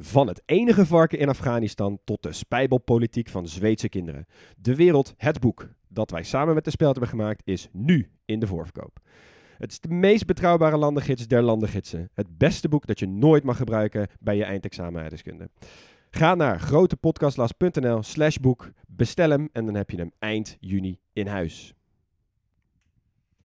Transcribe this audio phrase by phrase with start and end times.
[0.00, 4.26] Van het enige varken in Afghanistan tot de spijbelpolitiek van Zweedse kinderen.
[4.56, 8.40] De Wereld, het boek dat wij samen met de Speld hebben gemaakt, is nu in
[8.40, 8.98] de voorverkoop.
[9.56, 12.10] Het is de meest betrouwbare landengids der landengidsen.
[12.14, 15.10] Het beste boek dat je nooit mag gebruiken bij je eindexamen.
[16.10, 21.26] Ga naar grotepodcastlas.nl slash boek, bestel hem en dan heb je hem eind juni in
[21.26, 21.74] huis.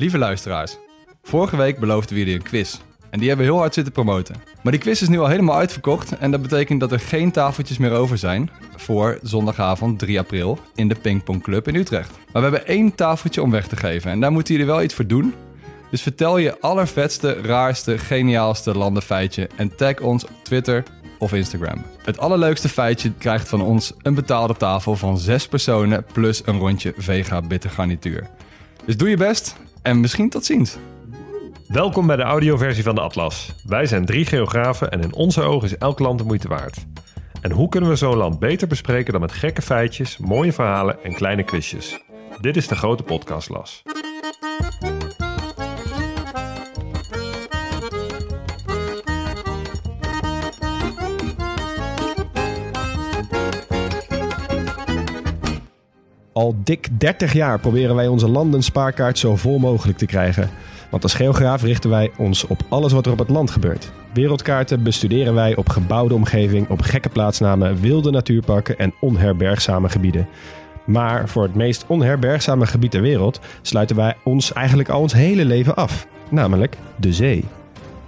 [0.00, 0.76] Lieve luisteraars,
[1.22, 2.78] vorige week beloofden we jullie een quiz.
[3.10, 4.36] En die hebben we heel hard zitten promoten.
[4.62, 6.18] Maar die quiz is nu al helemaal uitverkocht.
[6.18, 10.88] En dat betekent dat er geen tafeltjes meer over zijn voor zondagavond 3 april in
[10.88, 12.10] de Pingpong Club in Utrecht.
[12.10, 14.10] Maar we hebben één tafeltje om weg te geven.
[14.10, 15.34] En daar moeten jullie wel iets voor doen.
[15.90, 20.82] Dus vertel je allervetste, raarste, geniaalste landenfeitje en tag ons op Twitter
[21.18, 21.84] of Instagram.
[22.02, 26.94] Het allerleukste feitje krijgt van ons een betaalde tafel van zes personen plus een rondje
[26.96, 28.30] vega bitter garnituur.
[28.84, 30.76] Dus doe je best en misschien tot ziens.
[31.66, 33.54] Welkom bij de audioversie van de Atlas.
[33.64, 36.86] Wij zijn drie geografen en in onze ogen is elk land de moeite waard.
[37.40, 41.14] En hoe kunnen we zo'n land beter bespreken dan met gekke feitjes, mooie verhalen en
[41.14, 42.00] kleine quizjes?
[42.40, 43.82] Dit is de grote podcastlas.
[56.32, 60.50] Al dik 30 jaar proberen wij onze landenspaarkaart zo vol mogelijk te krijgen.
[60.90, 63.92] Want als geograaf richten wij ons op alles wat er op het land gebeurt.
[64.12, 70.28] Wereldkaarten bestuderen wij op gebouwde omgeving, op gekke plaatsnamen, wilde natuurparken en onherbergzame gebieden.
[70.84, 75.44] Maar voor het meest onherbergzame gebied ter wereld sluiten wij ons eigenlijk al ons hele
[75.44, 76.06] leven af.
[76.28, 77.44] Namelijk de zee.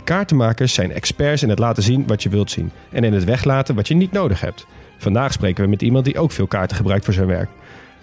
[0.05, 3.75] Kaartenmakers zijn experts in het laten zien wat je wilt zien en in het weglaten
[3.75, 4.67] wat je niet nodig hebt.
[4.99, 7.49] Vandaag spreken we met iemand die ook veel kaarten gebruikt voor zijn werk.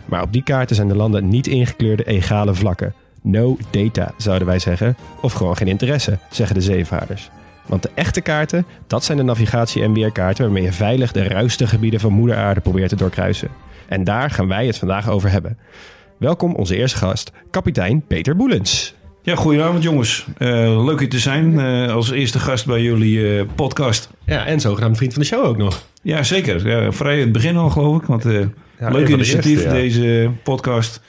[0.09, 2.94] Maar op die kaarten zijn de landen niet ingekleurde egale vlakken.
[3.22, 4.97] No data, zouden wij zeggen.
[5.22, 7.30] Of gewoon geen interesse, zeggen de zeevaarders.
[7.66, 11.68] Want de echte kaarten, dat zijn de navigatie- en weerkaarten waarmee je veilig de ruiste
[11.68, 13.50] gebieden van Moeder Aarde probeert te doorkruisen.
[13.88, 15.58] En daar gaan wij het vandaag over hebben.
[16.18, 18.96] Welkom onze eerste gast, kapitein Peter Boelens.
[19.22, 20.26] Ja, goedenavond jongens.
[20.38, 24.09] Eh, leuk hier te zijn eh, als eerste gast bij jullie eh, podcast.
[24.26, 25.84] Ja, en zogenaamd vriend van de show ook nog.
[26.02, 26.68] Ja, zeker.
[26.68, 28.08] Ja, vrij in het begin al geloof ik.
[28.08, 28.26] Want
[28.79, 29.73] van leuk de initiatief eerste, ja.
[29.73, 31.01] deze podcast.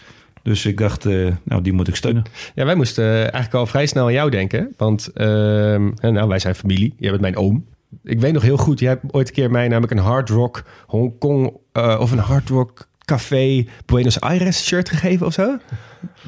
[0.43, 2.23] Dus ik dacht, eh, nou die moet ik steunen.
[2.55, 4.75] Ja, wij moesten eh, eigenlijk al vrij snel aan jou denken.
[4.77, 6.95] Want ehm, nou, wij zijn familie.
[6.99, 7.65] Jij bent mijn oom.
[8.05, 10.65] Ik weet nog heel goed, jij hebt ooit een keer mij namelijk een hard rock
[10.87, 15.57] Hongkong eh, of een hard rock café Buenos Aires shirt gegeven of zo.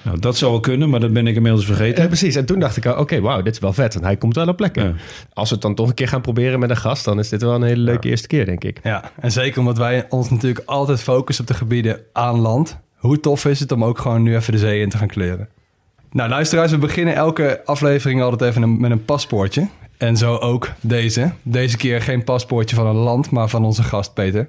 [0.02, 2.02] Nou, dat zou wel kunnen, maar dat ben ik inmiddels vergeten.
[2.02, 2.36] Ja, precies.
[2.36, 3.92] En toen dacht ik oké, wauw, dit is wel vet.
[3.92, 4.84] Want hij komt wel op plekken.
[4.84, 4.92] Ja.
[5.32, 7.42] Als we het dan toch een keer gaan proberen met een gast, dan is dit
[7.42, 8.78] wel een hele leuke eerste keer, denk ik.
[8.82, 12.78] Ja, en zeker omdat wij ons natuurlijk altijd focussen op de gebieden aan land.
[12.96, 15.48] Hoe tof is het om ook gewoon nu even de zee in te gaan kleuren?
[16.12, 19.68] Nou, luisteraars, we beginnen elke aflevering altijd even een- met een paspoortje.
[19.98, 21.32] En zo ook deze.
[21.42, 24.46] Deze keer geen paspoortje van een land, maar van onze gast Peter.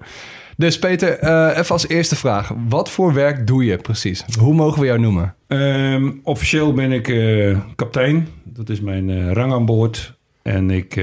[0.58, 2.54] Dus Peter, eh, even als eerste vraag.
[2.70, 4.26] Wat voor werk doe je precies?
[4.40, 5.36] Hoe mogen we jou noemen?
[5.48, 8.28] Ehm, officieel ben ik eh, kapitein.
[8.44, 10.14] Dat is mijn eh, rang aan boord.
[10.42, 11.02] En ik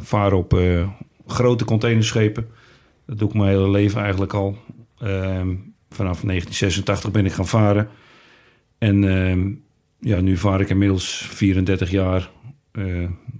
[0.00, 0.60] vaar op
[1.26, 2.48] grote containerschepen.
[3.06, 4.56] Dat doe ik mijn hele leven eigenlijk al.
[4.98, 5.54] Ehm,
[5.90, 7.88] vanaf 1986 ben ik gaan varen.
[8.78, 9.50] En ehm,
[9.98, 12.30] ja, nu vaar ik inmiddels 34 jaar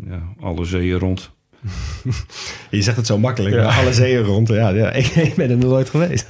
[0.06, 1.30] ja, alle zeeën rond.
[2.70, 4.48] Je zegt het zo makkelijk, maar alle zeeën rond.
[4.48, 6.26] Ja, ja ik, ik ben er nog nooit geweest.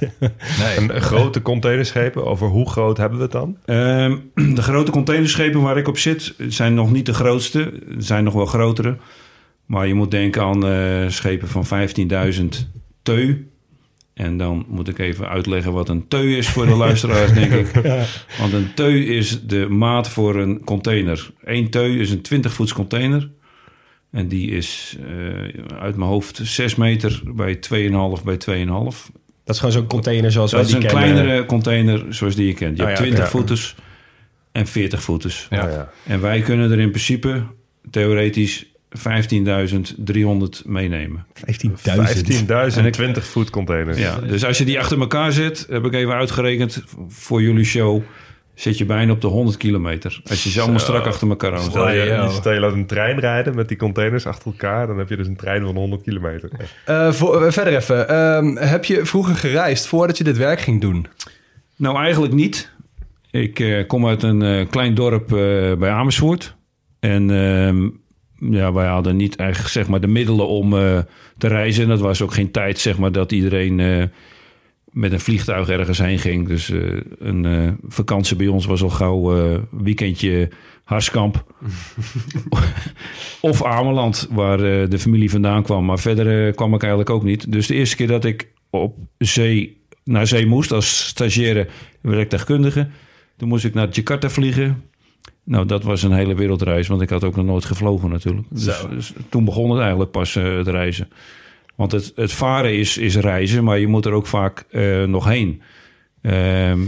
[0.77, 3.57] En grote containerschepen, over hoe groot hebben we het dan?
[3.65, 4.17] Ehm,
[4.55, 7.59] de grote containerschepen waar ik op zit zijn nog niet de grootste.
[7.87, 8.97] Er zijn nog wel grotere.
[9.65, 11.65] Maar je moet denken aan eh, schepen van
[12.33, 12.45] 15.000
[13.01, 13.45] teu.
[14.13, 17.71] En dan moet ik even uitleggen wat een teu is voor de luisteraars, denk ik.
[18.39, 21.31] Want een teu is de maat voor een container.
[21.43, 23.29] Eén teu is een 20 voets container.
[24.11, 29.11] En die is eh, uit mijn hoofd 6 meter bij 2,5 bij 2,5.
[29.43, 31.13] Dat is gewoon zo'n container zoals Dat wij is die een kennen.
[31.15, 32.77] kleinere container zoals die je kent.
[32.77, 33.29] Je Oh hebt ja, 20 ja.
[33.31, 33.75] voeters
[34.51, 35.47] en 40 voeters.
[35.49, 35.69] Ja.
[35.69, 35.91] ja.
[36.05, 37.43] En wij kunnen er in principe
[37.89, 38.65] theoretisch
[38.97, 39.03] 15.300
[40.65, 41.25] meenemen.
[41.67, 41.71] 15.000.
[42.77, 43.97] 15.000 20 voet containers.
[43.97, 48.01] Ja, dus als je die achter elkaar zet, heb ik even uitgerekend voor jullie show,
[48.53, 50.21] zit je bijna op de 100 kilometer.
[50.29, 52.29] Als je ze allemaal strak achter elkaar aan Stel je, ja.
[52.29, 55.27] stel je laat een trein rijden met die containers achter elkaar, dan heb je dus
[55.27, 56.49] een trein van 100 kilometer.
[56.85, 58.09] Eh, voor, eh, verder even.
[58.09, 61.07] Ehm, heb je vroeger gereisd voordat je dit werk ging doen?
[61.75, 62.71] Nou, eigenlijk niet.
[63.31, 66.55] Ik eh, kom uit een eh, klein dorp eh, bij Amersfoort.
[66.99, 67.89] En ehm,
[68.49, 70.99] ja, wij hadden niet eigenlijk zeg maar, de middelen om eh,
[71.37, 71.83] te reizen.
[71.83, 74.03] En dat was ook geen tijd zeg maar, dat iedereen eh,
[74.91, 76.47] met een vliegtuig ergens heen ging.
[76.47, 76.79] Dus eh,
[77.19, 80.49] een eh, vakantie bij ons was al gauw eh weekendje
[80.83, 81.45] Harskamp.
[83.41, 84.57] of Ameland, waar
[84.89, 85.85] de familie vandaan kwam.
[85.85, 87.51] Maar verder kwam ik eigenlijk ook niet.
[87.51, 91.67] Dus de eerste keer dat ik op zee naar zee moest als stagiaire
[92.01, 92.87] werktuigkundige.
[93.37, 94.83] Toen moest ik naar Jakarta vliegen.
[95.43, 98.47] Nou, dat was een hele wereldreis, want ik had ook nog nooit gevlogen natuurlijk.
[98.49, 101.07] Dus, dus toen begon het eigenlijk pas het reizen.
[101.81, 105.25] Want het, het varen is, is reizen, maar je moet er ook vaak eh, nog
[105.25, 105.61] heen.
[106.21, 106.81] Ehm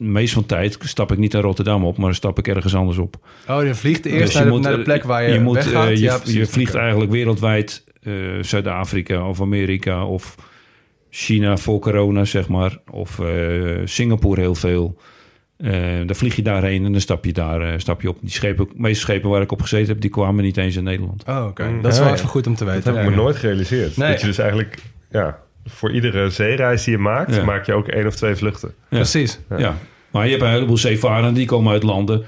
[0.00, 2.98] meest van de tijd stap ik niet naar Rotterdam op, maar stap ik ergens anders
[2.98, 3.16] op.
[3.48, 5.40] Oh, je vliegt eerst Dus je naar, de, moet, naar de eh, plek waar je,
[5.40, 5.88] moet, weggaat.
[5.88, 10.34] eh, je, ja, je vliegt eigenlijk wereldwijd eh, Zuid-Afrika of Amerika of
[11.10, 12.78] China voor corona, zeg maar.
[12.90, 13.20] Of
[13.84, 15.00] Singapore heel veel.
[15.62, 15.72] Eh,
[16.06, 18.16] dan vlieg je daarheen en dan stap je daar eh, stap je op.
[18.20, 20.84] Die schepen, de meeste schepen waar ik op gezeten heb, die kwamen niet eens in
[20.84, 21.24] Nederland.
[21.28, 21.64] Oh, oké.
[21.68, 21.82] Mm.
[21.82, 22.18] Dat is Ja, wel ja.
[22.18, 22.94] even goed om te Dat weten.
[22.94, 23.96] heb ik me nooit gerealiseerd.
[23.96, 24.10] Nee.
[24.10, 24.78] Dat je dus eigenlijk,
[25.10, 27.44] ja, voor iedere zeereis die je maakt, Ja.
[27.44, 28.68] maak je ook één of twee vluchten.
[28.88, 28.96] Ja.
[28.96, 29.40] Precies.
[29.56, 29.76] Ja.
[30.10, 32.24] Maar je hebt een heleboel zeevarenden die komen uit landen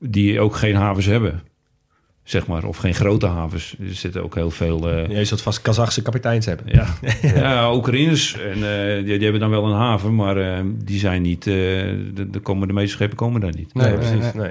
[0.00, 1.42] die ook geen havens hebben.
[2.28, 3.74] Zeg maar, of geen grote havens.
[3.80, 4.88] Er zitten ook heel veel...
[4.90, 6.66] eh, Je zult vast Kazachse kapiteins hebben.
[6.68, 6.86] Ja,
[7.40, 8.38] ja Oekraïners.
[8.38, 11.46] En, eh, die, die hebben dan wel een haven, maar eh, die zijn niet.
[11.46, 13.74] eh, de, de, komen, de meeste schepen komen daar niet.
[13.74, 14.32] Nee, Nee, precies.
[14.34, 14.50] Nee.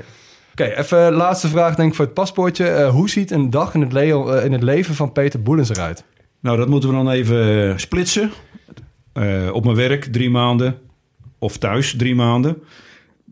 [0.51, 2.67] Oké, even laatste vraag denk ik voor het paspoortje.
[2.67, 6.03] Eh, hoe ziet een dag in het, le- in het leven van Peter Boelens eruit?
[6.39, 8.31] Nou, dat moeten we dan even splitsen.
[9.13, 10.77] Eh, op mijn werk drie maanden.
[11.39, 12.57] Of thuis drie maanden.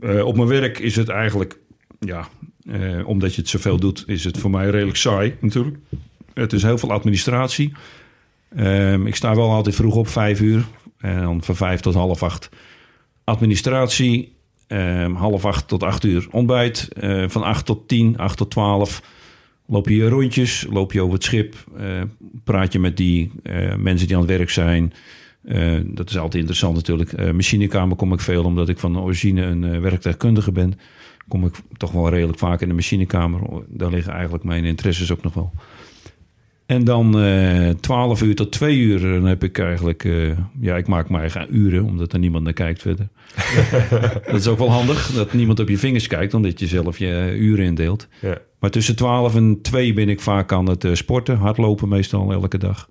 [0.02, 1.58] Eh, op mijn werk is het eigenlijk.
[2.00, 2.28] Ja,
[2.66, 5.78] eh, omdat je het zoveel doet, is het voor mij redelijk saai natuurlijk.
[6.34, 7.72] Het is heel veel administratie.
[8.56, 10.66] Ehm, ik sta wel altijd vroeg op, vijf uur.
[10.98, 12.50] En dan van vijf tot half acht
[13.24, 14.34] administratie.
[14.68, 16.88] Ehm, half acht tot acht uur ontbijt.
[16.94, 19.02] Eh, van acht tot tien, acht tot twaalf
[19.66, 20.66] loop je rondjes.
[20.70, 21.56] Loop je over het schip.
[21.78, 22.02] eh,
[22.44, 23.32] praat je met die
[23.78, 24.94] mensen die aan het werk zijn.
[25.86, 27.14] Dat is altijd interessant natuurlijk.
[27.14, 30.74] Eh, machinekamer kom ik veel, omdat ik van origine een eh, werktuigkundige ben.
[31.28, 33.42] Kom ik toch wel redelijk vaak in de machinekamer.
[33.68, 35.52] Daar liggen eigenlijk mijn interesses ook nog wel.
[36.66, 40.04] En dan eh 12 uur tot 2 uur, dan heb ik eigenlijk...
[40.04, 43.08] eh, ja, ik maak mijn eigen uren, omdat er niemand naar kijkt verder.
[44.26, 46.34] dat is ook wel handig, dat niemand op je vingers kijkt...
[46.34, 48.08] omdat je zelf je uren indeelt.
[48.22, 48.38] Ja.
[48.60, 51.38] Maar tussen 12 en 2 ben ik vaak aan het eh, sporten.
[51.38, 52.90] Hardlopen meestal elke dag.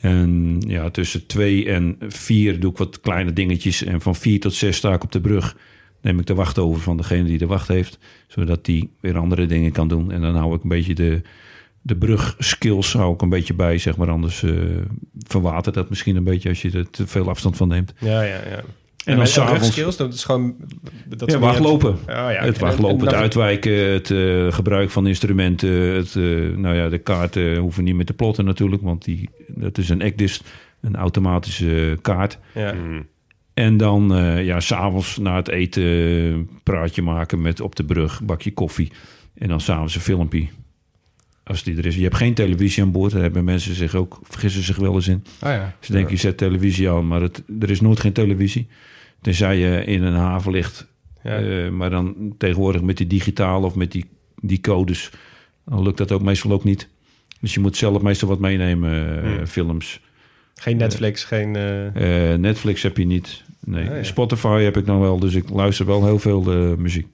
[0.00, 3.84] En ja, tussen 2 en 4 doe ik wat kleine dingetjes.
[3.84, 5.56] En van 4 tot 6 sta ik op de brug.
[6.04, 7.98] Neem ik de wacht over van degene die de wacht heeft.
[8.26, 10.12] Zodat die weer andere dingen kan doen.
[10.12, 11.22] En dan hou ik een beetje de,
[11.82, 13.78] de brugskills hou ik een beetje bij.
[13.78, 14.52] Zeg maar anders eh
[15.18, 17.92] verwatert dat misschien een beetje als je er te veel afstand van neemt.
[17.98, 18.60] Ja, ja, ja.
[19.04, 19.66] En dan s'avonds...
[19.70, 20.54] skills, dat is gewoon...
[21.06, 21.90] Dat Ja, wachtlopen.
[21.92, 25.70] Oh, ja, het wachtlopen, En- het en- uitwijken, het eh, gebruik van instrumenten.
[25.70, 26.22] Het, eh,
[26.56, 30.00] nou ja, de kaarten hoeven niet meer te plotten natuurlijk, want die, dat is een
[30.00, 30.42] ECDIS,
[30.80, 32.38] een automatische kaart.
[32.54, 32.72] Ja.
[32.72, 33.06] Mm.
[33.54, 38.22] En dan, eh ja, s'avonds na het eten eh, praatje maken met op de brug,
[38.22, 38.92] bakje koffie.
[39.34, 40.46] En dan s'avonds een filmpje.
[41.44, 41.96] Als die er is.
[41.96, 43.12] Je hebt geen televisie aan boord.
[43.12, 45.24] Daar hebben mensen zich ook, vergissen zich wel eens in.
[45.42, 45.76] Oh ja.
[45.80, 48.66] Ze denken, je zet televisie aan, maar het, er is nooit geen televisie.
[49.20, 50.86] Tenzij je in een haven ligt.
[51.22, 51.38] Ja.
[51.38, 54.04] Eh, maar dan tegenwoordig met die digitaal of met die,
[54.40, 55.10] die codes,
[55.64, 56.88] dan lukt dat ook meestal ook niet.
[57.40, 59.46] Dus je moet zelf meestal wat meenemen, Hmm.
[59.46, 60.00] films.
[60.64, 61.56] Geen Netflix, geen...
[61.56, 63.42] eh, Eh, Netflix heb je niet.
[63.64, 63.90] Nee.
[63.90, 64.02] Ah, ja.
[64.02, 67.06] Spotify heb ik dan wel, dus ik luister wel heel veel eh, muziek.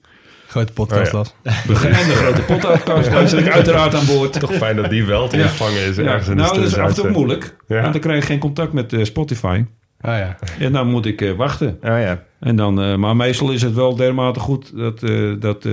[0.47, 1.51] Grote podcast, Oh ja.
[1.67, 1.83] Las.
[1.83, 4.39] En de grote podcast luister ik uiteraard aan boord.
[4.39, 5.43] Toch fijn dat die wel te Ja.
[5.43, 5.95] ontvangen is.
[5.95, 7.55] Ja, ergens in de nou, dat is af en toe moeilijk.
[7.67, 7.81] Ja.
[7.81, 9.63] Want dan krijg je geen contact met eh, Spotify.
[10.01, 10.37] Ah ja.
[10.59, 11.77] En dan moet ik eh, wachten.
[11.81, 12.23] ah ja.
[12.39, 15.67] En dan, eh, maar meestal is het wel dermate goed dat, eh, dat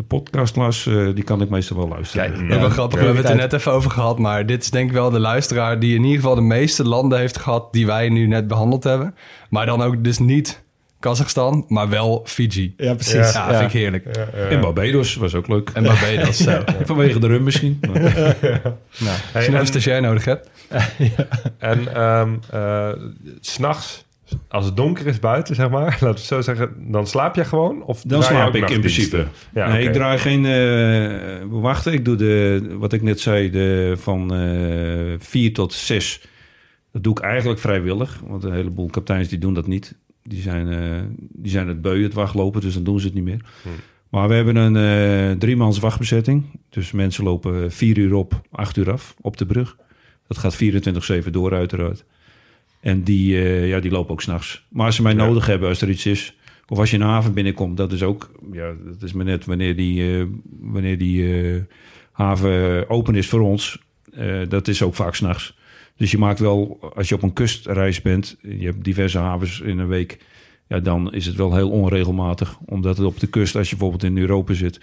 [0.00, 2.32] de podcastlas, eh die kan ik meestal wel luisteren.
[2.32, 2.98] Kijk, wel grappig.
[2.98, 5.18] We hebben het er net even over gehad, maar dit is denk ik wel de
[5.20, 8.84] luisteraar die in ieder geval de meeste landen heeft gehad die wij nu net behandeld
[8.84, 9.14] hebben.
[9.50, 10.62] Maar dan ook dus niet
[11.00, 12.74] Kazachstan, maar wel Fiji.
[12.76, 13.32] Ja, precies.
[13.32, 14.16] Ja, vind ik heerlijk.
[14.16, 14.48] Ja, ja.
[14.48, 15.70] En Barbados was ook leuk.
[15.74, 16.36] En Barbados.
[16.44, 16.62] zo.
[16.84, 17.80] Vanwege de rum misschien.
[17.92, 20.50] Maar- Nou, als je nog en- een stagiair nodig hebt.
[21.58, 22.88] En ehm eh,
[23.40, 24.04] s s'nachts,
[24.48, 27.44] als het donker is buiten, zeg maar, laten we het zo zeggen, dan slaap je
[27.44, 27.82] gewoon?
[27.82, 29.26] Of Dan slaap ik in principe.
[29.54, 31.92] Ja, nee, ik draai geen eh wachten.
[31.92, 36.22] Ik doe de, wat ik net zei, de, van eh 4 tot 6.
[36.92, 38.20] Dat doe ik eigenlijk vrijwillig.
[38.26, 39.94] Want een heleboel kapiteins die doen dat niet.
[40.22, 43.24] Die zijn, eh, die zijn het beu, het wachtlopen, dus dan doen ze het niet
[43.24, 43.44] meer.
[43.62, 43.68] Hm.
[44.08, 46.44] Maar we hebben een driemans wachtbezetting.
[46.68, 49.76] Dus mensen lopen vier uur op, acht uur af op de brug.
[50.26, 50.56] Dat gaat
[51.26, 52.04] 24-7 door uiteraard.
[52.80, 54.66] En die, eh, ja, die lopen ook s'nachts.
[54.68, 55.24] Maar als ze mij Ja.
[55.26, 56.34] nodig hebben, als er iets is...
[56.68, 58.30] of als je in een haven binnenkomt, dat is ook...
[58.52, 60.24] Ja, dat is maar net wanneer die, eh,
[60.60, 61.60] wanneer die eh,
[62.12, 63.78] haven open is voor ons.
[64.48, 65.58] dat is ook vaak s'nachts.
[65.96, 68.36] Dus je maakt wel, als je op een kustreis bent...
[68.42, 70.18] je hebt diverse havens in een week...
[70.68, 72.58] ja, dan is het wel heel onregelmatig.
[72.66, 74.80] Omdat het op de kust, als je bijvoorbeeld in Europa zit...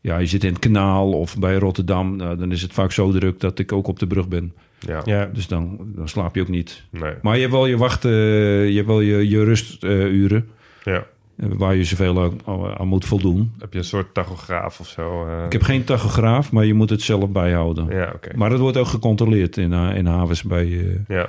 [0.00, 2.16] ja, je zit in het kanaal of bij Rotterdam...
[2.16, 4.52] nou, dan is het vaak zo druk dat ik ook op de brug ben.
[4.86, 5.02] Ja.
[5.04, 6.82] Ja, Dus dan, dan slaap je ook niet.
[6.90, 7.12] Nee.
[7.22, 10.48] Maar je hebt wel je wacht, eh, je hebt wel je, je rusturen...
[10.84, 11.06] Ja.
[11.36, 13.52] eh, waar je zoveel aan, aan moet voldoen.
[13.58, 15.26] Heb je een soort tachograaf of zo?
[15.26, 15.44] eh?
[15.44, 17.86] Ik heb geen tachograaf, maar je moet het zelf bijhouden.
[17.90, 18.36] Ja, oké.
[18.36, 20.42] Maar dat wordt ook gecontroleerd in, in havens.
[20.42, 21.26] Bij, eh, Ja.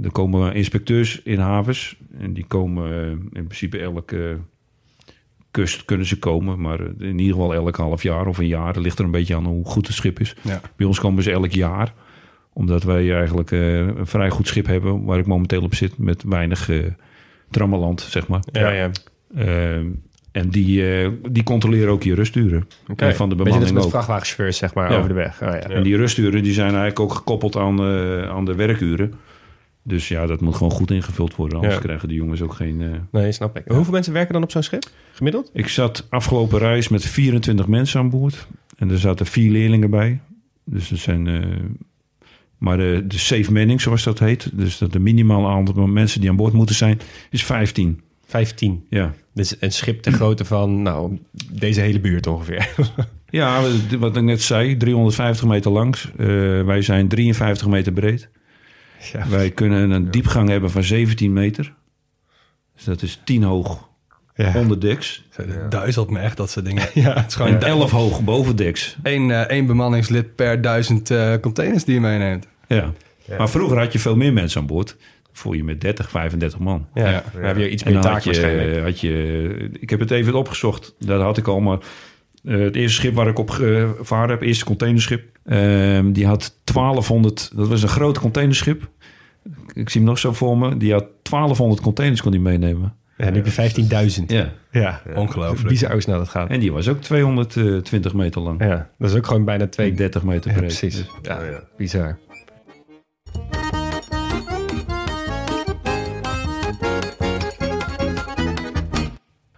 [0.00, 1.96] er komen inspecteurs in havens.
[2.18, 4.38] En die komen eh, in principe elke
[5.50, 6.60] kust kunnen ze komen.
[6.60, 8.72] Maar eh, in ieder geval elk half jaar of een jaar.
[8.72, 10.36] Dat ligt er een beetje aan hoe goed het schip is.
[10.42, 10.60] Ja.
[10.76, 11.94] Bij ons komen ze elk jaar.
[12.56, 15.04] Omdat wij eigenlijk eh, een vrij goed schip hebben.
[15.04, 15.98] Waar ik momenteel op zit.
[15.98, 16.84] Met weinig eh
[17.50, 18.40] trammeland, zeg maar.
[18.52, 18.90] ja, ja.
[19.34, 19.76] Eh,
[20.32, 22.68] en die, eh, die controleren ook je rusturen.
[22.96, 23.90] En van de Beetje bemanning met ook.
[23.90, 24.96] vrachtwagenchauffeurs, zeg maar, Ja.
[24.96, 25.42] over de weg.
[25.42, 25.58] Oh, ja.
[25.60, 29.12] En die rusturen die zijn eigenlijk ook gekoppeld aan, eh, aan de werkuren.
[29.82, 31.56] Dus ja, dat moet gewoon goed ingevuld worden.
[31.56, 31.80] Anders Ja.
[31.80, 32.80] krijgen de jongens ook geen...
[32.82, 33.62] eh, Nee, snap ik.
[33.66, 34.84] Hoeveel mensen werken dan op zo'n schip?
[35.12, 35.50] Gemiddeld?
[35.52, 38.46] Ik zat afgelopen reis met 24 mensen aan boord.
[38.78, 40.20] En er zaten vier leerlingen bij.
[40.64, 41.26] Dus dat zijn...
[42.58, 44.50] maar de, de safe manning, zoals dat heet...
[44.52, 47.00] dus dat de minimaal aantal mensen die aan boord moeten zijn...
[47.30, 48.00] is 15.
[48.26, 48.86] 15.
[48.90, 49.14] Ja.
[49.34, 51.18] Dus een schip ter grootte van, nou,
[51.52, 52.68] deze hele buurt ongeveer.
[53.30, 53.62] Ja,
[53.98, 56.10] wat ik net zei, 350 meter langs.
[56.16, 56.26] Eh,
[56.62, 58.28] wij zijn 53 meter breed.
[59.12, 59.28] Ja.
[59.28, 61.74] Wij kunnen een diepgang hebben van 17 meter.
[62.74, 63.88] Dus dat is 10 hoog
[64.36, 64.52] Ja.
[64.56, 65.22] onderdeks.
[65.30, 66.82] Het duizelt me echt, dat soort dingen.
[66.94, 67.14] Ja.
[67.14, 68.96] Het is gewoon En 11 hoog bovendeks.
[69.02, 72.46] één, eh, één bemanningslid per duizend eh, containers die je meeneemt.
[72.68, 72.92] Ja.
[73.38, 74.96] Maar vroeger had je veel meer mensen aan boord.
[75.32, 76.86] Voer je met 30, 35 man.
[76.94, 77.22] Ja, Ja.
[77.32, 78.82] dan heb je iets meer taak had je, waarschijnlijk.
[78.84, 79.70] had je...
[79.80, 80.94] Ik heb het even opgezocht.
[80.98, 81.78] Dat had ik al, maar...
[82.44, 85.38] eh, het eerste schip waar ik op gevaren heb, eerste containerschip...
[85.44, 87.50] ehm, die had 1200...
[87.56, 88.88] Dat was een groot containerschip.
[89.72, 90.76] Ik zie hem nog zo voor me.
[90.76, 92.96] Die had 1200 containers kon die meenemen.
[93.16, 93.52] Ja, nu heb je
[94.20, 94.24] 15.000.
[94.26, 94.52] Ja.
[94.70, 95.00] Ja.
[95.14, 95.68] Ongelooflijk.
[95.68, 96.48] Bizar hoe snel dat gaat.
[96.50, 98.64] En die was ook 220 meter lang.
[98.64, 99.92] Ja, dat is ook gewoon bijna twee...
[99.92, 100.78] 30 meter Ja, breed.
[100.78, 101.04] precies.
[101.22, 101.60] Ja, Ja.
[101.76, 102.18] bizar.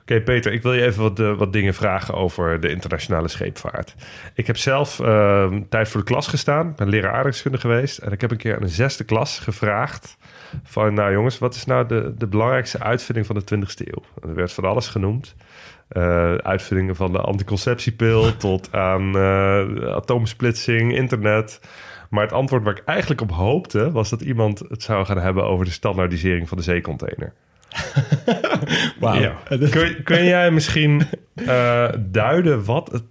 [0.01, 3.95] Oké, Peter, ik wil je even wat, eh, wat dingen vragen over de internationale scheepvaart.
[4.35, 7.99] Ik heb zelf eh, tijd voor de klas gestaan, ben leraar aardrijkskunde geweest.
[7.99, 10.17] En ik heb een keer aan een zesde klas gevraagd
[10.63, 10.95] van...
[10.95, 14.03] nou jongens, wat is nou de, de belangrijkste uitvinding van de 20e eeuw?
[14.23, 15.35] En er werd van alles genoemd.
[15.89, 21.61] Eh, uitvindingen van de anticonceptiepil tot aan eh, atoomsplitsing, internet...
[22.09, 23.91] Maar het antwoord waar ik eigenlijk op hoopte...
[23.91, 27.33] was dat iemand het zou gaan hebben over de standaardisering van de zeecontainer.
[29.01, 29.21] Wauw.
[29.21, 29.37] Ja.
[29.71, 31.03] Kun, kun jij misschien
[31.35, 33.05] eh, duiden wat het,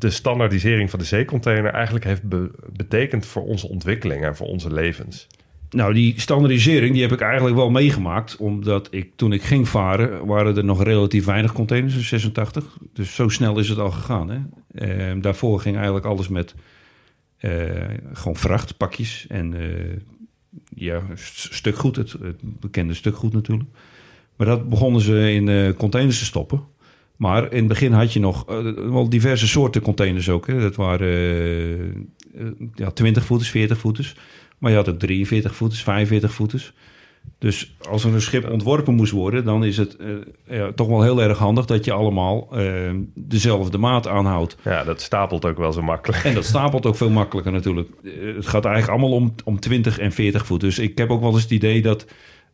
[0.00, 4.72] de standaardisering van de zeecontainer eigenlijk heeft be- betekend voor onze ontwikkeling en voor onze
[4.72, 5.26] levens?
[5.72, 8.36] Nou, die standaardisering die heb ik eigenlijk wel meegemaakt.
[8.36, 12.78] Omdat ik toen ik ging varen, waren er nog relatief weinig containers in 86.
[12.92, 14.30] Dus zo snel is het al gegaan.
[14.30, 14.38] Hè?
[14.74, 16.54] Ehm, daarvoor ging eigenlijk alles met
[17.38, 17.50] eh,
[18.12, 19.96] gewoon vracht, pakjes en eh,
[20.74, 21.96] ja, st- stukgoed.
[21.96, 22.16] Het,
[22.60, 23.68] bekende stukgoed natuurlijk.
[24.36, 26.62] Maar dat begonnen ze in eh, containers te stoppen.
[27.16, 30.46] Maar in het begin had je nog eh, wel diverse soorten containers ook.
[30.46, 30.60] Hè.
[30.60, 32.08] Dat waren
[32.74, 34.14] ja, 20 voeters, 40 voeters.
[34.62, 36.72] Maar je had ook 43 voeters, 45 voeters.
[37.38, 40.08] Dus als er een schip ontworpen moest worden, dan is het eh,
[40.56, 44.56] ja, toch wel heel erg handig dat je allemaal eh, dezelfde maat aanhoudt.
[44.64, 46.24] Ja, dat stapelt ook wel zo makkelijk.
[46.24, 47.88] En dat stapelt ook veel makkelijker natuurlijk.
[48.04, 50.60] Eh, Het gaat eigenlijk allemaal om, om 20 en 40 voet.
[50.60, 52.06] Dus ik heb ook wel eens het idee dat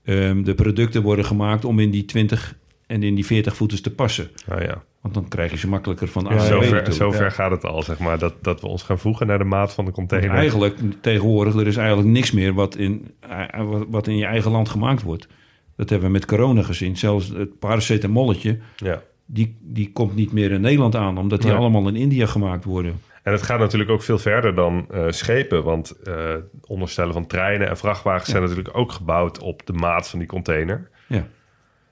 [0.04, 2.56] ehm, de producten worden gemaakt om in die 20
[2.88, 4.30] en in die 40 voeters te passen.
[4.46, 7.50] Nou ja, Want dan krijg je ze makkelijker van A naar B zover, zover gaat
[7.50, 8.18] het al, zeg maar.
[8.18, 10.30] Dat, dat we ons gaan voegen naar de maat van de container.
[10.30, 14.68] Eigenlijk tegenwoordig, er is eigenlijk niks meer wat in, eh, wat- in je eigen land
[14.68, 15.28] gemaakt wordt.
[15.76, 16.96] Dat hebben we met corona gezien.
[16.96, 19.02] Zelfs het paracetamolletje, Ja.
[19.26, 21.18] die, die komt niet meer in Nederland aan...
[21.18, 23.00] omdat die allemaal in India gemaakt worden.
[23.22, 25.62] En het gaat natuurlijk ook veel verder dan eh, schepen.
[25.64, 26.34] Want eh,
[26.66, 30.88] onderstellen van treinen en vrachtwagens zijn natuurlijk ook gebouwd op de maat van die container.
[31.06, 31.26] Ja,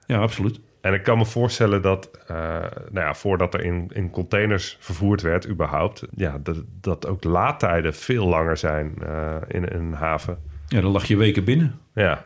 [0.07, 0.61] ja absoluut.
[0.87, 2.37] En ik kan me voorstellen dat, eh,
[2.91, 7.95] nou ja, voordat er in, in containers vervoerd werd, überhaupt, ja, dat, dat ook laadtijden
[7.95, 10.39] veel langer zijn eh, in, in een haven.
[10.69, 11.79] Ja, dan lag je weken binnen.
[11.95, 12.23] Ja,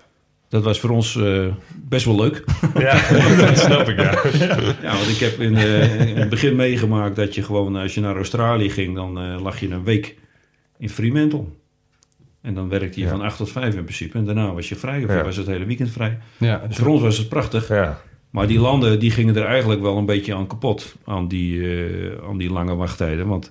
[0.48, 2.44] Dat was voor ons eh, best wel leuk.
[2.78, 2.92] Ja,
[3.46, 4.10] dat snap ik, ja.
[4.88, 5.54] Ja, want ik heb in,
[6.08, 9.60] in het begin meegemaakt dat je gewoon, als je naar Australië ging, dan eh, lag
[9.60, 10.16] je een week
[10.78, 11.44] in Fremantle.
[12.42, 14.18] En dan werkte je van 8 tot 5 in principe.
[14.18, 15.24] En daarna was je vrij, of Ja.
[15.24, 16.18] was het hele weekend vrij.
[16.36, 17.68] Ja, Dus voor ons was het prachtig.
[17.68, 18.00] ja.
[18.30, 20.96] Maar die landen die gingen er eigenlijk wel een beetje aan kapot.
[21.04, 23.26] Aan die, eh, aan die lange wachttijden.
[23.26, 23.50] Want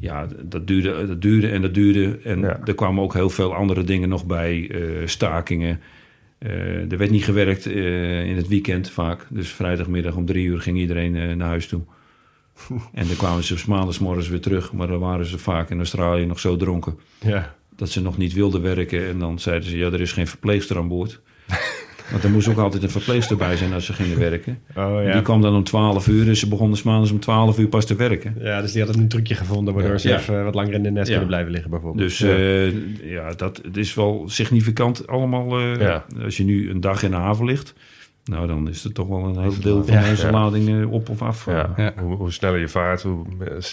[0.00, 2.18] ja, dat duurde, dat duurde en dat duurde.
[2.24, 2.60] En Ja.
[2.64, 4.70] er kwamen ook heel veel andere dingen nog bij.
[4.70, 5.80] eh, stakingen.
[6.38, 9.26] Eh, er werd niet gewerkt in het weekend vaak.
[9.30, 11.80] Dus vrijdagmiddag om drie uur ging iedereen naar huis toe.
[12.92, 14.72] en dan kwamen ze maandagsmorgens weer terug.
[14.72, 17.54] Maar dan waren ze vaak in Australië nog zo dronken Ja.
[17.76, 19.06] dat ze nog niet wilden werken.
[19.08, 21.20] En dan zeiden ze, ja, er is geen verpleegster aan boord.
[22.12, 24.58] Want er moest ook altijd een verpleegster bij zijn als ze gingen werken.
[24.76, 25.12] Oh ja.
[25.12, 27.86] Die kwam dan om 12 uur en ze begonnen 's maandags om 12 uur pas
[27.86, 28.34] te werken.
[28.40, 30.18] Ja, dus die had een trucje gevonden waardoor ze Ja.
[30.18, 32.08] even wat langer in de nest kunnen blijven liggen bijvoorbeeld.
[32.08, 32.28] Dus ja.
[32.36, 32.72] eh,
[33.10, 35.58] ja, dat het is wel significant allemaal.
[35.60, 35.96] eh.
[36.24, 37.74] Als je nu een dag in de haven ligt,
[38.24, 40.30] nou dan is er toch wel een heel deel van Ja.
[40.30, 41.46] lading eh, op of af.
[41.46, 41.70] Ja.
[41.76, 41.92] Ja.
[42.02, 43.24] Hoe, hoe sneller je vaart, hoe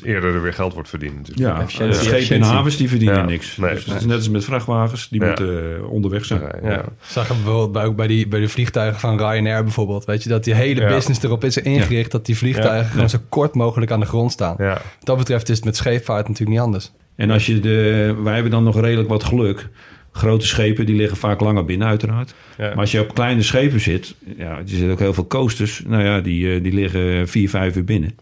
[0.03, 1.17] eerder er weer geld wordt verdiend.
[1.17, 1.57] natuurlijk.
[1.57, 2.51] Ja, Efficiëntie, eh, schepen in efficiëntie.
[2.55, 3.25] havens die verdienen Ja.
[3.25, 3.57] niks.
[3.57, 3.73] Nee.
[3.73, 5.27] dus het is net als met vrachtwagens, die Ja.
[5.27, 6.41] moeten eh, onderweg zijn.
[6.63, 6.83] Ja.
[7.01, 10.05] Zag je bijvoorbeeld bij, ook bij, die, bij de vliegtuigen van Ryanair bijvoorbeeld.
[10.05, 10.87] Weet je, dat die hele Ja.
[10.87, 12.91] business erop is ingericht dat die vliegtuigen Ja.
[12.91, 14.55] gewoon zo kort mogelijk aan de grond staan.
[14.57, 14.73] Ja.
[14.73, 16.91] Wat dat betreft is het met scheepvaart natuurlijk niet anders.
[17.15, 19.67] En als je de, wij hebben dan nog redelijk wat geluk.
[20.11, 22.33] Grote schepen die liggen vaak langer binnen, uiteraard.
[22.57, 22.67] Ja.
[22.67, 25.83] Maar als je op kleine schepen zit, ja, er zitten ook heel veel coasters.
[25.87, 28.17] Nou ja, die, eh, die liggen vier, vijf uur binnen.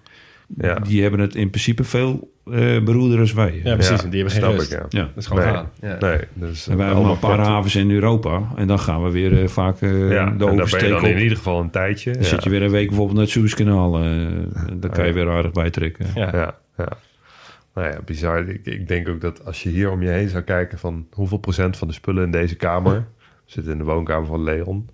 [0.58, 0.74] Ja.
[0.76, 3.62] Die hebben het in principe veel eh beroerder als wij.
[3.64, 4.02] ja, precies.
[4.02, 4.72] Ja, die hebben geen rust.
[4.72, 4.86] ik, ja.
[4.90, 5.04] Ja.
[5.04, 5.54] Dat is gewoon Nee.
[5.54, 5.70] gaan.
[5.82, 5.98] Ja.
[6.00, 8.42] Nee, dus En wij hebben maar een paar havens in Europa.
[8.56, 11.00] En dan gaan we weer eh, vaak eh Ja, de daar ben je oversteek dan
[11.00, 11.06] op.
[11.08, 12.12] in ieder geval een tijdje.
[12.12, 12.28] Dan ja.
[12.28, 14.00] zit je weer een week bijvoorbeeld naar het Suezkanaal.
[14.04, 14.12] eh
[14.74, 16.06] dan kan je weer aardig bijtrekken.
[16.16, 16.30] Ja.
[16.34, 16.88] Ja, ja.
[17.78, 18.48] Nou ja, bizar.
[18.50, 21.38] Ik, ik denk ook dat als je hier om je heen zou kijken van hoeveel
[21.38, 23.08] procent van de spullen in deze kamer
[23.46, 24.90] zit in de woonkamer van Leon,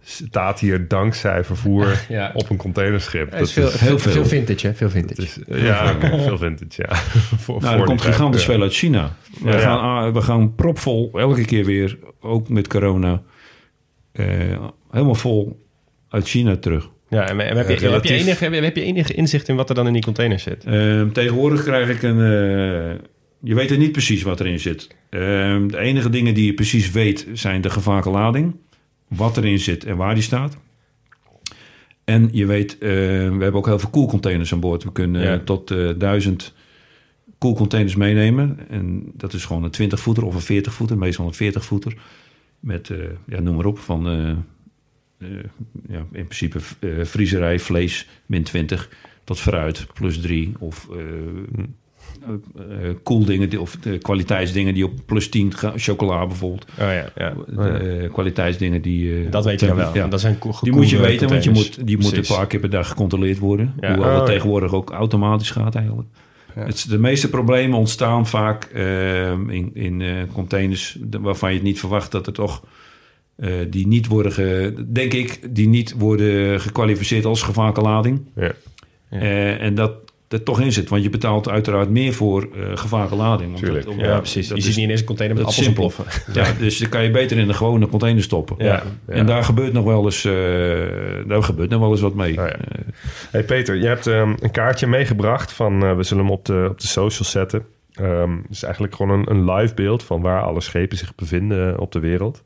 [0.00, 2.30] staat hier dankzij vervoer Ja.
[2.34, 3.30] op een containerschip.
[3.32, 4.12] Het is veel, heel veel.
[4.12, 4.74] veel vintage, hè?
[4.74, 5.20] Veel vintage.
[5.44, 6.94] dat is- ja, veel vintage, ja.
[7.44, 9.16] voor, Nou, er komt gigantisch veel uit China.
[9.42, 9.58] We, Ja.
[9.58, 13.22] gaan, ah, we gaan propvol, elke keer weer, ook met corona,
[14.12, 14.26] eh,
[14.90, 15.66] helemaal vol
[16.08, 16.90] uit China terug.
[17.12, 19.56] Ja, en, en heb, je, heb, je enige, heb, je, heb je enige inzicht in
[19.56, 20.64] wat er dan in die container zit?
[20.64, 22.18] Ehm, tegenwoordig krijg ik een...
[22.20, 22.98] eh,
[23.42, 24.88] je weet er niet precies wat erin zit.
[25.10, 28.56] Ehm, de enige dingen die je precies weet zijn de gevaarlijke lading,
[29.08, 30.56] wat erin zit en waar die staat.
[32.04, 34.84] En je weet, eh, we hebben ook heel veel koelcontainers aan boord.
[34.84, 35.38] We kunnen Ja.
[35.38, 36.54] tot eh, duizend
[37.38, 38.58] koelcontainers meenemen.
[38.68, 41.94] En dat is gewoon een 20 voeter of een 40 voeter, meestal een 40 voeter.
[42.60, 42.90] Met,
[43.26, 44.06] ja, noem maar op, van
[45.88, 48.88] ja, in principe eh vriezerij, vlees, min 20,
[49.24, 50.52] tot fruit, plus 3.
[50.58, 50.98] Of eh
[52.26, 55.72] eh, eh, koeldingen, die- of de kwaliteitsdingen die op plus 10 gaan.
[55.76, 56.64] Chocola bijvoorbeeld.
[56.70, 57.34] Oh ja, ja.
[57.46, 57.62] De,
[58.02, 59.24] eh, kwaliteitsdingen die...
[59.24, 59.94] eh, Dat weet je dan wel.
[59.94, 60.06] Ja.
[60.08, 62.70] Dat zijn Die moet je weten, want je moet, die moeten een paar keer per
[62.70, 63.74] dag gecontroleerd worden.
[63.80, 63.88] Ja.
[63.94, 64.32] Hoewel Oh, dat ja.
[64.34, 66.08] tegenwoordig ook automatisch gaat eigenlijk.
[66.54, 71.78] Het, de meeste problemen ontstaan vaak eh, in, in eh, containers waarvan je het niet
[71.78, 72.62] verwacht dat er toch...
[73.42, 78.20] eh, die niet worden, ge- denk ik, die niet worden gekwalificeerd als gevaarlijke lading.
[78.36, 78.52] Ja.
[79.10, 79.18] Ja.
[79.20, 79.92] Eh, en dat
[80.28, 80.88] er toch in zit.
[80.88, 83.50] Want je betaalt uiteraard meer voor eh gevaarlijke lading.
[83.50, 83.84] Want Tuurlijk.
[83.86, 84.48] dat- Ja, precies.
[84.48, 86.04] dat je is- ziet niet ineens een container met dat is appels simpel.
[86.06, 86.34] ontploffen.
[86.42, 88.56] Ja, dus dan kan je beter in de gewone container stoppen.
[88.58, 88.64] Ja.
[88.66, 88.82] Ja.
[89.14, 90.32] En daar gebeurt nog wel eens, eh,
[91.26, 92.30] daar gebeurt nog wel eens wat mee.
[92.30, 92.48] Oh ja.
[92.52, 92.78] Eh,
[93.30, 96.66] Hey Peter, je hebt ehm, een kaartje meegebracht van, eh, we zullen hem op de,
[96.70, 97.64] op de social zetten.
[97.94, 101.78] Ehm, het is eigenlijk gewoon een, een live beeld van waar alle schepen zich bevinden
[101.78, 102.42] op de wereld.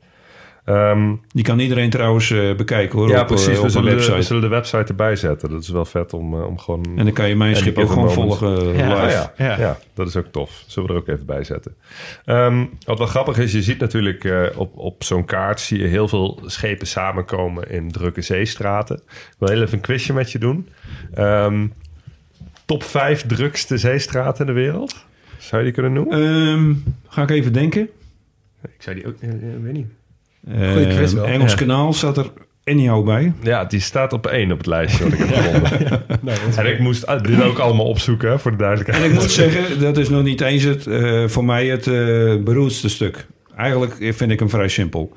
[0.67, 3.09] Ehm, die kan iedereen trouwens eh, bekijken hoor.
[3.09, 3.47] ja, op, precies.
[3.47, 4.15] eh, We op een zullen, de, website.
[4.15, 5.49] we zullen de website erbij zetten.
[5.49, 6.85] Dat is wel vet om, eh, om gewoon...
[6.95, 9.05] En dan kan je mijn schip ook gewoon volgen Ja, live.
[9.05, 9.33] Ah, ja.
[9.37, 9.59] Ja.
[9.59, 9.77] Ja.
[9.93, 10.63] dat is ook tof.
[10.67, 11.75] Zullen we er ook even bij zetten.
[12.25, 15.59] Ehm, wat wel grappig is, je ziet natuurlijk eh, op, op zo'n kaart...
[15.59, 18.95] zie je heel veel schepen samenkomen in drukke zeestraten.
[19.07, 20.67] Ik wil heel even een quizje met je doen.
[21.13, 21.67] Ehm,
[22.65, 25.05] top 5 drukste zeestraten in de wereld?
[25.37, 26.21] Zou je die kunnen noemen?
[26.23, 26.73] Ehm,
[27.07, 27.89] ga ik even denken.
[28.63, 29.15] Ik zei die ook,
[29.61, 29.87] weet niet.
[30.55, 31.25] Goeie quiz wel.
[31.25, 31.57] Engels Ja.
[31.57, 32.31] kanaal staat er
[32.63, 33.33] anyhow bij.
[33.41, 36.57] Ja, die staat op één op het lijstje wat ik heb gevonden.
[36.57, 39.03] en ik moest ah, dit ook allemaal opzoeken, hè, voor de duidelijkheid.
[39.03, 42.35] En ik moet zeggen, dat is nog niet eens het, eh, voor mij het eh
[42.43, 43.25] beroerdste stuk.
[43.55, 45.13] Eigenlijk vind ik hem vrij simpel.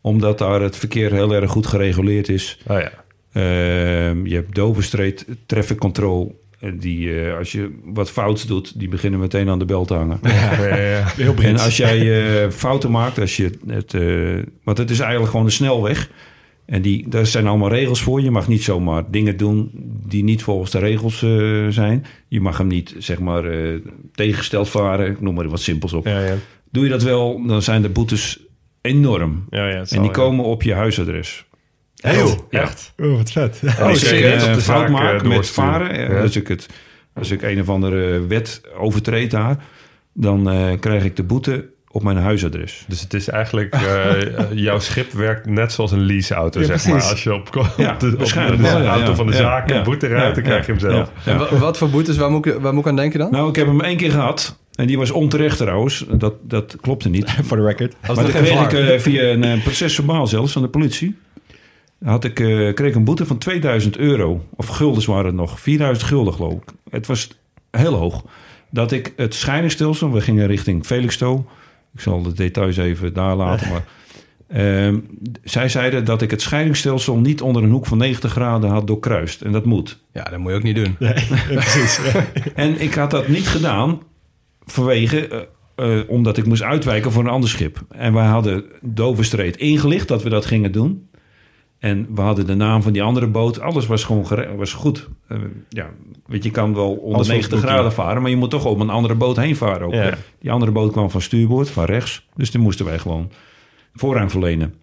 [0.00, 2.58] Omdat daar het verkeer heel erg goed gereguleerd is.
[2.66, 2.90] Oh ja.
[3.32, 6.42] Ehm, je hebt Dover Street Traffic Control.
[6.64, 9.94] Eh, Die, eh, als je wat fouts doet, die beginnen meteen aan de bel te
[9.94, 10.18] hangen.
[10.22, 11.04] Ja, ja, ja.
[11.16, 15.30] Heel En als jij eh, fouten maakt, als je het, eh, want het is eigenlijk
[15.30, 16.10] gewoon een snelweg.
[16.66, 18.20] En die, daar zijn allemaal regels voor.
[18.20, 19.70] Je mag niet zomaar dingen doen
[20.06, 21.18] die niet volgens de regels
[21.68, 22.06] zijn.
[22.28, 23.44] Je mag hem niet, zeg maar,
[24.14, 25.10] tegengesteld varen.
[25.10, 26.06] Ik noem maar wat simpels op.
[26.06, 26.34] Ja, ja.
[26.70, 28.40] Doe je dat wel, dan zijn de boetes
[28.80, 29.44] enorm.
[29.50, 31.44] En die komen op je huisadres.
[32.12, 32.92] Heel, echt.
[32.96, 33.60] Oh, wat vet.
[33.64, 36.20] Oh, als ik een de fout maak met varen, eh, Ja.
[36.20, 36.66] als, ik het,
[37.14, 39.56] als ik een of andere wet overtreed daar,
[40.12, 42.84] dan eh, krijg ik de boete op mijn huisadres.
[42.88, 44.12] Dus het is eigenlijk, eh,
[44.66, 47.02] jouw schip werkt net zoals een leaseauto, Ja, zeg maar.
[47.02, 49.14] Als je op, op Ja, de, op de ja, auto ja.
[49.14, 49.76] van de Ja, zaak ja.
[49.76, 51.10] een boete rijdt, Ja, dan krijg je hem ja, zelf.
[51.24, 51.48] ja.
[51.50, 53.30] En wat voor boetes, waar moet, ik, waar moet ik aan denken dan?
[53.30, 54.58] Nou, ik heb hem één keer gehad.
[54.74, 56.04] En die was onterecht trouwens.
[56.10, 57.30] Dat, dat klopte niet.
[57.46, 57.94] Voor de record.
[58.06, 61.16] Maar geen kreeg ik via een procesverbaal zelfs van de politie.
[62.04, 64.44] Had ik, eh, kreeg ik een boete van 2000 euro.
[64.56, 65.60] Of guldens waren het nog.
[65.60, 66.68] 4000 gulden geloof ik.
[66.90, 67.28] Het was
[67.70, 68.24] heel hoog.
[68.70, 70.12] Dat ik het scheidingstelsel...
[70.12, 71.42] We gingen richting Felixstowe.
[71.94, 73.68] Ik zal de details even daar laten.
[73.68, 73.84] Maar,
[74.62, 74.98] ehm,
[75.42, 79.40] zij zeiden dat ik het scheidingstelsel niet onder een hoek van 90 graden had doorkruist.
[79.40, 80.02] En dat moet.
[80.12, 80.96] Ja, dat moet je ook niet doen.
[82.54, 84.00] En ik had dat niet gedaan
[84.64, 87.84] vanwege, eh, eh, omdat ik moest uitwijken voor een ander schip.
[87.88, 91.08] En wij hadden Doverstreet ingelicht dat we dat gingen doen.
[91.84, 93.60] En we hadden de naam van die andere boot.
[93.60, 95.08] Alles was gewoon gere- was goed.
[95.28, 95.90] Eh, ja,
[96.26, 97.70] weet je, je kan wel onder Als 90 booking.
[97.72, 99.86] graden varen, maar je moet toch op een andere boot heen varen.
[99.86, 99.92] Ook.
[99.92, 100.14] Ja.
[100.38, 102.26] Die andere boot kwam van stuurboord, van rechts.
[102.34, 103.30] Dus die moesten wij gewoon
[103.94, 104.74] voorrang verlenen.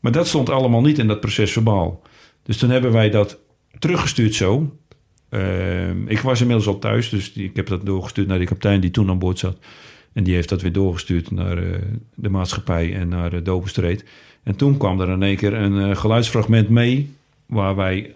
[0.00, 2.02] Maar dat stond allemaal niet in dat proces verbaal.
[2.42, 3.38] Dus toen hebben wij dat
[3.78, 4.76] teruggestuurd zo.
[5.28, 8.80] Ehm, ik was inmiddels al thuis, dus die, ik heb dat doorgestuurd naar de kapitein
[8.80, 9.56] die toen aan boord zat.
[10.12, 11.78] En die heeft dat weer doorgestuurd naar eh,
[12.14, 14.04] de maatschappij en naar uh, Doverstreet.
[14.44, 17.14] En toen kwam er in één keer een eh, geluidsfragment mee...
[17.46, 18.14] waar wij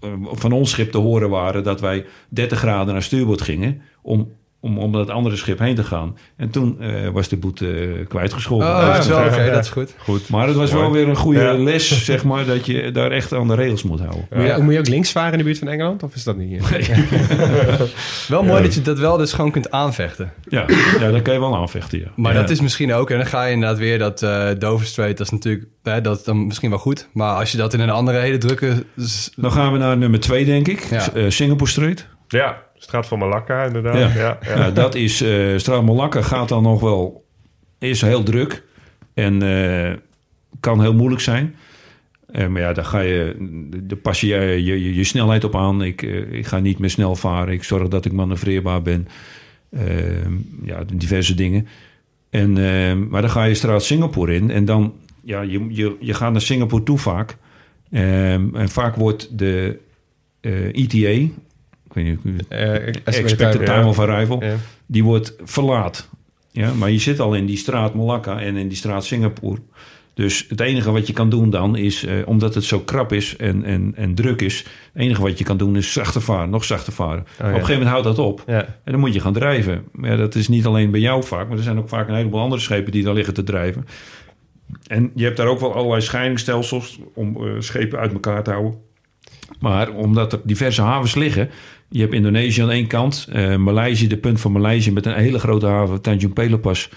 [0.00, 1.64] eh, van ons schip te horen waren...
[1.64, 3.82] dat wij 30 graden naar stuurboord gingen...
[4.02, 4.32] om,
[4.66, 6.16] om, om dat andere schip heen te gaan.
[6.36, 8.68] En toen eh, was de boete eh, kwijtgescholden.
[8.68, 9.94] Oh, dat is wel oké, dat is goed.
[9.98, 10.28] Goed.
[10.28, 10.82] Maar het was Mooi.
[10.82, 11.52] wel weer een goede Ja.
[11.52, 12.44] les, zeg maar...
[12.44, 14.26] dat je daar echt aan de regels moet houden.
[14.34, 16.02] Moet, je, moet je ook links varen in de buurt van Engeland?
[16.02, 16.62] Of is dat niet?
[18.28, 20.32] Wel mooi dat je dat wel dus gewoon kunt aanvechten.
[20.48, 20.64] Ja,
[21.00, 22.06] ja dat kan je wel aanvechten, ja.
[22.16, 22.40] Maar Ja.
[22.40, 25.26] dat is misschien ook, en dan ga je inderdaad weer dat eh Dover Strait, dat
[25.26, 27.08] is natuurlijk, hè, dat is dan misschien wel goed.
[27.12, 28.84] Maar als je dat in een andere hele drukke...
[29.36, 30.80] Dan gaan we naar nummer twee, denk ik.
[30.80, 32.06] Eh, Singapore Street.
[32.28, 33.96] Ja, straat van Malakka inderdaad.
[33.96, 34.12] Ja.
[34.14, 34.38] Ja.
[34.42, 35.20] Ja, Ja, dat is...
[35.20, 37.24] eh Straat Malakka gaat dan nog wel...
[37.78, 38.64] Is heel druk.
[39.14, 39.92] En eh,
[40.60, 41.54] kan heel moeilijk zijn.
[42.26, 43.36] Eh, maar ja, daar ga je...
[43.82, 45.82] Daar pas je je, je, je snelheid op aan.
[45.82, 47.54] Ik, ik ga niet meer snel varen.
[47.54, 49.08] Ik zorg dat ik manoeuvreerbaar ben.
[49.70, 50.26] Eh,
[50.62, 51.68] ja, diverse dingen.
[52.30, 54.50] En, eh, maar dan ga je straat Singapore in.
[54.50, 54.94] En dan...
[55.22, 57.36] Ja, je, je, je gaat naar Singapore toe vaak.
[57.90, 59.78] Ehm, en vaak wordt de
[60.72, 61.32] ETA...
[61.96, 63.64] Ik weet niet, Eh, expected ja.
[63.74, 64.54] time of arrival, Ja.
[64.86, 66.08] die wordt verlaat.
[66.50, 69.60] Ja, maar je zit al in die straat Malakka en in die straat Singapore.
[70.14, 73.36] Dus het enige wat je kan doen dan is, eh, omdat het zo krap is
[73.36, 74.58] en, en, en druk is,
[74.92, 77.20] het enige wat je kan doen is zachter varen, nog zachter varen.
[77.20, 78.64] Op een gegeven moment houdt dat op Ja.
[78.84, 79.84] en dan moet je gaan drijven.
[79.92, 82.14] Maar ja, dat is niet alleen bij jou vaak, maar er zijn ook vaak een
[82.14, 83.86] heleboel andere schepen die daar liggen te drijven.
[84.86, 88.74] En je hebt daar ook wel allerlei scheidingstelsels om eh, schepen uit elkaar te houden.
[89.60, 91.50] Maar omdat er diverse havens liggen,
[91.88, 95.38] je hebt Indonesië aan één kant, eh Maleisië, de punt van Maleisië met een hele
[95.38, 96.90] grote haven, Tanjung Pelepas,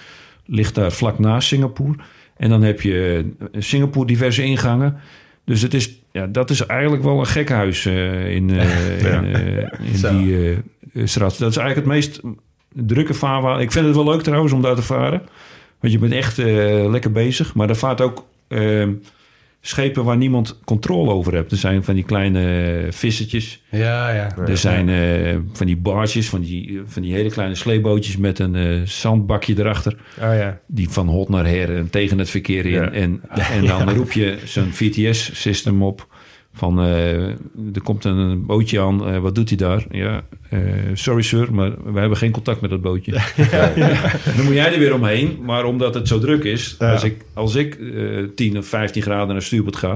[0.45, 1.95] ligt daar vlak naast Singapore.
[2.37, 4.97] En dan heb je eh, Singapore diverse ingangen.
[5.45, 9.21] Dus het is, ja, dat is eigenlijk wel een gekhuis eh in, eh, Ja.
[9.21, 9.67] in,
[10.01, 11.39] in die straat.
[11.39, 12.21] Dat is eigenlijk het meest
[12.73, 13.61] drukke vaarwater.
[13.61, 15.21] Ik vind het wel leuk trouwens om daar te varen.
[15.79, 16.37] Want je bent echt
[16.87, 17.55] lekker bezig.
[17.55, 18.87] Maar er vaart ook eh,
[19.61, 21.51] schepen waar niemand controle over hebt.
[21.51, 23.63] Er zijn van die kleine eh, vissertjes.
[23.69, 24.37] Ja, ja.
[24.37, 28.55] Er zijn eh, van die barges, van die, van die hele kleine sleebootjes met een
[28.55, 29.97] eh, zandbakje erachter.
[30.21, 30.59] Oh ja.
[30.67, 32.71] Die van hot naar her en tegen het verkeer in.
[32.71, 32.91] Ja.
[32.91, 33.21] En,
[33.55, 36.07] en dan roep je zo'n VTS-system op.
[36.59, 37.27] Van, eh,
[37.73, 39.85] er komt een bootje aan, eh, wat doet hij daar?
[39.91, 40.59] Ja, eh,
[40.93, 43.11] sorry sir, maar we hebben geen contact met dat bootje.
[44.35, 45.39] Dan moet jij er weer omheen.
[45.45, 49.27] Maar omdat het zo druk is, als ik, als ik eh 10 of 15 graden
[49.33, 49.87] naar stuurboord ga...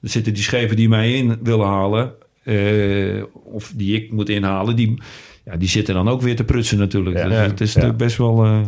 [0.00, 2.12] dan zitten die schepen die mij in willen halen...
[2.42, 5.02] eh, of die ik moet inhalen, die,
[5.44, 7.16] ja, die zitten dan ook weer te prutsen natuurlijk.
[7.16, 7.24] Ja.
[7.28, 7.42] Dus Ja.
[7.42, 7.74] het is Ja.
[7.74, 8.60] natuurlijk best wel, eh,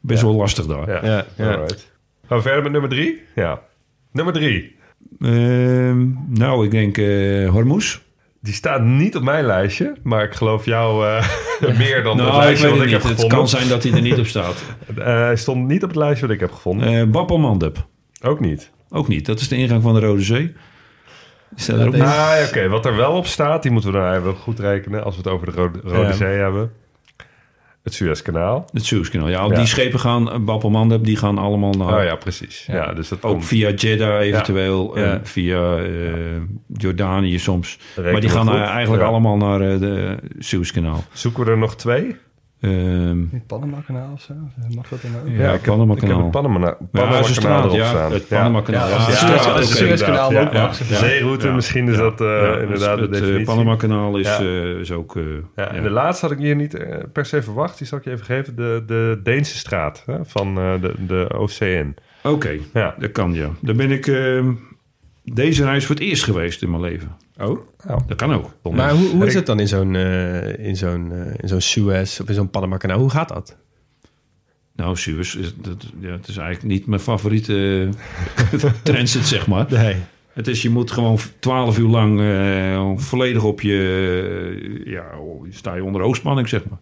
[0.00, 0.26] best Ja.
[0.26, 0.88] wel lastig daar.
[0.90, 1.04] Ja.
[1.06, 1.52] Ja, ja.
[1.52, 1.92] Alright.
[2.26, 3.20] Gaan we verder met nummer drie?
[3.34, 3.60] Ja.
[4.12, 4.73] Nummer drie.
[5.24, 7.98] Ehm, nou, ik denk eh Hormuz.
[8.40, 11.28] Die staat niet op mijn lijstje, maar ik geloof jou eh,
[11.78, 12.92] meer dan het Nou, ik lijstje weet wat het ik niet.
[12.92, 13.38] heb Het gevonden.
[13.38, 14.64] kan zijn dat hij er niet op staat.
[14.98, 16.88] Eh, hij stond niet op het lijstje wat ik heb gevonden.
[16.88, 17.86] Eh Bab el Mandeb.
[18.22, 18.70] Ook niet.
[18.90, 19.26] Ook niet.
[19.26, 20.52] Dat is de ingang van de Rode Zee.
[21.54, 22.12] Staat er ook deze- niet?
[22.12, 22.68] Ah, ja, oké.
[22.68, 25.30] Wat er wel op staat, die moeten we dan even goed rekenen als we het
[25.32, 26.12] over de Rode, Rode Ja.
[26.12, 26.72] Zee hebben.
[27.84, 28.64] Het Suezkanaal.
[28.72, 29.28] Het Suezkanaal.
[29.28, 29.56] Ja, al Ja.
[29.56, 30.62] die schepen gaan, eh, Bab
[31.04, 31.98] die gaan allemaal naar...
[31.98, 32.64] Oh ja, precies.
[32.66, 33.44] Ja, dus dat Ook komt.
[33.44, 34.98] via Jeddah eventueel.
[34.98, 35.04] Ja.
[35.04, 35.86] En via eh,
[36.66, 37.78] Jordanië soms.
[37.96, 41.04] Maar die gaan eh, eigenlijk allemaal naar eh, de Suezkanaal.
[41.12, 42.16] Zoeken we er nog twee?
[42.64, 44.34] Ehm, Het Panama-kanaal of zo?
[44.74, 45.28] Mag dat dan ook?
[45.38, 45.94] ja, Ja, Panama
[47.22, 48.12] zo'n straat, erop ja, staan.
[48.12, 48.88] het Panama kanaal.
[48.88, 49.66] Ja, Ja, het ja, staat ja, het.
[49.66, 50.72] Suezkanaal Ja.
[50.72, 53.44] Zeeroute, misschien is dat eh, Ja, inderdaad het, de het definitie.
[53.44, 54.38] Panama kanaal is, Ja.
[54.40, 55.16] eh, is ook...
[55.16, 55.22] eh,
[55.56, 57.78] Ja, en de laatste had ik hier niet eh, per se verwacht.
[57.78, 58.56] Die zal ik je even geven.
[58.56, 61.94] De, de Deense straat hè, van eh, de, de OCN.
[62.22, 62.94] Oké, Ja.
[62.98, 63.48] dat kan ja.
[63.60, 64.52] Daar ben ik ehm,
[65.24, 67.16] deze reis voor het eerst geweest in mijn leven.
[67.38, 67.58] Oh.
[68.06, 68.72] Dat kan ook.
[68.72, 72.20] Maar hoe, hoe is het dan in zo'n eh, in zo'n eh, in zo'n Suez
[72.20, 72.98] of in zo'n Panama kanaal?
[72.98, 73.56] Hoe gaat dat?
[74.76, 77.88] Nou, Suez, is, dat, ja, het is eigenlijk niet mijn favoriete
[78.52, 79.66] eh, transit, zeg maar.
[79.70, 79.96] Nee.
[80.32, 84.82] Het is, je moet gewoon 12 uur lang eh, volledig op je...
[84.84, 85.04] ja,
[85.50, 86.78] sta je onder oogspanning, zeg maar.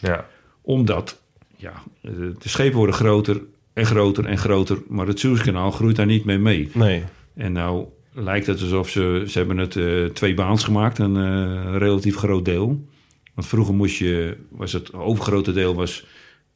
[0.00, 0.26] Ja.
[0.62, 1.22] Omdat,
[1.56, 3.40] ja, de schepen worden groter
[3.72, 4.78] en groter en groter...
[4.88, 6.70] maar het Suezkanaal groeit daar niet mee mee.
[6.72, 7.04] Nee.
[7.36, 9.24] En nou lijkt het alsof ze...
[9.26, 12.86] Ze hebben het eh, twee baans gemaakt, een eh, relatief groot deel.
[13.34, 14.36] Want vroeger moest je...
[14.50, 16.06] Was het overgrote deel was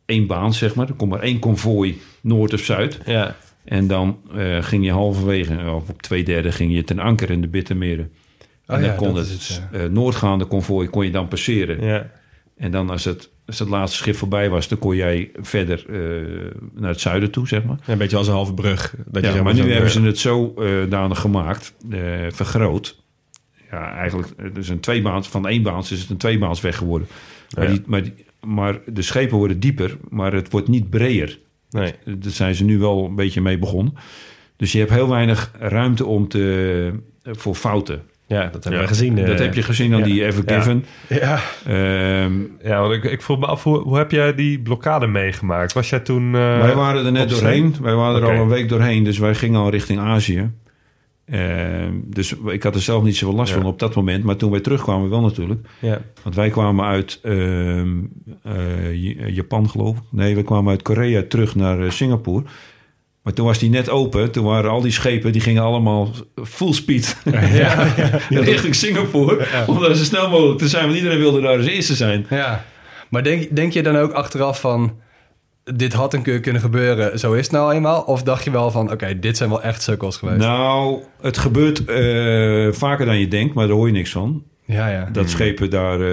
[0.05, 0.89] één baan, zeg maar.
[0.89, 3.01] Er kon maar één konvooi, noord of zuid.
[3.07, 3.37] Ja.
[3.65, 7.41] En dan eh, ging je halverwege, of op twee derde, ging je ten anker in
[7.41, 8.13] de Bittermeren.
[8.67, 11.29] En Oh dan ja, kon dat het, is het, eh, noordgaande konvooi kon je dan
[11.29, 11.85] passeren.
[11.85, 12.11] Ja.
[12.61, 16.51] En dan als het, als het laatste schip voorbij was, dan kon jij verder eh,
[16.75, 17.79] naar het zuiden toe, zeg maar.
[17.87, 18.95] Een beetje als een halve brug.
[19.07, 21.75] Dat je Ja, zeg maar nu zo'n, hebben eh, ze het zo eh danig gemaakt,
[21.91, 23.03] eh, vergroot.
[23.71, 27.09] Ja, eigenlijk, is een tweebaans, van één baans is het een tweebaans weg geworden.
[27.57, 27.71] Maar, Ja.
[27.71, 28.15] die, maar, die-
[28.47, 31.39] maar de schepen worden dieper, maar het wordt niet breder.
[31.71, 31.95] Nee.
[32.05, 33.95] Daar zijn ze nu wel een beetje mee begonnen.
[34.57, 36.93] Dus je hebt heel weinig ruimte om te,
[37.23, 38.03] voor fouten.
[38.31, 38.81] Ja, dat hebben Ja.
[38.81, 39.19] we gezien.
[39.19, 39.27] eh.
[39.27, 40.05] dat heb je gezien aan ja.
[40.05, 40.85] die Ever Given.
[41.09, 41.39] Ja.
[41.67, 45.73] Ehm, Ja, want ik, ik vroeg me af, hoe, hoe heb jij die blokkade meegemaakt?
[45.73, 46.25] Was jij toen...
[46.35, 47.75] eh, wij waren er net doorheen.
[47.83, 49.05] Wij waren er al een week doorheen.
[49.05, 50.51] Dus wij gingen al richting Azië.
[51.27, 53.59] Ehm, dus ik had er zelf niet zoveel last Ja.
[53.61, 54.25] van op dat moment.
[54.25, 55.67] Maar toen wij terugkwamen wel natuurlijk.
[55.79, 56.01] Ja.
[56.23, 57.89] Want wij kwamen uit ehm,
[58.43, 60.03] eh, Japan geloof ik.
[60.11, 62.45] Nee, we kwamen uit Korea terug naar eh, Singapore.
[63.23, 64.31] Maar toen was die net open.
[64.31, 66.11] Toen waren al die schepen, die gingen allemaal
[66.45, 67.17] full speed
[68.29, 69.47] richting Singapore.
[69.67, 70.85] Om daar zo snel mogelijk te zijn.
[70.85, 72.27] Want iedereen wilde daar als eerste zijn.
[72.31, 72.65] Ja.
[73.09, 74.97] Maar denk, denk je dan ook achteraf van...
[75.65, 78.03] dit had een keer kunnen gebeuren, zo is het nou eenmaal?
[78.03, 80.39] Of dacht je wel van, oké, dit zijn wel echt sukkels geweest?
[80.39, 84.43] Nou, het gebeurt eh, vaker dan je denkt, maar daar hoor je niks van.
[84.65, 85.09] ja, ja.
[85.13, 86.07] Dat schepen daar eh,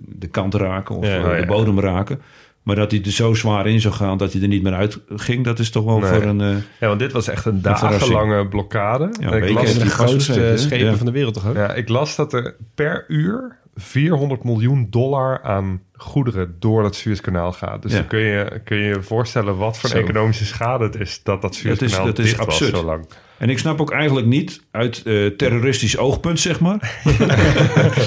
[0.00, 1.40] de kant raken of Ja, eh, oh ja.
[1.40, 2.20] de bodem raken.
[2.64, 5.00] Maar dat hij er zo zwaar in zou gaan dat hij er niet meer uit
[5.08, 6.10] ging, dat is toch wel Nee.
[6.12, 6.40] voor een...
[6.40, 9.08] eh, Ja, want dit was echt een dagenlange blokkade.
[9.20, 10.94] Ja, ik, las, de grootste schepen ja.
[10.96, 11.54] van de wereld toch ook?
[11.54, 17.52] ja, ik las dat er per uur 400 miljoen dollar aan goederen door dat Suezkanaal
[17.52, 17.82] gaat.
[17.82, 17.98] Dus Ja.
[17.98, 19.96] dan kun je, kun je voorstellen wat voor Zo.
[19.98, 22.70] economische schade het is dat dat Suezkanaal dat is dicht absurd.
[22.70, 23.06] was zo lang.
[23.38, 27.00] En ik snap ook eigenlijk niet uit eh, terroristisch oogpunt, zeg maar.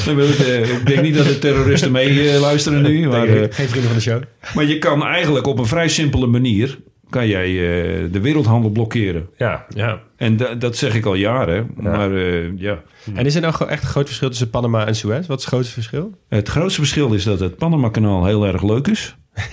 [0.05, 3.07] Dan wil ik, eh, ik denk niet dat de terroristen mee eh, luisteren nu.
[3.07, 4.21] Maar, eh, Geen vrienden van de show.
[4.55, 6.79] maar je kan eigenlijk op een vrij simpele manier...
[7.09, 9.29] kan jij eh, de wereldhandel blokkeren.
[9.37, 9.99] Ja, Ja.
[10.15, 11.69] En da- dat zeg ik al jaren.
[11.75, 12.81] Maar eh, ja...
[13.15, 15.27] En is er nou echt een groot verschil tussen Panama en Suez?
[15.27, 16.11] Wat is het grootste verschil?
[16.29, 19.15] Het grootste verschil is dat het Panama-kanaal heel erg leuk is.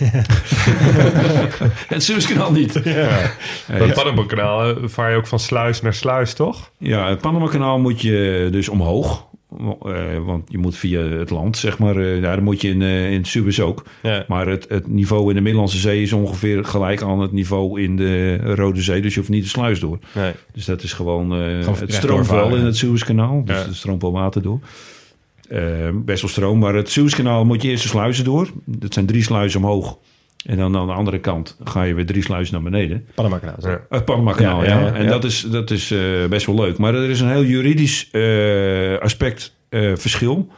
[1.88, 2.80] het Suezkanaal niet.
[2.84, 3.30] ja.
[3.78, 6.70] Dat Panama-kanaal eh, vaar je ook van sluis naar sluis, toch?
[6.78, 9.26] Ja, het Panama-kanaal moet je dus omhoog.
[9.58, 11.96] Eh, want je moet via het land, zeg maar.
[11.96, 13.84] eh daar moet je in, eh, in Suez ook.
[14.02, 14.24] Ja.
[14.28, 17.96] Maar het, het niveau in de Middellandse Zee is ongeveer gelijk aan het niveau in
[17.96, 19.00] de Rode Zee.
[19.02, 19.98] Dus je hoeft niet de sluis door.
[20.14, 20.32] Nee.
[20.52, 21.32] Dus dat is gewoon...
[21.34, 23.44] eh, het stroomt wel in het Suezkanaal.
[23.44, 23.66] Dus Ja.
[23.66, 24.58] er stroomt wel water door.
[26.04, 26.58] Best wel stroom.
[26.58, 28.48] Maar het Suezkanaal moet je eerst de sluizen door.
[28.64, 29.98] Dat zijn drie sluizen omhoog.
[30.44, 33.06] En dan aan de andere kant ga je weer drie sluizen naar beneden.
[33.14, 33.56] Panama kanaal.
[33.60, 33.80] Ja.
[33.88, 34.80] Het Panama-kanaal, Ja, ja.
[34.80, 35.10] ja, ja, En ja.
[35.10, 36.78] dat is, dat is eh, best wel leuk.
[36.78, 40.48] Maar er is een heel juridisch eh, aspect eh, verschil.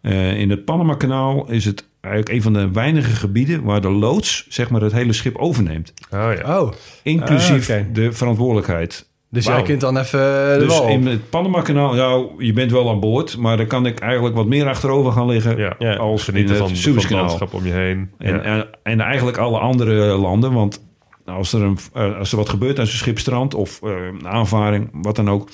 [0.00, 3.62] Eh, in het Panama-kanaal is het eigenlijk een van de weinige gebieden...
[3.62, 5.92] waar de loods zeg maar, het hele schip overneemt.
[6.10, 6.60] Oh ja.
[6.60, 9.07] Oh, Inclusief Ah, de verantwoordelijkheid.
[9.30, 10.18] Dus jij kunt dan even
[10.58, 13.36] de Dus in het Panama-kanaal, nou, je bent wel aan boord...
[13.36, 15.56] maar dan kan ik eigenlijk wat meer achterover gaan liggen...
[15.56, 15.74] Ja.
[15.78, 15.96] Ja.
[15.96, 18.10] als in Genieten het van, van het landschap om je heen.
[18.18, 18.42] En, ja.
[18.42, 20.52] en, en eigenlijk alle andere landen.
[20.52, 20.86] Want
[21.24, 24.28] als er, een, eh, als er wat gebeurt aan zijn schip strandt of eh, een
[24.28, 25.50] aanvaring, wat dan ook.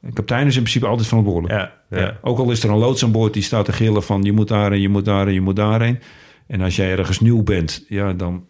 [0.00, 1.70] De kapitein is in principe altijd verantwoordelijk.
[1.90, 2.18] Ja.
[2.22, 4.48] Ook al is er een loods aan boord die staat te gillen van je moet
[4.48, 5.98] daarheen, je moet daarheen, je moet daarheen.
[6.46, 8.44] En als jij ergens nieuw bent, ja, dan...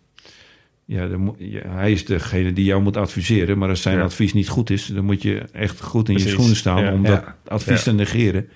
[0.88, 3.59] Ja, dan moet, ja, hij is degene die jou moet adviseren.
[3.59, 4.03] Maar als zijn Ja.
[4.05, 6.31] advies niet goed is, dan moet je echt goed in Precies.
[6.31, 6.92] je schoenen staan Ja.
[6.92, 8.49] om dat advies te negeren.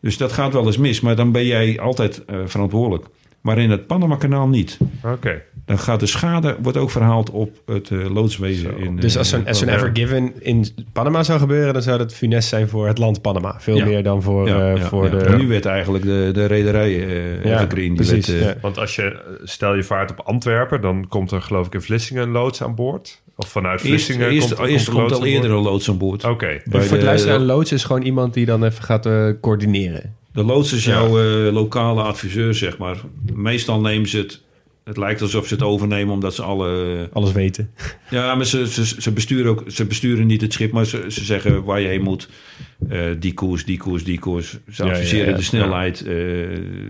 [0.00, 3.06] Dus dat gaat wel eens mis, maar dan ben jij altijd eh, verantwoordelijk.
[3.40, 4.78] maar in het Panama-kanaal niet.
[5.04, 5.42] Oké.
[5.70, 8.78] Dan gaat de schade wordt ook verhaald op het eh, loodswezen.
[8.78, 9.74] In, Dus eh, als zo'n zo'n ja.
[9.74, 13.56] Ever Given in Panama zou gebeuren, dan zou dat funest zijn voor het land Panama.
[13.58, 13.84] Veel Ja.
[13.84, 15.10] meer dan voor, ja, eh, ja, voor ja.
[15.18, 15.36] de...
[15.36, 17.86] Nu werd eigenlijk de, de rederij eh Ja, Evergreen.
[17.86, 18.54] Die precies, werd, eh, ja.
[18.60, 22.22] Want als je, stel je vaart op Antwerpen, dan komt er geloof ik in Vlissingen
[22.22, 23.22] een loods aan boord.
[23.36, 25.34] Of vanuit Vlissingen eerst, komt, eerst komt loods al aan boord?
[25.42, 26.24] eerder een loods aan boord.
[26.24, 26.46] Oké.
[26.46, 29.26] Bij voor het de- luisteren, een loods is gewoon iemand die dan even gaat eh,
[29.40, 30.14] coördineren.
[30.32, 32.96] De loods is jouw eh, lokale adviseur, zeg maar.
[33.34, 34.40] Meestal nemen ze het...
[34.90, 37.08] Het lijkt alsof ze het overnemen omdat ze alle...
[37.12, 37.70] Alles weten.
[38.08, 41.24] Ja, maar ze, ze, ze, besturen ook, ze besturen niet het schip, maar ze, ze
[41.24, 42.28] zeggen waar je heen moet.
[42.88, 44.58] Eh, die koers, die koers, die koers.
[44.70, 45.36] Ze Ja, adviseren ja, ja.
[45.36, 46.14] de snelheid, eh,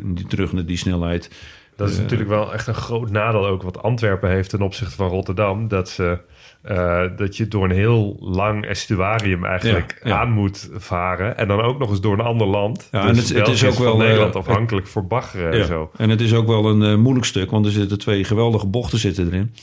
[0.04, 1.30] die, terug naar die snelheid.
[1.76, 5.08] Dat is natuurlijk wel echt een groot nadeel ook wat Antwerpen heeft ten opzichte van
[5.08, 5.68] Rotterdam.
[5.68, 6.18] Dat, ze,
[6.62, 10.20] eh, dat je door een heel lang estuarium eigenlijk Ja, ja.
[10.20, 11.36] aan moet varen.
[11.36, 12.88] En dan ook nog eens door een ander land.
[12.92, 15.64] Ja, dus en het- is ook van wel, Nederland eh, afhankelijk voor baggeren en Ja.
[15.64, 15.90] zo.
[15.96, 18.98] En het is ook wel een eh, moeilijk stuk, want er zitten twee geweldige bochten
[18.98, 19.54] zitten erin.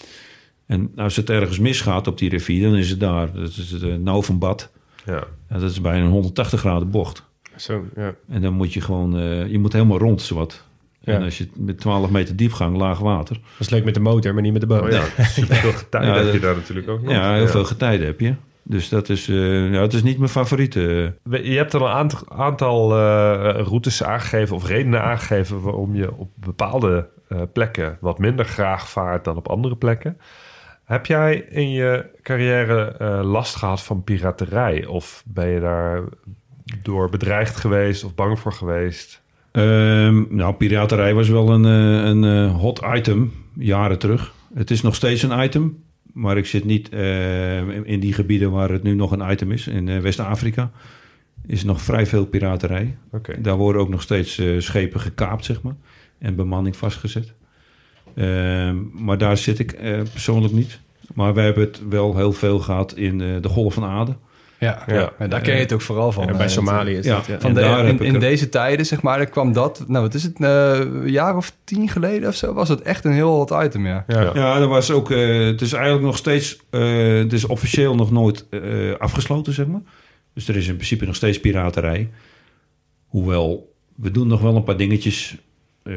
[0.65, 3.33] En als het ergens misgaat op die rivier, dan is het daar.
[3.33, 4.71] Dat is het uh, Nou van Bad.
[5.05, 5.23] Ja.
[5.49, 7.25] Ja, dat is bijna een 180 graden bocht.
[7.55, 8.13] Zo, ja.
[8.29, 10.63] En dan moet je gewoon, eh, je moet helemaal rond, zowat.
[11.07, 11.13] Ja.
[11.13, 13.35] En als je met 12 meter diepgang, laag water.
[13.35, 14.81] Dat is leuk met de motor, maar niet met de boot.
[14.81, 17.11] Oh ja, superveel getijden Ja, heb je daar natuurlijk ook nog.
[17.11, 18.33] Ja, heel veel getijden heb je.
[18.63, 21.13] Dus dat is, eh, ja, het is niet mijn favoriete.
[21.29, 26.29] Je hebt er een aantal, aantal eh, routes aangegeven of redenen aangegeven waarom je op
[26.35, 30.17] bepaalde eh, plekken wat minder graag vaart dan op andere plekken.
[30.83, 34.85] Heb jij in je carrière eh, last gehad van piraterij?
[34.85, 36.03] Of ben je daar
[36.81, 39.21] door bedreigd geweest of bang voor geweest?
[39.57, 44.33] Ehm, nou, piraterij was wel een, eh, een eh, hot item jaren terug.
[44.53, 45.83] Het is nog steeds een item.
[46.13, 49.67] Maar ik zit niet eh, in- die gebieden waar het nu nog een item is.
[49.67, 50.71] In West-Afrika
[51.45, 52.97] is nog vrij veel piraterij.
[53.39, 55.75] Daar worden ook nog steeds schepen gekaapt, zeg maar.
[56.19, 57.33] En bemanning vastgezet.
[58.15, 59.75] Ehm, maar daar zit ik
[60.11, 60.79] persoonlijk niet.
[61.13, 64.17] Maar we hebben het wel heel veel gehad in de Golf van Aden.
[64.59, 65.11] Ja, Ja.
[65.17, 66.25] En daar ken je het ook vooral van.
[66.25, 67.21] Ja, bij eh, Somalië is Ja.
[67.39, 69.83] Van de, in, in het- deze tijden, zeg maar, dan kwam dat...
[69.87, 70.39] Nou, wat is het?
[70.41, 72.53] eh, een jaar of tien geleden of zo?
[72.53, 74.03] Was het echt een heel hot item, ja.
[74.07, 74.31] Ja.
[74.33, 75.11] Ja, er was ook.
[75.11, 76.59] eh, het is eigenlijk nog steeds.
[76.69, 78.61] eh, het is officieel nog nooit eh,
[78.97, 79.81] afgesloten, zeg maar.
[80.33, 82.09] Dus er is in principe nog steeds piraterij.
[83.07, 85.37] Hoewel, we doen nog wel een paar dingetjes.
[85.87, 85.95] Eh,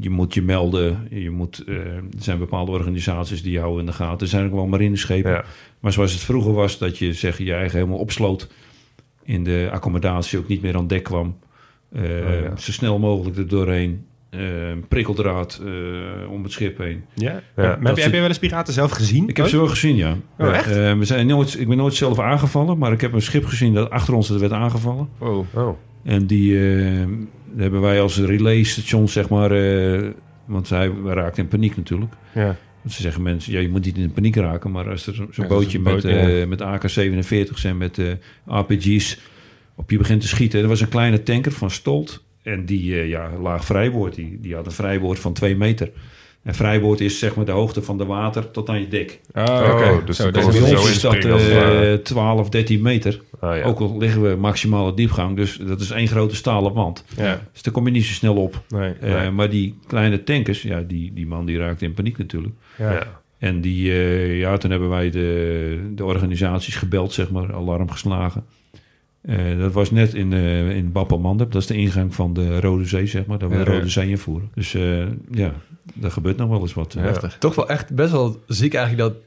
[0.00, 1.06] je moet je melden.
[1.10, 4.20] Je moet, eh, er zijn bepaalde organisaties die houden in de gaten.
[4.20, 5.30] Er zijn ook wel marineschepen.
[5.30, 5.44] Ja.
[5.80, 8.48] Maar zoals het vroeger was, dat je zeg, je eigen helemaal opsloot.
[9.22, 11.36] In de accommodatie ook niet meer aan dek kwam.
[11.92, 12.56] Eh, Oh, ja.
[12.56, 14.06] Zo snel mogelijk er doorheen.
[14.30, 14.42] Eh,
[14.88, 17.04] prikkeldraad eh, om het schip heen.
[17.14, 17.30] Ja?
[17.30, 19.28] Ja, maar dat heb, je, heb je wel eens piraten zelf gezien?
[19.28, 20.16] Ik heb ze wel gezien, ja.
[20.38, 20.70] Oh, echt?
[20.70, 23.74] Eh, we zijn nooit, ik ben nooit zelf aangevallen, maar ik heb een schip gezien
[23.74, 25.08] dat achter ons werd aangevallen.
[25.18, 25.46] Oh.
[25.54, 25.76] Oh.
[26.04, 26.58] En die
[27.56, 30.10] hebben wij als relaisstation, zeg maar, eh,
[30.46, 32.12] want zij raakten in paniek natuurlijk.
[32.34, 32.56] Ja.
[32.82, 35.26] Want ze zeggen mensen, ja, je moet niet in paniek raken, maar als er zo-
[35.30, 38.06] zo'n Ja, bootje met, eh, met AK-47's en met eh,
[38.46, 39.18] RPG's
[39.74, 40.60] op je begint te schieten.
[40.62, 44.14] Er was een kleine tanker van Stolt en die eh, ja, laag vrijboord.
[44.14, 45.90] Die, die had een vrijboord van twee meter.
[46.46, 49.20] En vrijboord is zeg maar de hoogte van de water tot aan je dek.
[49.34, 52.02] Oh, Oké, dus Zo, kon is Bij ons is dat eh, ware.
[52.02, 53.20] 12, 13 meter.
[53.40, 53.62] Ah, ja.
[53.64, 57.04] Ook al liggen we maximale diepgang, dus dat is één grote stalen wand.
[57.16, 58.62] Ja, Dus daar kom je niet zo snel op.
[58.68, 58.92] nee.
[59.00, 59.30] Eh, Nee.
[59.30, 62.54] Maar die kleine tankers, ja, die, die man die raakte in paniek natuurlijk.
[62.78, 63.20] Ja.
[63.38, 68.44] En die, eh, ja, toen hebben wij de, de organisaties gebeld, zeg maar, alarm geslagen.
[69.26, 70.92] Eh, dat was net in, eh in.
[70.92, 73.38] Dat is de ingang van de Rode Zee, zeg maar.
[73.38, 73.76] Daar we de Ja.
[73.76, 74.50] Rode Zee invoeren.
[74.54, 75.52] Dus eh, ja,
[75.94, 76.92] daar gebeurt nog wel eens wat.
[76.98, 77.12] Ja.
[77.38, 79.22] Toch wel echt best wel ziek eigenlijk dat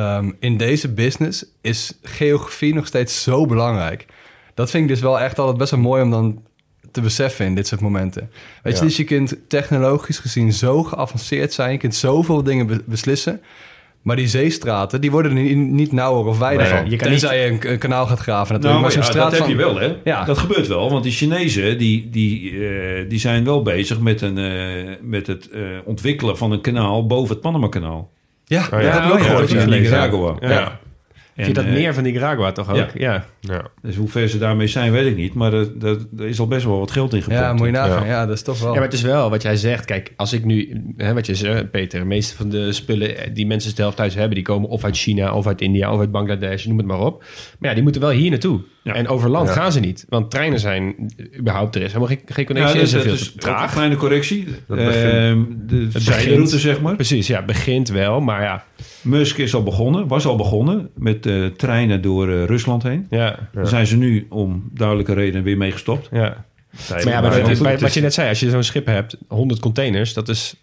[0.00, 4.06] ehm, in deze business is geografie nog steeds zo belangrijk.
[4.54, 6.42] Dat vind ik dus wel echt altijd best wel mooi om dan
[6.90, 8.30] te beseffen in dit soort momenten.
[8.62, 8.78] Weet Ja.
[8.80, 13.40] je, dus je kunt technologisch gezien zo geavanceerd zijn, je kunt zoveel dingen be- beslissen.
[14.06, 16.90] Maar die zeestraten, die worden er niet, niet nauwer of wijder Nee, van.
[16.90, 18.64] je kan Tenzij je een, een kanaal gaat graven natuurlijk.
[18.64, 19.48] Nou, maar zo'n ja, straat dat van...
[19.48, 19.96] heb je wel, hè?
[20.04, 20.24] Ja.
[20.24, 24.38] Dat gebeurt wel, want die Chinezen die, die, eh, die zijn wel bezig met, een,
[24.38, 28.10] eh, met het eh, ontwikkelen van een kanaal boven het Panama-kanaal.
[28.44, 28.80] Ja, ja.
[28.80, 29.50] dat heb ik ook Ja, gehoord.
[29.50, 29.60] Ja.
[29.60, 30.36] in Nicaragua.
[30.40, 30.80] Ja.
[31.36, 31.44] Ja.
[31.44, 32.76] Vind je dat eh, meer van Nicaragua toch ook?
[32.76, 32.88] ja.
[32.94, 33.24] Ja.
[33.40, 33.62] Ja.
[33.82, 35.34] Dus hoe ver ze daarmee zijn, weet ik niet.
[35.34, 37.42] Maar er, er, er is al best wel wat geld in gepompt.
[37.42, 38.04] Ja, moet je nagaan.
[38.04, 38.10] Ja.
[38.10, 38.26] Ja.
[38.26, 38.68] dat is toch wel...
[38.68, 39.84] Ja, maar het is wel wat jij zegt.
[39.84, 43.46] Kijk, als ik nu, hè, wat je zegt, Peter, de meeste van de spullen die
[43.46, 46.64] mensen zelf thuis hebben, die komen of uit China, of uit India, of uit Bangladesh,
[46.64, 47.24] noem het maar op.
[47.58, 48.60] Maar ja, die moeten wel hier naartoe.
[48.82, 48.94] Ja.
[48.94, 49.54] En over land Ja.
[49.54, 50.04] gaan ze niet.
[50.08, 50.94] Want treinen zijn
[51.38, 52.80] überhaupt, er is helemaal geen, geen Ja, connectie.
[52.80, 53.62] dus is er dat veel is traag.
[53.68, 54.44] een kleine correctie.
[54.66, 56.50] Dat begint- Ehm, de zijroute, begint.
[56.50, 56.94] zeg maar.
[56.94, 58.64] Precies, ja, begint wel, maar ja.
[59.06, 63.06] Musk is al begonnen, was al begonnen met eh, treinen door eh, Rusland heen.
[63.10, 66.08] Ja, Daar zijn ze nu om duidelijke redenen weer mee gestopt.
[66.12, 66.44] ja.
[66.90, 69.60] Maar ja, maar het bij- wat je net zei, als je zo'n schip hebt, 100
[69.60, 70.54] containers, dat is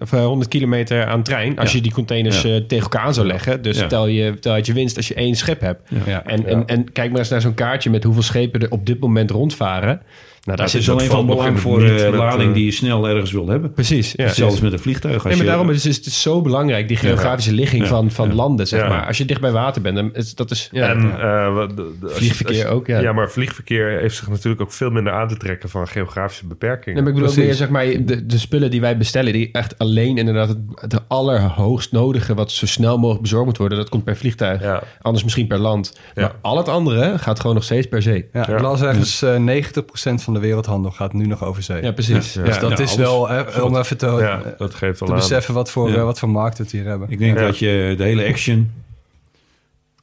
[0.00, 1.58] of, eh, 100 kilometer aan trein.
[1.58, 1.76] Als Ja.
[1.76, 2.60] je die containers Ja.
[2.66, 3.86] tegen elkaar aan zou leggen, dus Ja.
[3.86, 5.90] tel, je, tel uit je winst als je één schip hebt.
[6.06, 6.24] Ja.
[6.24, 9.00] En, en, en kijk maar eens naar zo'n kaartje met hoeveel schepen er op dit
[9.00, 10.00] moment rondvaren.
[10.44, 12.70] Nou, daar Dat zit is alleen van belang voor de met, lading eh, die je
[12.70, 13.72] snel ergens wil hebben.
[13.72, 14.28] Precies, ja.
[14.28, 15.14] Zelfs met een vliegtuig.
[15.14, 17.88] Als Nee, maar je, daarom is het, het is zo belangrijk, die geografische ligging Ja.
[17.88, 18.34] van, van Ja.
[18.34, 18.88] landen, zeg Ja.
[18.88, 19.06] maar.
[19.06, 20.68] Als je dicht bij water bent, dan is dat is...
[20.72, 23.00] Ja, en eh, als je- Vliegverkeer als ook, ja.
[23.00, 26.94] Ja, maar vliegverkeer heeft zich natuurlijk ook veel minder aan te trekken van geografische beperkingen.
[26.94, 29.48] Nee, maar ik bedoel ook meer, zeg maar, de, de spullen die wij bestellen, die
[29.52, 33.88] echt alleen inderdaad het, het allerhoogst nodige, wat zo snel mogelijk bezorgd moet worden, dat
[33.88, 34.62] komt per vliegtuig.
[34.62, 34.82] Ja.
[35.02, 35.98] Anders misschien per land.
[36.14, 36.22] Ja.
[36.22, 38.28] Maar al het andere gaat gewoon nog steeds per zee.
[38.32, 38.54] Ja, Ja.
[38.54, 41.82] ik las ergens eh 90% van de wereldhandel gaat nu nog over zee.
[41.82, 42.32] Ja, precies.
[42.34, 42.42] Ja.
[42.42, 42.96] Dus dat ja, is alles.
[42.96, 45.96] wel, hè, om even te, Ja, dat geeft te beseffen wat voor, Ja.
[45.96, 47.10] eh, wat voor markt we het hier hebben.
[47.10, 47.44] ik denk Ja.
[47.46, 48.70] dat je de hele action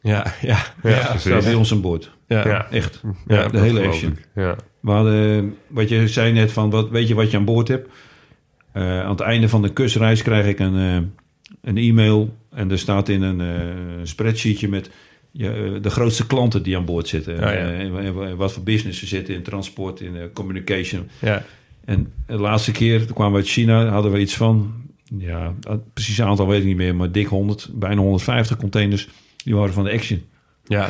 [0.01, 2.11] Ja, ja, Ja, staat bij ons aan boord.
[2.27, 2.47] ja.
[2.47, 3.01] Ja, Echt.
[3.27, 4.17] ja, de hele action.
[4.35, 4.55] Ja.
[4.79, 7.89] We hadden, wat je zei net van, wat, weet je wat je aan boord hebt?
[8.71, 10.95] Eh, aan het einde van de kustreis krijg ik een, eh,
[11.61, 14.89] een e-mail en er staat in een eh, spreadsheetje met
[15.31, 17.35] ja, eh, de grootste klanten die aan boord zitten.
[17.35, 17.51] ja.
[17.51, 21.09] Eh, en, en- en wat voor business ze zitten in transport, in eh, communication.
[21.19, 21.43] ja.
[21.85, 24.73] En de laatste keer toen kwamen we uit China, hadden we iets van,
[25.17, 29.07] ja, het precieze aantal weet ik niet meer, maar dik 100, bijna 150 containers.
[29.43, 30.21] Die waren van de Action.
[30.65, 30.89] Ja.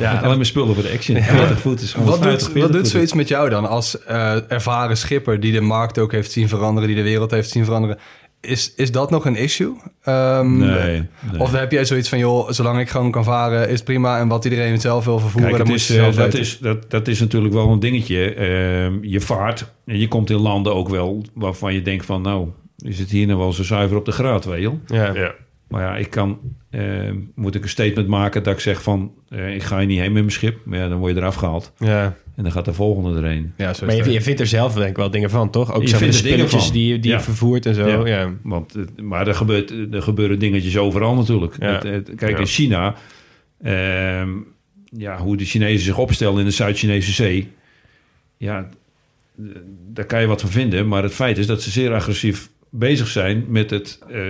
[0.00, 1.22] Ja, alleen maar spullen voor de Action.
[1.22, 4.50] 40 voet is Wat 150, doet, 40 wat doet zoiets met jou dan als eh,
[4.52, 7.98] ervaren schipper die de markt ook heeft zien veranderen, die de wereld heeft zien veranderen?
[8.46, 9.72] Is, is dat nog een issue?
[10.02, 11.40] Ehm, Nee, nee.
[11.40, 14.18] Of heb jij zoiets van, joh, zolang ik gewoon kan varen, is het prima.
[14.18, 16.40] En wat iedereen zelf wil vervoeren, Kijk, dan moet is, je eh, zelf dat, weten.
[16.40, 18.34] is, dat, dat is natuurlijk wel een dingetje.
[18.34, 22.22] Ehm, je vaart en je komt in landen ook wel waarvan je denkt van...
[22.22, 24.72] nou, is het hier nou wel zo zuiver op de graad, weet je?
[24.86, 25.14] Ja.
[25.14, 25.34] Ja.
[25.68, 26.38] Maar ja, ik kan,
[26.70, 29.12] ehm, moet ik een statement maken dat ik zeg van...
[29.28, 30.58] eh, ik ga hier niet heen met mijn schip.
[30.64, 31.72] Maar ja, dan word je eraf gehaald.
[31.78, 32.16] ja.
[32.36, 33.52] En dan gaat de volgende erheen.
[33.56, 35.72] Ja, zo is Maar je, vindt er zelf denk ik wel dingen van, toch?
[35.74, 36.72] Ook Je vindt er van.
[36.72, 37.16] die, die Ja.
[37.16, 37.86] je vervoert en zo.
[37.88, 38.06] Ja.
[38.06, 38.32] Ja.
[38.42, 41.56] Want, eh, maar er, gebeurt, er gebeuren dingetjes overal natuurlijk.
[41.58, 41.72] Ja.
[41.72, 42.38] Het- het- kijk, Ja.
[42.38, 42.94] in China...
[43.62, 44.30] ehm,
[44.90, 47.52] ja, hoe de Chinezen zich opstellen in de Zuid-Chinese zee...
[48.36, 48.68] Ja,
[49.92, 50.88] daar kan je wat van vinden.
[50.88, 53.44] Maar het feit is dat ze zeer agressief bezig zijn...
[53.48, 54.20] met het eh,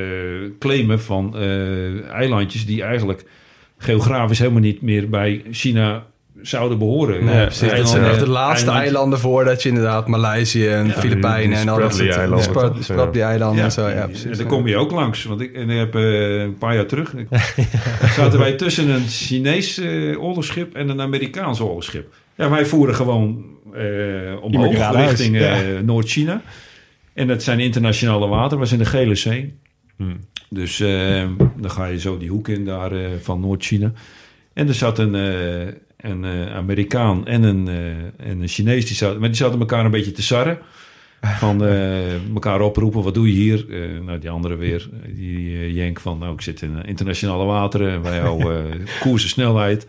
[0.59, 2.67] claimen van eh, eilandjes...
[2.67, 3.25] die eigenlijk
[3.79, 6.07] geografisch helemaal niet meer bij China
[6.43, 7.24] zouden behoren.
[7.24, 7.61] Nee, precies.
[7.61, 11.59] Dat Eilanden- zijn echt de laatste eiland- eilanden voordat je inderdaad Maleisië en Filipijnen die
[11.59, 12.84] en al dat soort toch?
[12.84, 13.89] Spratly-eilanden Ja, en zo.
[13.89, 15.24] Ja, en daar kom je ook langs.
[15.24, 17.14] Want ik, en ik heb eh, een paar jaar terug...
[18.16, 22.14] zaten wij tussen een Chinees eh, oorlogsschip en een Amerikaans oorlogsschip.
[22.34, 23.82] Ja, wij voeren gewoon eh
[24.43, 25.80] moet omhoog richting eh, ja.
[25.80, 26.43] Noord-China.
[27.14, 28.59] En dat zijn internationale water.
[28.59, 29.59] We zijn in de Gele Zee.
[29.97, 30.20] Hmm.
[30.49, 31.24] Dus eh,
[31.57, 33.93] dan ga je zo die hoek in daar eh, van Noord-China.
[34.53, 35.66] En er zat een, eh,
[35.97, 38.87] een eh, Amerikaan en een, eh, en een Chinees.
[38.87, 40.59] Die zaten, maar die zaten elkaar een beetje te sarren.
[41.21, 43.67] Van eh, elkaar oproepen, wat doe je hier?
[44.05, 46.19] Nou, die andere weer, die jenk van...
[46.19, 47.93] nou, ik zit in internationale wateren.
[47.93, 49.87] en Wij houden eh, koers en snelheid.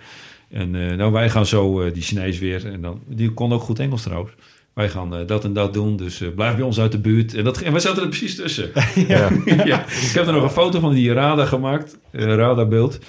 [0.50, 2.66] En nou, wij gaan zo, die Chinees weer...
[2.66, 4.34] en dan, die kon ook goed Engels trouwens.
[4.74, 7.34] Wij gaan dat en dat doen, dus blijf bij ons uit de buurt.
[7.34, 8.72] En, dat, en wij zaten er precies tussen.
[9.08, 9.30] Ja.
[9.66, 13.00] ja, ik heb er nog een foto van die radar gemaakt, eh, radarbeeld.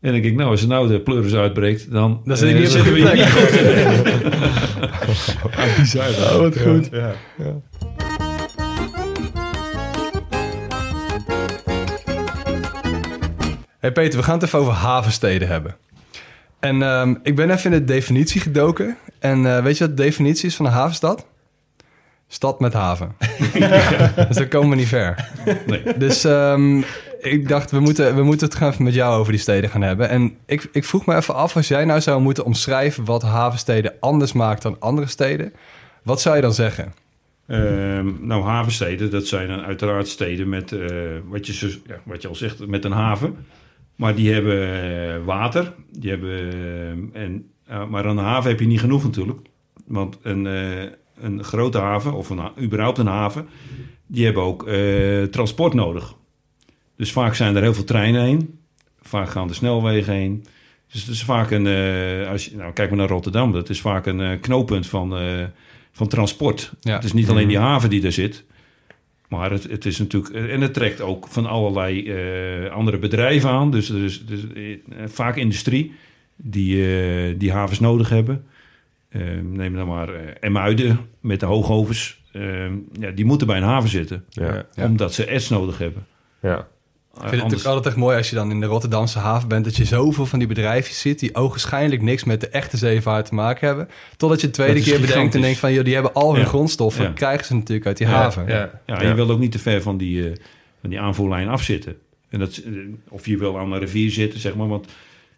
[0.00, 2.82] En ik denk, nou, als er nou de pleuris uitbreekt, dan, Dan zit ik eh,
[2.82, 3.50] we hier niet goed.
[5.76, 6.08] Bizar.
[6.08, 6.88] Oh, wat goed.
[6.90, 7.14] Ja.
[13.78, 15.76] Hey Peter, we gaan het even over havensteden hebben.
[16.60, 18.96] En ehm, ik ben even in de definitie gedoken.
[19.18, 21.26] En eh, weet je wat de definitie is van een havenstad?
[22.28, 23.14] Stad met haven.
[24.28, 25.28] dus daar komen we niet ver.
[25.66, 25.82] Nee.
[25.96, 26.82] Dus ehm,
[27.18, 29.82] ik dacht, we moeten, we moeten het gaan even met jou over die steden gaan
[29.82, 30.08] hebben.
[30.08, 33.04] En ik, ik vroeg me even af, als jij nou zou moeten omschrijven...
[33.04, 35.52] wat havensteden anders maakt dan andere steden...
[36.02, 36.92] wat zou je dan zeggen?
[37.48, 40.88] Ehm, nou, havensteden, dat zijn uiteraard steden met, eh,
[41.28, 43.36] wat, je, ja, wat je al zegt, met een haven.
[43.96, 45.74] Maar die hebben eh, water.
[45.92, 46.52] Die hebben,
[47.12, 47.50] eh, en,
[47.90, 49.40] maar aan een haven heb je niet genoeg natuurlijk.
[49.86, 50.44] Want een,
[51.14, 53.48] een grote haven, of een, ha- überhaupt een haven,
[54.06, 54.68] die hebben ook
[55.30, 56.14] transport nodig.
[56.98, 58.58] Dus vaak zijn er heel veel treinen heen.
[59.00, 60.44] Vaak gaan de snelwegen heen.
[60.92, 63.80] Dus het is vaak een, eh, als je, nou kijk maar naar Rotterdam, dat is
[63.80, 65.44] vaak een eh, knooppunt van, eh,
[65.92, 66.72] van transport.
[66.80, 66.94] Ja.
[66.94, 68.44] Het is niet alleen die haven die daar zit,
[69.28, 72.12] maar het, het is natuurlijk, en het trekt ook van allerlei
[72.70, 73.70] andere bedrijven aan.
[73.70, 74.40] Dus er is, dus,
[75.06, 75.94] vaak industrie
[76.36, 78.44] die, die havens nodig hebben.
[79.08, 80.08] Eh, neem dan maar
[80.40, 82.22] Emuiden met de hoogovens.
[82.32, 84.66] Eh, ja, die moeten bij een haven zitten, Ja.
[84.74, 84.84] Ja.
[84.84, 86.06] omdat ze ets nodig hebben.
[86.40, 86.68] Ja.
[87.22, 89.64] Ik vind het natuurlijk altijd echt mooi als je dan in de Rotterdamse haven bent...
[89.64, 91.18] dat je zoveel van die bedrijfjes ziet...
[91.18, 93.88] die ogenschijnlijk niks met de echte zeevaart te maken hebben.
[94.16, 95.72] Totdat je het tweede keer bedenkt en denkt van...
[95.72, 96.48] Joh, die hebben al hun Ja.
[96.48, 97.10] grondstoffen, Ja.
[97.10, 98.46] krijgen ze natuurlijk uit die haven.
[98.46, 98.70] Ja.
[98.86, 100.36] Ja, en je wil ook niet te ver van die, eh,
[100.80, 101.96] van die aanvoerlijn afzitten.
[102.28, 102.72] En dat, eh,
[103.08, 104.68] of je wil aan een rivier zitten, zeg maar.
[104.68, 104.86] Want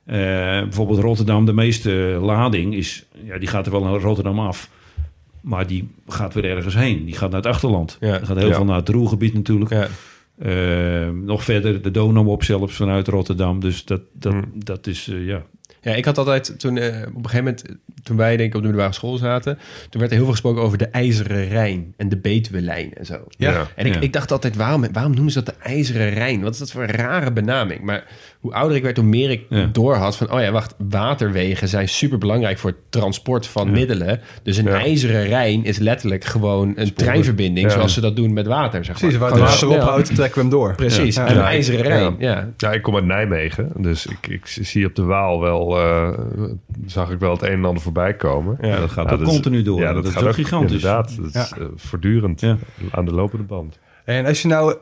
[0.05, 0.17] eh,
[0.63, 1.91] bijvoorbeeld Rotterdam, de meeste
[2.23, 3.05] lading is...
[3.25, 4.69] Ja, die gaat er wel naar Rotterdam af.
[5.41, 7.05] Maar die gaat weer ergens heen.
[7.05, 7.97] Die gaat naar het achterland.
[8.01, 8.17] Ja.
[8.19, 8.55] Die gaat heel Ja.
[8.55, 9.89] veel naar het Roergebied natuurlijk.
[10.41, 10.47] Ja.
[10.47, 13.61] Eh, nog verder de Donau op zelfs vanuit Rotterdam.
[13.61, 14.43] Dus dat, dat, Hm.
[14.55, 15.47] dat is, eh, ja...
[15.83, 16.93] Ja, ik had altijd toen eh, op
[17.25, 17.65] een gegeven moment,
[18.03, 19.59] toen wij denk ik op de middelbare school zaten,
[19.91, 23.19] toen werd er heel veel gesproken over de IJzeren Rijn en de Betuwe-lijn en zo.
[23.29, 23.67] Ja.
[23.77, 24.01] En ik, Ja.
[24.01, 26.43] ik dacht altijd, waarom, waarom noemen ze dat de IJzeren Rijn?
[26.43, 27.81] Wat is dat voor een rare benaming?
[27.81, 28.05] Maar
[28.41, 29.69] hoe ouder ik werd, hoe meer ik Ja.
[29.73, 34.21] doorhad van, oh ja, wacht, waterwegen zijn super belangrijk voor het transport van middelen.
[34.43, 34.79] Dus een Ja.
[34.81, 37.73] IJzeren Rijn is letterlijk gewoon een treinverbinding, Ja.
[37.73, 38.99] zoals ze dat doen met water, zeg maar.
[39.03, 39.71] Precies, waar het water snel.
[39.77, 40.75] ophoudt, trekken we hem door.
[40.75, 41.27] Precies, Ja.
[41.27, 41.41] en Ja.
[41.41, 42.49] een IJzeren Rijn, ja.
[42.57, 46.19] Ja, ik kom uit Nijmegen, dus ik, ik zie op de Waal wel, eh,
[46.87, 48.59] zag ik wel het een en ander voorbij komen.
[48.61, 49.81] Ja, dat gaat dat is- continu door.
[49.81, 50.73] Ja, dat, Dat is gaat ook ook gigantisch.
[50.73, 52.57] Inderdaad, dat is eh, voortdurend Ja.
[52.91, 53.79] aan de lopende band.
[54.05, 54.75] En als je nou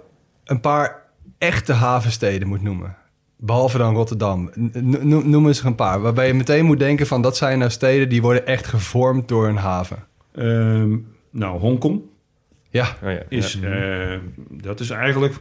[0.45, 1.03] een paar
[1.39, 2.97] echte havensteden moet noemen...
[3.37, 4.71] behalve dan Rotterdam, n-
[5.09, 6.01] n- noem eens er een paar...
[6.01, 7.23] waarbij je meteen moet denken van...
[7.23, 10.05] dat zijn nou steden die worden echt gevormd door een haven.
[10.35, 10.97] Ehm,
[11.31, 12.01] nou, Hongkong.
[12.71, 13.23] Ja, Oh ja.
[13.29, 14.17] is, eh,
[14.51, 15.35] dat is eigenlijk,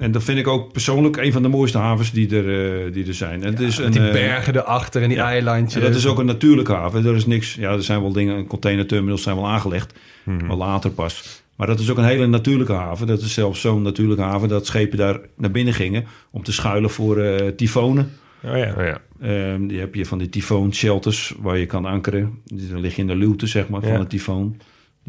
[0.00, 3.06] en dat vind ik ook persoonlijk een van de mooiste havens die er, eh, die
[3.06, 3.42] er zijn.
[3.42, 5.24] En het is met een, die eh, bergen erachter en die ja.
[5.26, 5.74] eilandjes.
[5.74, 7.06] en dat is ook een natuurlijke haven.
[7.06, 10.46] Er is niks, ja, er zijn wel dingen, containerterminals zijn wel aangelegd, Mhm.
[10.46, 11.42] maar later pas.
[11.56, 13.06] Maar dat is ook een hele natuurlijke haven.
[13.06, 16.90] Dat is zelfs zo'n natuurlijke haven dat schepen daar naar binnen gingen om te schuilen
[16.90, 18.10] voor eh tyfonen.
[18.44, 18.74] Oh ja.
[18.78, 19.00] Oh, ja.
[19.20, 22.38] Ehm, die heb je van die tyfoon shelters waar je kan ankeren.
[22.44, 24.56] Die- Dan lig je in de luwte, zeg maar, van een tyfoon.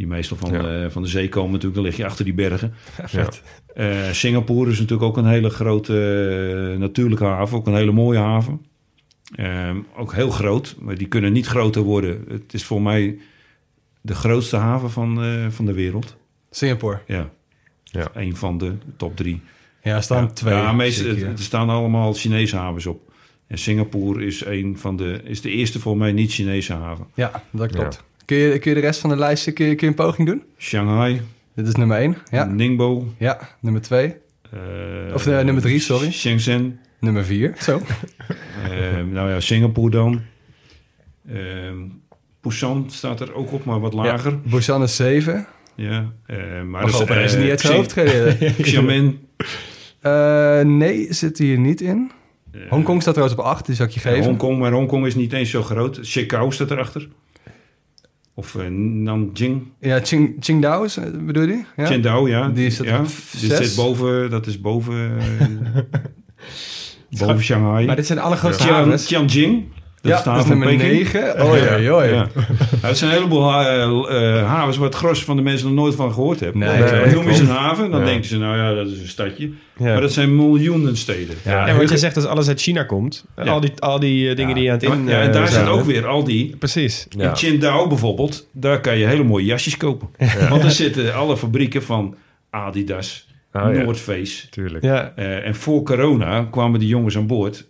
[0.02, 0.62] Die meestal van, Ja.
[0.62, 1.76] de, van de zee komen natuurlijk.
[1.76, 2.74] Dan lig je achter die bergen.
[3.12, 3.30] Ja.
[3.74, 5.93] Eh, Singapore is natuurlijk ook een hele grote
[6.74, 7.58] eh, natuurlijke haven.
[7.58, 8.66] Ook een hele mooie haven.
[9.36, 12.26] Ehm, ook heel groot, maar die kunnen niet groter worden.
[12.30, 13.18] Het is voor mij
[14.02, 16.16] de grootste haven van, eh, van de wereld.
[16.49, 16.99] Singapore.
[17.08, 17.30] Ja.
[17.84, 18.08] Ja.
[18.14, 19.41] Een van de top drie.
[19.84, 20.30] Ja, er staan Ja.
[20.30, 20.54] twee.
[20.54, 23.12] Ja, er staan allemaal Chinese havens op.
[23.47, 27.06] En Singapore is, een van de, is de eerste voor mij niet-Chinese haven.
[27.16, 28.04] Ja, dat klopt.
[28.26, 30.28] Kun, je, kun je de rest van de lijst kun je, kun je een poging
[30.28, 30.43] doen?
[30.57, 31.22] Shanghai,
[31.55, 32.17] Dit is nummer 1.
[32.32, 33.07] Ja, Ningbo.
[33.17, 34.05] ja nummer 2.
[34.51, 36.11] eh, Of, eh, nummer drie, sorry.
[36.11, 36.80] Shenzhen.
[36.99, 37.53] Nummer 4.
[37.59, 37.82] Zo.
[38.72, 40.22] Eh, nou ja, Singapore dan.
[41.30, 41.36] Eh,
[42.41, 44.39] Busan staat er ook op, maar wat lager.
[44.39, 45.47] Busan is 7.
[45.76, 46.05] Ja.
[46.65, 48.53] maar dat is is niet uit zijn hoofd gereden.
[48.61, 49.19] Xiamen.
[50.78, 52.11] Nee, zit hier niet in.
[52.69, 54.24] Hongkong staat trouwens op 8, die zal ik je geven.
[54.24, 55.99] Hongkong, maar Hongkong is niet eens zo groot.
[56.01, 57.07] Chicago staat erachter.
[58.42, 59.72] Of eh, Nanjing.
[59.80, 61.64] Ja, Qing, Qingdao is, eh, bedoel je?
[61.76, 61.86] Ja?
[61.86, 62.50] Qingdao, ja.
[62.50, 62.98] Die ja.
[63.32, 63.58] Die zes.
[63.58, 65.48] zit boven, dat is boven, eh,
[67.20, 67.86] boven Shanghai.
[67.86, 69.06] Maar dit zijn allergrootste Tian, havens.
[69.06, 69.64] Tianjing.
[70.02, 71.14] Dat ja, is de dat is haven van nummer Peking.
[71.14, 71.45] 9.
[71.45, 72.06] Oh ja, joh.
[72.10, 72.28] Ja.
[72.88, 73.84] Het zijn een heleboel eh,
[74.39, 76.60] eh, havens waar het gros van de mensen nog nooit van gehoord hebben.
[76.60, 78.06] Nee, nee, noemen ze een haven, dan Ja.
[78.06, 79.52] denken ze, nou ja, dat is een stadje.
[79.78, 79.86] Ja.
[79.86, 81.36] Maar dat zijn miljoenen steden.
[81.43, 83.43] Ja, en wat je zegt, als alles uit China komt, Ja.
[83.43, 85.08] al die, al die eh, dingen die je aan het in...
[85.08, 86.56] ja, en daar zit ook weer al die...
[86.58, 87.06] Precies.
[87.10, 87.28] Ja.
[87.28, 90.10] In Qingdao bijvoorbeeld, daar kan je hele mooie jasjes kopen.
[90.49, 92.16] Want er zitten alle fabrieken van
[92.49, 93.82] Adidas, Oh, ja.
[93.84, 94.49] North Face.
[94.49, 94.84] Tuurlijk.
[94.84, 97.68] Ja, Eh, en voor corona kwamen die jongens aan boord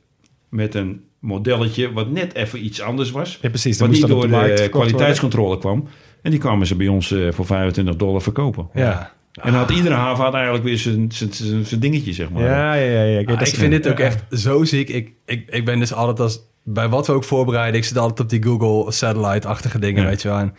[0.50, 3.40] met een modelletje wat net even iets anders was.
[3.42, 3.80] ja precies.
[3.80, 5.88] Wat niet door de kwaliteitscontrole kwam.
[6.22, 8.68] En die kwamen ze bij ons eh, voor 25 dollar verkopen.
[8.74, 9.12] Ja.
[9.42, 11.34] En had iedere haven had eigenlijk weer zijn, zijn,
[11.66, 12.44] zijn, dingetje, zeg maar.
[12.44, 13.04] Ja, ja, ja.
[13.04, 13.18] ja.
[13.26, 14.90] Ah, ik is- vind dit ook echt zo ziek.
[14.90, 16.40] Ik, ik, ik ben dus altijd als...
[16.64, 20.08] Bij wat we ook voorbereiden, ik zit altijd op die Google Satellite-achtige dingen, Ja.
[20.10, 20.38] weet je wel.
[20.38, 20.56] En,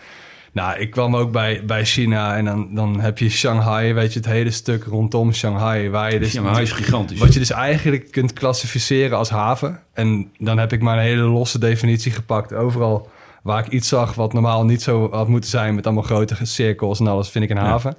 [0.53, 4.19] nou, ik kwam ook bij, bij China en dan, dan heb je Shanghai, weet je,
[4.19, 5.91] het hele stuk rondom Shanghai.
[5.91, 7.19] Waar je dus, Shanghai is gigantisch.
[7.19, 9.81] Wat je dus eigenlijk kunt klassificeren als haven.
[9.93, 12.53] En dan heb ik maar een hele losse definitie gepakt.
[12.53, 13.11] Overal
[13.43, 15.75] waar ik iets zag wat normaal niet zo had moeten zijn...
[15.75, 17.97] met allemaal grote cirkels en alles, vind ik een haven.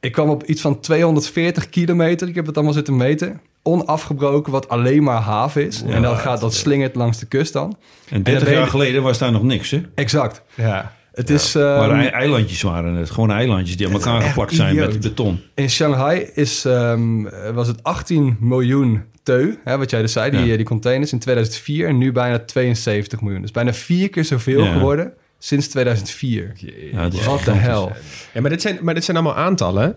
[0.00, 2.28] Ik kwam op iets van 240 kilometer.
[2.28, 3.40] Ik heb het allemaal zitten meten.
[3.62, 5.82] Onafgebroken, wat alleen maar haven is.
[5.82, 7.76] en dat, gaat, dat slingert langs de kust dan.
[8.08, 9.82] en 30 dan jaar geleden was daar nog niks, hè?
[9.94, 10.42] Exact.
[10.54, 10.96] Ja.
[11.18, 11.54] Het is...
[11.54, 13.10] Maar ehm, ei- eilandjes waren het.
[13.10, 14.92] Gewoon eilandjes die aan elkaar geplakt zijn idioot.
[14.92, 15.40] met beton.
[15.54, 17.22] In Shanghai is, ehm,
[17.54, 20.50] was het 18 miljoen teu, hè, wat jij dus zei, die, Ja.
[20.50, 23.40] eh, die containers in 2004 en nu bijna 72 miljoen.
[23.42, 24.72] Dus bijna vier keer zoveel Ja.
[24.72, 26.52] geworden sinds 2004.
[26.92, 27.92] Ja, Wat de hel.
[28.34, 29.96] Ja, maar dit, zijn, maar dit zijn allemaal aantallen.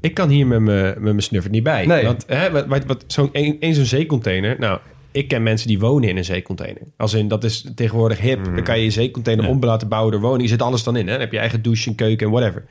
[0.00, 1.86] Ik kan hier met mijn met mijn snuffert niet bij.
[1.86, 2.04] Nee.
[2.04, 4.56] Want hè, wat, wat, wat, zo'n één één zo'n zeecontainer...
[4.58, 4.78] Nou,
[5.12, 6.82] ik ken mensen die wonen in een zeecontainer.
[6.96, 8.44] Als in, dat is tegenwoordig hip.
[8.44, 9.50] Dan kan je je zeecontainer Ja.
[9.50, 10.42] om laten bouwen door woning.
[10.42, 11.04] Je zit alles dan in.
[11.06, 11.12] Hè?
[11.12, 12.64] Dan heb je eigen douche en keuken en whatever.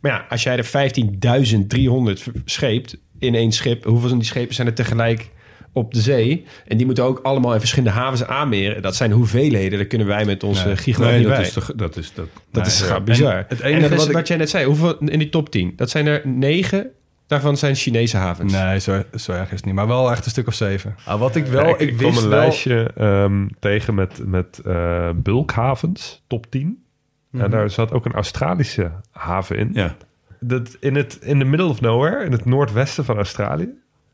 [0.00, 3.84] Maar ja, als jij er 15.300 scheept in één schip...
[3.84, 5.30] hoeveel van die schepen zijn er tegelijk
[5.72, 6.44] op de zee?
[6.66, 8.82] En die moeten ook allemaal in verschillende havens aanmeren.
[8.82, 11.40] Dat zijn hoeveelheden, daar kunnen wij met onze Nee, niet dat bij.
[11.40, 12.28] is, toch- dat is dat.
[12.52, 13.00] Dat is ja.
[13.00, 13.36] bizar.
[13.36, 15.28] En het En enige dat is wat ik- wat jij net zei, hoeveel in die
[15.28, 15.72] top 10?
[15.76, 16.90] Dat zijn er negen,
[17.32, 18.52] daarvan zijn Chinese havens.
[18.52, 19.74] Nee, zo, zo erg is het niet.
[19.74, 20.94] Maar wel echt een stuk of zeven.
[21.04, 24.20] Ah, wat ik wel, Ja, ik, ik kwam wist een wel- lijstje ehm, tegen met,
[24.26, 26.84] met eh, bulkhavens, top 10.
[27.32, 29.70] En daar zat ook een Australische haven in.
[29.72, 29.96] Ja.
[30.40, 33.68] Dat in, het, in the middle of nowhere, in het noordwesten van Australië.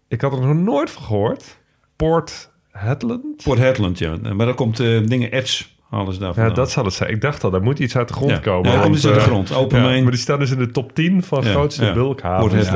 [0.09, 1.59] Ik had er nog nooit van gehoord.
[1.97, 3.43] Port Hedland.
[3.43, 4.16] Port Hedland, ja.
[4.33, 7.11] Maar dan komt eh, dingen erts, halen ze daar Ja, dat zal het zijn.
[7.11, 8.39] Ik dacht al, daar moet iets uit de grond Ja.
[8.39, 8.70] komen.
[8.70, 9.55] Ja, dan want, komt iets uit de eh, grond.
[9.55, 10.03] Open ja.
[10.03, 11.93] Maar die staan dus in de top 10 van Ja, grootste ja.
[11.93, 12.70] bulkhavens.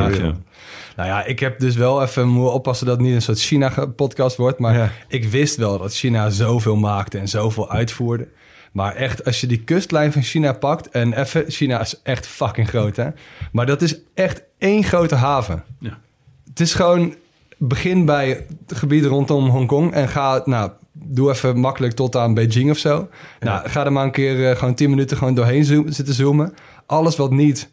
[0.96, 4.36] Nou ja, ik heb dus wel even moeten oppassen dat het niet een soort China-podcast
[4.36, 4.58] wordt.
[4.58, 4.90] Maar Ja.
[5.08, 8.28] ik wist wel dat China zoveel maakte en zoveel uitvoerde.
[8.72, 10.88] Maar echt, als je die kustlijn van China pakt...
[10.88, 13.08] en even, China is echt fucking groot, hè?
[13.52, 15.64] Maar dat is echt één grote haven.
[15.78, 15.98] Ja.
[16.48, 17.14] Het is gewoon...
[17.58, 19.92] begin bij het gebied rondom Hongkong...
[19.92, 20.70] en ga, nou,
[21.05, 23.09] doe even makkelijk tot aan Beijing of zo.
[23.40, 26.55] Nou, ga er maar een keer eh, gewoon 10 minuten gewoon doorheen zoom- zitten zoomen.
[26.86, 27.70] Alles wat niet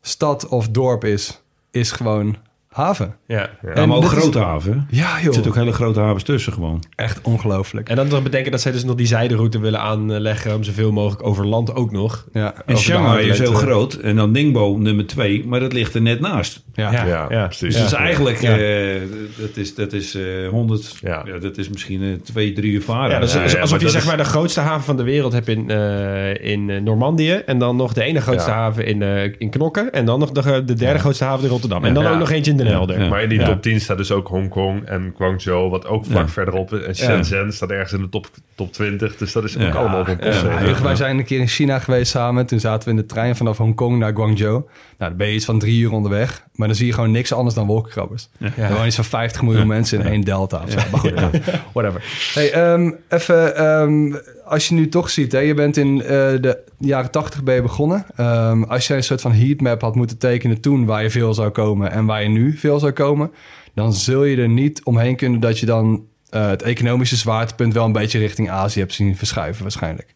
[0.00, 2.36] stad of dorp is, is gewoon
[2.74, 3.14] haven.
[3.26, 3.50] Ja.
[3.62, 3.70] Ja.
[3.74, 4.86] Ja, maar ook is- grote haven.
[4.90, 5.32] Ja, Er joh.
[5.32, 6.82] zitten ook hele grote havens tussen gewoon.
[6.96, 7.88] Echt ongelooflijk.
[7.88, 10.54] En dan nog bedenken dat zij dus nog die zijderoute willen aanleggen...
[10.54, 12.26] om zoveel mogelijk over land ook nog.
[12.32, 13.56] Ja, En Shanghai is heel eh.
[13.58, 13.94] groot.
[13.94, 15.46] En dan Ningbo nummer twee.
[15.46, 16.62] Maar dat ligt er net naast.
[16.74, 16.92] ja.
[16.92, 17.06] Ja.
[17.06, 17.44] Ja, Ja.
[17.46, 17.60] precies.
[17.74, 18.40] Dus dat is eigenlijk...
[18.40, 18.56] Ja.
[18.58, 19.00] eh,
[19.38, 20.96] dat is, dat is eh 100...
[21.00, 21.22] Ja.
[21.26, 21.38] Ja.
[21.38, 23.10] dat is misschien eh, twee, drie uur varen.
[23.10, 24.84] Ja, dat is Ja, ja, alsof maar je dat zeg is- maar de grootste haven
[24.84, 27.32] van de wereld hebt in, eh, in eh, Normandië.
[27.32, 28.56] En dan nog de ene grootste Ja.
[28.56, 29.92] haven in, eh, in Knokken.
[29.92, 31.84] En dan nog de, de derde grootste haven in Rotterdam.
[31.84, 32.12] En dan Ja.
[32.12, 33.00] ook nog eentje in Den Helder.
[33.00, 33.08] Ja.
[33.08, 33.46] Maar in die Ja.
[33.46, 36.28] top 10 staat dus ook Hongkong en Guangzhou, wat ook vlak Ja.
[36.32, 36.84] verderop is.
[36.86, 39.16] En Shenzhen staat ergens in de top, top 20.
[39.16, 40.82] Dus dat is ook allemaal op een.
[40.82, 42.46] Wij zijn een keer in China geweest samen.
[42.46, 44.62] Toen zaten we in de trein vanaf Hongkong naar Guangzhou.
[45.00, 46.46] Nou, dan ben je iets van drie uur onderweg.
[46.54, 48.28] Maar dan zie je gewoon niks anders dan wolkenkrabbers.
[48.38, 50.62] Er wonen iets van 50 miljoen mensen in één delta.
[50.64, 50.78] Of zo.
[50.90, 51.12] Maar goed,
[51.72, 52.04] whatever.
[52.34, 56.08] Hey, ehm, even, ehm, als je nu toch ziet, hè, je bent in eh,
[56.40, 58.06] de jaren 80 ben je begonnen.
[58.16, 61.50] Ehm, als jij een soort van heatmap had moeten tekenen toen waar je veel zou
[61.50, 63.30] komen en waar je nu veel zou komen,
[63.74, 67.84] dan zul je er niet omheen kunnen dat je dan eh, het economische zwaartepunt wel
[67.84, 70.14] een beetje richting Azië hebt zien verschuiven waarschijnlijk.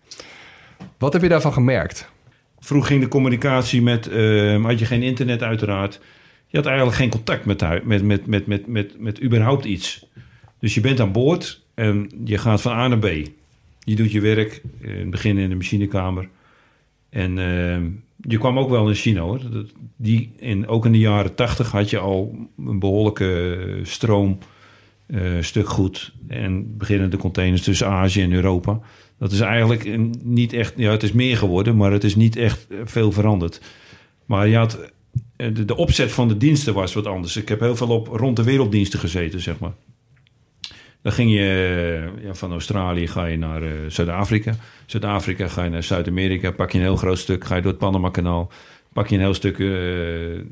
[0.99, 2.13] Wat heb je daarvan gemerkt?
[2.65, 4.09] Vroeg ging de communicatie met...
[4.09, 6.01] eh, had je geen internet uiteraard.
[6.47, 10.07] Je had eigenlijk geen contact met, met, met, met, met, met, met überhaupt iets.
[10.59, 13.07] Dus je bent aan boord en je gaat van A naar B.
[13.81, 16.29] Je doet je werk, eh, in het begin in de machinekamer.
[17.11, 17.83] En eh,
[18.21, 19.41] je kwam ook wel in China hoor.
[19.97, 24.39] Die, in, ook in de jaren tachtig had je al een behoorlijke eh, stroom,
[25.41, 26.13] stuk goed.
[26.29, 28.81] En beginnende containers tussen Azië en Europa.
[29.19, 32.67] Dat is eigenlijk niet echt, ja, het is meer geworden, maar het is niet echt
[32.69, 33.61] eh, veel veranderd.
[34.25, 34.91] Maar je had,
[35.37, 37.37] eh, de, de opzet van de diensten was wat anders.
[37.37, 39.73] Ik heb heel veel op rond de werelddiensten gezeten, zeg maar.
[41.03, 41.39] Dan ging je
[42.19, 44.57] eh, ja, van Australië ga je naar Zuid-Afrika.
[44.87, 46.51] Zuid-Afrika ga je naar Zuid-Amerika.
[46.51, 48.51] Pak je een heel groot stuk, ga je door het Panama-kanaal.
[48.93, 49.59] Pak je een heel stuk.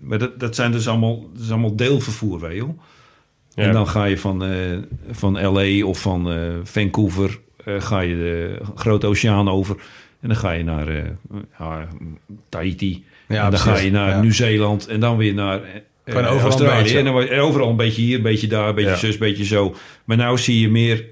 [0.01, 2.77] maar dat, dat zijn dus allemaal, dat is allemaal deelvervoer, weet je wel.
[3.55, 3.63] Ja.
[3.63, 4.45] En dan ga je van,
[5.11, 6.29] van LA of van
[6.65, 9.77] Vancouver ga je de grote oceaan over.
[10.21, 11.77] En dan ga je naar eh,
[12.49, 13.05] Tahiti.
[13.29, 14.21] Ja, en dan ga je naar Ja.
[14.21, 14.87] Nieuw-Zeeland.
[14.87, 15.61] En dan weer naar
[16.05, 16.97] eh, overal Australië.
[16.97, 18.97] En, dan, en overal een beetje hier, een beetje daar, een beetje Ja.
[18.97, 19.75] zus, een beetje zo.
[20.05, 21.05] Maar nou zie je meer,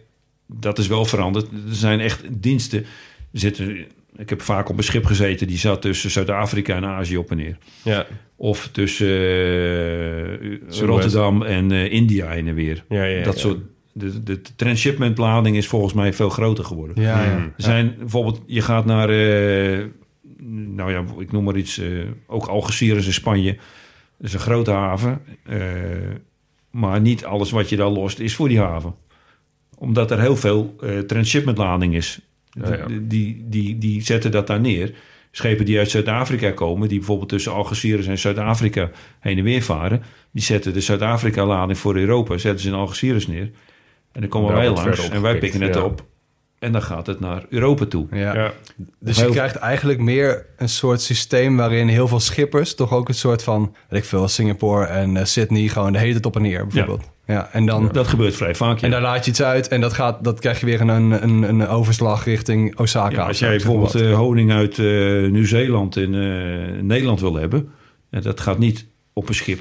[0.47, 1.47] dat is wel veranderd.
[1.47, 2.85] Er zijn echt diensten.
[3.33, 3.79] Zitten,
[4.17, 7.37] ik heb vaak op een schip gezeten die zat tussen Zuid-Afrika en Azië op en
[7.37, 7.57] neer.
[7.85, 8.07] Ja.
[8.37, 12.85] Of tussen eh, Rotterdam en eh, India heen en weer.
[12.89, 13.59] Ja, ja, dat soort.
[14.01, 17.03] De, de transshipmentlading is volgens mij veel groter geworden.
[17.03, 17.37] Ja, ja.
[17.37, 19.85] Er zijn bijvoorbeeld, je gaat naar, eh,
[20.77, 21.89] nou ja, ik noem maar iets, eh,
[22.27, 23.53] ook Algeciras in Spanje.
[24.19, 25.21] Dat is een grote haven.
[25.47, 25.59] eh,
[26.71, 28.95] maar niet alles wat je daar lost is voor die haven.
[29.79, 32.21] Omdat er heel veel eh transshipmentlading is.
[32.51, 32.87] Ja, ja.
[32.87, 34.95] Die, die, die, die zetten dat daar neer.
[35.31, 38.91] Schepen die uit Zuid-Afrika komen, die bijvoorbeeld tussen Algeciras en Zuid-Afrika
[39.21, 43.51] heen en weer varen, die zetten de Zuid-Afrika-lading voor Europa, zetten ze in Algeciras neer.
[44.13, 45.83] En dan komen wij langs en wij pikken het ja.
[45.83, 46.05] op.
[46.59, 48.07] En dan gaat het naar Europa toe.
[48.11, 48.35] Ja.
[48.35, 48.53] Ja.
[48.99, 53.09] Dus Heel- je krijgt eigenlijk meer een soort systeem waarin heel veel schippers toch ook
[53.09, 56.37] een soort van, weet ik veel, Singapore en eh, Sydney gewoon de hele tijd op
[56.37, 57.11] en neer bijvoorbeeld.
[57.27, 57.49] Ja.
[57.53, 58.79] en dan Dat gebeurt vrij vaak.
[58.79, 58.85] ja.
[58.85, 61.43] en daar laat je iets uit en dat gaat, dat krijg je weer een, een,
[61.43, 63.27] een overslag richting Osaka.
[63.27, 64.03] Als jij bijvoorbeeld wat.
[64.03, 64.87] eh, honing uit eh,
[65.31, 67.69] Nieuw-Zeeland in eh, Nederland wil hebben,
[68.11, 69.61] en dat gaat niet op een schip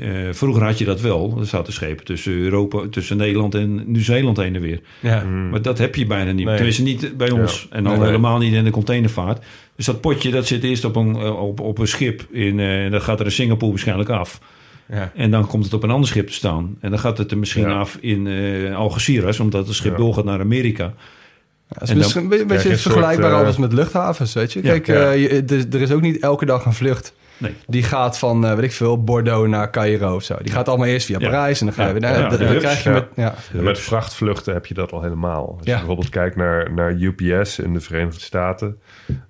[0.00, 1.36] eh, vroeger had je dat wel.
[1.40, 4.80] Er zaten schepen tussen, Europa, tussen Nederland en Nieuw-Zeeland heen en weer.
[5.00, 5.22] Ja.
[5.24, 6.44] Maar dat heb je bijna niet.
[6.46, 6.54] Nee.
[6.54, 7.66] Tenminste niet bij ons.
[7.70, 8.04] En al Nee.
[8.04, 9.44] helemaal niet in de containervaart.
[9.76, 12.26] Dus dat potje dat zit eerst op een, eh, op, op een schip.
[12.30, 14.40] In, eh, en dan gaat er in Singapore waarschijnlijk af.
[14.88, 15.12] Ja.
[15.14, 16.76] En dan komt het op een ander schip te staan.
[16.80, 17.78] En dan gaat het er misschien Ja.
[17.78, 19.40] af in eh Algeciras.
[19.40, 19.96] Omdat het schip Ja.
[19.98, 20.84] doorgaat naar Amerika.
[20.84, 24.60] Ja, het is een beetje, vergelijkbaar soort, als met luchthavens, weet je.
[24.60, 25.10] Kijk, ja.
[25.10, 27.12] je- er is ook niet elke dag een vlucht.
[27.40, 27.54] Nee.
[27.66, 30.36] Die gaat van, eh, weet ik veel, Bordeaux naar Cairo of zo.
[30.42, 31.28] Die gaat allemaal eerst via Ja.
[31.30, 31.92] Parijs en dan ga je Ja.
[31.92, 32.02] weer...
[32.02, 33.52] naar dat, dat krijg je met...
[33.52, 35.46] Met vrachtvluchten heb je dat al helemaal.
[35.58, 35.72] Als Ja.
[35.72, 38.80] je bijvoorbeeld kijkt naar, naar UPS in de Verenigde Staten.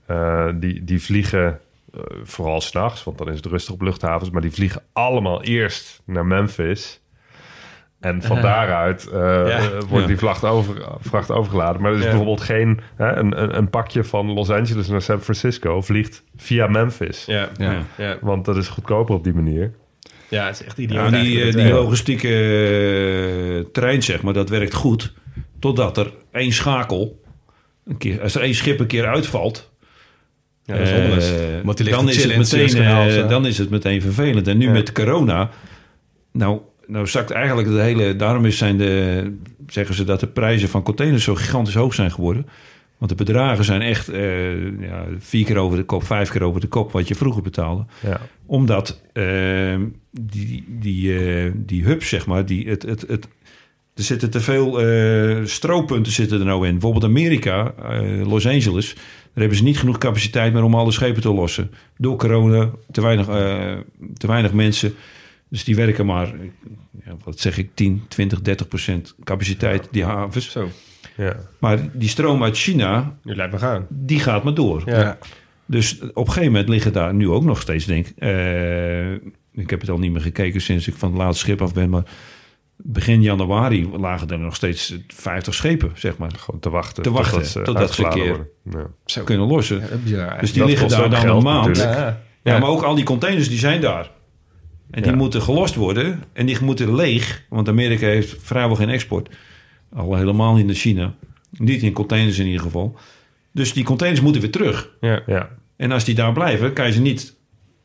[0.06, 1.61] eh, die, die vliegen
[1.94, 4.30] eh, vooral s'nachts, want dan is het rustig op luchthavens.
[4.30, 6.99] Maar die vliegen allemaal eerst naar Memphis.
[8.01, 11.82] En van daaruit eh, eh, wordt die vracht, over, vracht overgeladen.
[11.82, 12.09] Maar er is Ja.
[12.09, 12.80] bijvoorbeeld geen...
[12.96, 17.24] Hè, een, een, een pakje van Los Angeles naar San Francisco vliegt via Memphis.
[17.26, 17.48] Ja.
[17.57, 17.72] Ja.
[17.72, 17.82] Ja.
[17.96, 18.16] Ja.
[18.20, 19.72] Want dat is goedkoper op die manier.
[20.28, 21.11] Ja, het is echt Ja, idioot.
[21.11, 25.12] die, eh, die logistieke trein, zeg maar, dat werkt goed.
[25.59, 27.20] Totdat er één schakel,
[27.86, 29.70] een keer, als er één schip een keer uitvalt,
[30.64, 31.64] Ja, dat is dan, is het
[32.36, 34.48] meteen, dan is het meteen vervelend.
[34.48, 34.72] En nu Ja.
[34.72, 35.51] met corona,
[36.32, 36.61] nou,
[36.91, 38.16] nou zakt eigenlijk de hele...
[38.16, 39.36] Daarom is zijn de,
[39.66, 42.47] zeggen ze dat de prijzen van containers zo gigantisch hoog zijn geworden.
[43.01, 46.61] Want de bedragen zijn echt eh, ja, vier keer over de kop, vijf keer over
[46.61, 48.20] de kop wat je vroeger betaalde Ja.
[48.47, 53.28] omdat ehm, die, die, eh, die hubs, zeg maar, die, het, het, het,
[53.95, 56.72] er zitten te veel eh, strooppunten zitten er nou in.
[56.72, 57.74] Bijvoorbeeld Amerika,
[58.24, 61.70] Los Angeles, daar hebben ze niet genoeg capaciteit meer om alle schepen te lossen.
[61.97, 63.26] Door corona, te weinig,
[64.16, 64.95] te weinig mensen.
[65.51, 66.32] Dus die werken maar,
[67.05, 70.51] ja, wat zeg ik, 10, 20, 30 procent capaciteit, die havens.
[70.51, 70.68] Zo,
[71.16, 71.36] Ja.
[71.59, 73.86] Maar die stroom uit China, me gaan.
[73.88, 74.82] die gaat maar door.
[74.86, 75.18] Ja.
[75.66, 78.16] Dus op een gegeven moment liggen daar nu ook nog steeds, denk ik.
[78.16, 79.12] eh,
[79.53, 81.90] ik heb het al niet meer gekeken sinds ik van het laatste schip af ben.
[81.90, 82.03] Maar
[82.76, 86.30] begin januari lagen er nog steeds 50 schepen, zeg maar.
[86.38, 87.03] Gewoon te wachten.
[87.03, 88.92] Te wachten, totdat ze totdat ze een uitgeladen keer- worden.
[89.05, 89.22] Ja.
[89.22, 89.82] Kunnen lossen.
[90.05, 90.36] Ja.
[90.40, 91.66] Dus die Dat liggen daar ook dan geld een maand.
[91.66, 91.96] natuurlijk.
[91.96, 92.05] Ja.
[92.42, 92.59] Ja, Ja.
[92.59, 94.11] maar ook al die containers die zijn daar.
[94.91, 96.22] En die moeten gelost worden.
[96.32, 97.45] En die moeten leeg.
[97.49, 99.28] Want Amerika heeft vrijwel geen export.
[99.93, 101.14] Al helemaal niet naar China.
[101.51, 102.99] Niet in containers in ieder geval.
[103.53, 104.91] Dus die containers moeten weer terug.
[105.01, 105.22] Ja.
[105.26, 105.49] Ja.
[105.76, 107.36] En als die daar blijven, kan je ze niet,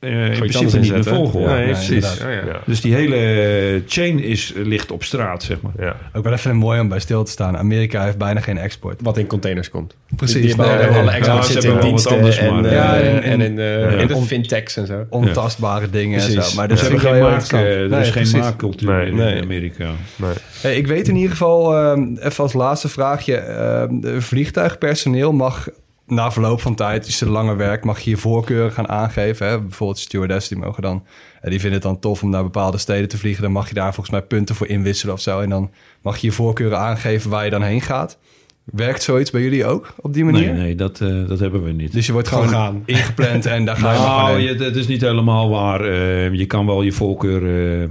[0.05, 1.39] eh, in principe niet volgen.
[1.39, 1.47] hoor.
[1.49, 1.89] Nee, Nee, precies.
[1.89, 2.21] inderdaad.
[2.21, 2.53] Oh, ja.
[2.53, 2.59] Ja.
[2.65, 5.71] Dus die hele chain is, ligt op straat, zeg maar.
[5.79, 5.95] Ja.
[6.13, 7.57] Ook wel even mooi om bij stil te staan.
[7.57, 8.99] Amerika heeft bijna geen export.
[9.03, 9.95] Wat in containers komt.
[10.15, 10.41] Precies.
[10.55, 13.59] Die hebben alle ze zitten in diensten anders, en, maar, eh, ja, en, en- in,
[13.59, 13.87] eh, ja.
[13.89, 15.05] in de fintechs en zo.
[15.09, 16.49] Ontastbare dingen en Precies.
[16.49, 16.55] zo.
[16.55, 17.59] Maar Dus hebben wel geen maak, eh,
[17.91, 18.33] er is geen precies.
[18.39, 19.43] maakcultuur Nee, in.
[19.43, 19.89] Amerika.
[20.15, 20.31] Nee.
[20.61, 23.35] Hey, ik weet in ieder geval, ehm, even als laatste vraagje.
[23.35, 25.67] ehm, de vliegtuigpersoneel mag
[26.07, 29.47] na verloop van tijd, als je langer werkt, mag je je voorkeuren gaan aangeven.
[29.47, 29.61] Hè?
[29.61, 31.03] Bijvoorbeeld stewardess, die mogen dan,
[31.41, 33.43] eh, die vinden het dan tof om naar bepaalde steden te vliegen.
[33.43, 35.39] Dan mag je daar volgens mij punten voor inwisselen of zo.
[35.39, 38.17] En dan mag je je voorkeuren aangeven waar je dan heen gaat.
[38.65, 40.53] Werkt zoiets bij jullie ook op die manier?
[40.53, 41.91] Nee, nee dat, eh, dat hebben we niet.
[41.91, 42.83] Dus je wordt Gewoon gaan.
[42.85, 44.43] ingepland en daar ga je maar nou, heen.
[44.43, 45.81] je, dat is niet helemaal waar.
[45.81, 47.41] Eh, je kan wel je voorkeur...
[47.81, 47.89] eh,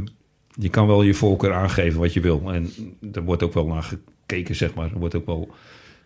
[0.58, 2.42] je kan wel je voorkeur aangeven wat je wil.
[2.52, 2.72] En
[3.12, 4.90] er wordt ook wel naar gekeken, zeg maar.
[4.92, 5.48] Er wordt ook wel...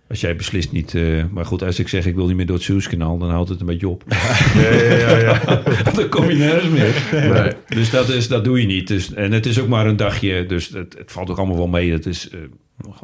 [0.09, 0.95] Als jij beslist niet...
[0.95, 3.19] eh, maar goed, als ik zeg ik wil niet meer door het Suezkanaal...
[3.19, 4.05] dan houdt het een beetje op.
[4.55, 5.91] Ja, ja, ja, ja.
[5.95, 6.71] dan kom je nergens
[7.11, 7.57] meer.
[7.69, 8.89] Dus dat, is, dat doe je niet.
[8.89, 10.47] Dus, en het is ook maar een dagje.
[10.47, 11.93] Dus het, het valt ook allemaal wel mee.
[11.93, 12.41] Het, is, eh,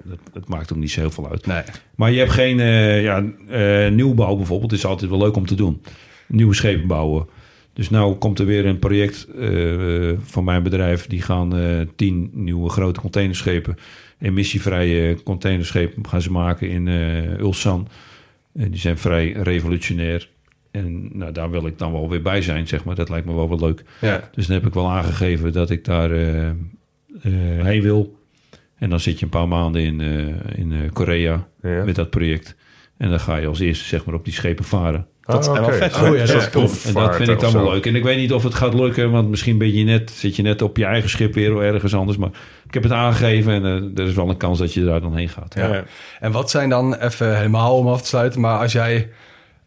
[0.08, 1.46] het, het maakt ook niet zo heel veel uit.
[1.46, 1.62] Nee.
[1.94, 4.72] Maar je hebt geen eh, ja, eh, nieuwbouw bijvoorbeeld.
[4.72, 5.82] is altijd wel leuk om te doen.
[6.26, 7.26] Nieuwe schepen bouwen.
[7.72, 9.26] Dus nou komt er weer een project
[10.22, 11.06] van mijn bedrijf.
[11.06, 11.52] Die gaan
[11.96, 13.76] tien nieuwe grote containerschepen,
[14.18, 17.88] emissievrije containerschepen gaan ze maken in eh Ulsan.
[18.54, 20.28] En die zijn vrij revolutionair.
[20.70, 22.94] En nou, daar wil ik dan wel weer bij zijn, zeg maar.
[22.94, 23.84] Dat lijkt me wel wat leuk.
[24.00, 24.28] Ja.
[24.32, 26.54] Dus dan heb ik wel aangegeven dat ik daar eh, eh,
[27.64, 28.18] heen wil.
[28.76, 31.84] En dan zit je een paar maanden in, eh, in eh, Korea Ja.
[31.84, 32.56] met dat project.
[32.96, 35.06] En dan ga je als eerste zeg maar op die schepen varen.
[35.24, 35.72] Dat is Ah, wel oké.
[35.72, 35.94] vet.
[35.94, 36.86] Zo- Oh ja, dat zo tof.
[36.86, 37.72] En dat vind ik dan wel zo.
[37.72, 37.86] leuk.
[37.86, 40.42] En ik weet niet of het gaat lukken, want misschien ben je net, zit je
[40.42, 42.18] net op je eigen schip weer of ergens anders.
[42.18, 42.30] Maar
[42.66, 45.16] ik heb het aangegeven en eh, er is wel een kans dat je daar dan
[45.16, 45.54] heen gaat.
[45.56, 45.74] Ja.
[45.74, 45.84] Ja.
[46.20, 49.08] En wat zijn dan, even helemaal om af te sluiten, maar als jij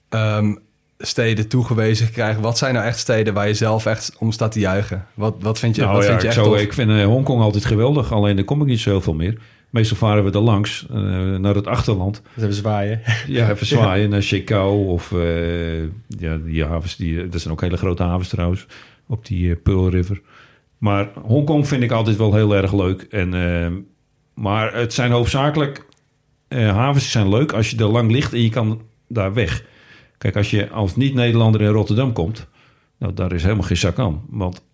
[0.09, 0.55] ehm,
[0.99, 4.59] steden toegewezen krijgt, wat zijn nou echt steden waar je zelf echt om staat te
[4.59, 5.05] juichen?
[5.13, 6.59] Wat, wat vind je, Nou wat ja, vind je ik, echt tof?
[6.61, 9.37] ik vind eh, Hongkong altijd geweldig, alleen daar kom ik niet zo heel veel meer.
[9.77, 10.97] Meestal varen we er langs, eh,
[11.35, 12.21] naar het achterland.
[12.33, 13.01] Hebben zwaaien.
[13.27, 16.95] Ja, even zwaaien naar Chicago of eh, ja, die havens.
[16.95, 18.65] Die, dat zijn ook hele grote havens trouwens,
[19.07, 20.21] op die eh, Pearl River.
[20.77, 23.01] Maar Hongkong vind ik altijd wel heel erg leuk.
[23.01, 23.71] En, eh,
[24.33, 25.85] maar het zijn hoofdzakelijk
[26.47, 29.63] eh, havens zijn leuk als je er lang ligt en je kan daar weg.
[30.17, 32.47] Kijk, als je als niet-Nederlander in Rotterdam komt,
[32.99, 34.21] nou, daar is helemaal geen zak aan.
[34.29, 34.65] Want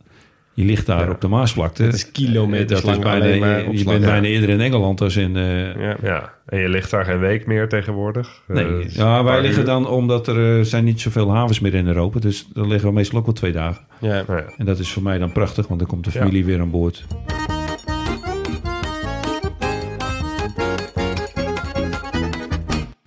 [0.56, 1.12] Je ligt daar Ja.
[1.12, 1.84] op de Maasvlakte.
[1.84, 3.86] Dat is kilometers Dat is lang alleen bijna, maar je opslag.
[3.94, 4.10] bent Ja.
[4.12, 5.36] bijna eerder in Engeland als in...
[5.36, 5.96] eh, Ja.
[6.04, 8.42] Ja, en je ligt daar geen week meer tegenwoordig.
[8.48, 9.66] Nee, Eh, ja, wij liggen uur.
[9.66, 12.20] dan, omdat er eh, zijn niet zoveel havens meer in Europa.
[12.20, 13.84] Dus dan liggen we meestal ook wel twee dagen.
[14.02, 14.24] Ja.
[14.28, 14.44] Ja.
[14.58, 17.06] En dat is voor mij dan prachtig, want dan komt de familie weer aan boord.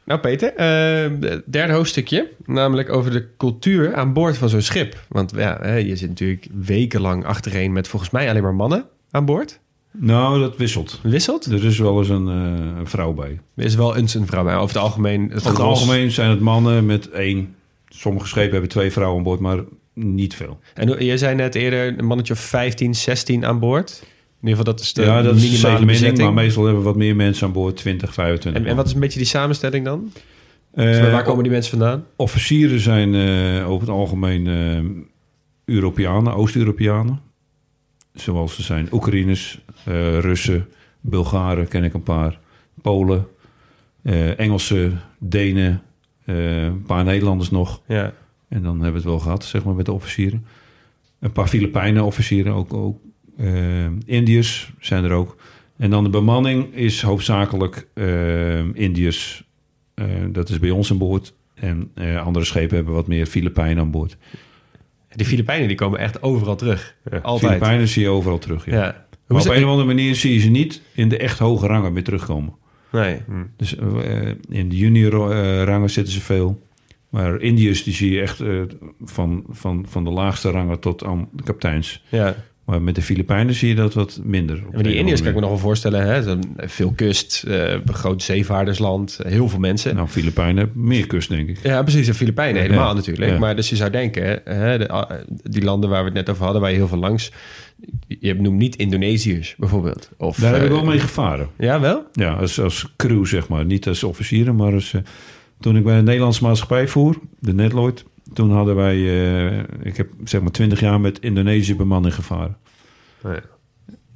[0.07, 0.53] Nou Peter,
[1.21, 5.05] het derde hoofdstukje, namelijk over de cultuur aan boord van zo'n schip.
[5.09, 9.61] Want ja, je zit natuurlijk wekenlang achtereen met volgens mij alleen maar mannen aan boord.
[9.93, 11.01] Nou, dat wisselt.
[11.03, 11.45] Wisselt?
[11.45, 13.41] Er is wel eens een, eh, een vrouw bij.
[13.55, 14.55] Er is wel eens een vrouw bij.
[14.55, 15.23] Over het algemeen...
[15.23, 17.55] Het Over het gros- algemeen zijn het mannen met één.
[17.89, 19.59] Sommige schepen hebben twee vrouwen aan boord, maar
[19.95, 20.59] niet veel.
[20.75, 24.03] En je zei net eerder een mannetje of 15, 16 aan boord.
[24.47, 26.19] In ieder geval, dat is de ja, dat minimale bezetting.
[26.19, 28.63] maar meestal hebben we wat meer mensen aan boord, 20, 25.
[28.63, 30.13] En, en wat is een beetje die samenstelling dan?
[30.71, 32.05] Eh, Dus waar komen die mensen vandaan?
[32.17, 37.21] Officieren zijn eh, over het algemeen eh, Europeanen, Oost-Europeanen.
[38.15, 39.61] Zoals er zijn Oekraïners,
[40.21, 40.69] Russen,
[41.01, 42.39] Bulgaren, ken ik een paar,
[42.83, 43.27] Polen,
[44.37, 45.83] Engelsen, Denen,
[46.25, 47.81] een paar Nederlanders nog.
[47.89, 48.13] Ja.
[48.49, 50.47] En dan hebben we het wel gehad, zeg maar, met de officieren.
[51.21, 52.99] Een paar Filipijnen officieren, ook, ook
[54.07, 55.37] Indiërs zijn er ook.
[55.77, 59.45] En dan de bemanning is hoofdzakelijk eh Indiërs.
[59.95, 61.35] Eh, dat is bij ons aan boord.
[61.55, 64.17] En eh, andere schepen hebben wat meer Filipijnen aan boord.
[65.09, 66.97] Die Filipijnen die komen echt overal terug.
[67.23, 67.53] Altijd.
[67.53, 68.75] Filipijnen zie je overal terug, ja.
[68.75, 69.07] Ja.
[69.27, 71.93] Maar op een of andere manier zie je ze niet in de echt hoge rangen
[71.93, 72.55] meer terugkomen.
[72.93, 73.21] Nee.
[73.57, 76.63] Dus eh, in de junior eh, rangen zitten ze veel.
[77.09, 78.63] Maar Indiërs die zie je echt eh,
[79.05, 82.05] van, van, van de laagste rangen tot aan de kapiteins.
[82.09, 82.35] Ja.
[82.67, 84.63] Maar met de Filipijnen zie je dat wat minder.
[84.73, 86.07] Maar die Indiërs kan ik me nog wel voorstellen.
[86.07, 86.37] Hè?
[86.57, 89.95] Veel kust, eh, groot zeevaardersland, eh, heel veel mensen.
[89.95, 91.59] Nou, Filipijnen hebben meer kust, denk ik.
[91.63, 92.07] Ja, precies.
[92.07, 92.95] De Filipijnen helemaal Ja.
[92.95, 93.31] natuurlijk.
[93.31, 93.39] Ja.
[93.39, 95.11] Maar dus je zou denken, hè, de, ah,
[95.43, 97.33] die landen waar we het net over hadden, waar je heel veel langs...
[98.07, 100.11] Je noemt niet Indonesiërs bijvoorbeeld.
[100.17, 101.49] Of, Daar heb ik wel mee gevaren.
[101.59, 102.07] Ja, wel?
[102.13, 103.65] Ja, als, als crew, zeg maar.
[103.65, 105.01] Niet als officieren, maar als, eh,
[105.61, 110.11] toen ik bij een Nederlandse maatschappij voer, de Netloid, toen hadden wij, eh, ik heb
[110.25, 112.57] zeg maar twintig jaar met Indonesië bemanning gevaren.
[113.23, 113.43] Nou ja.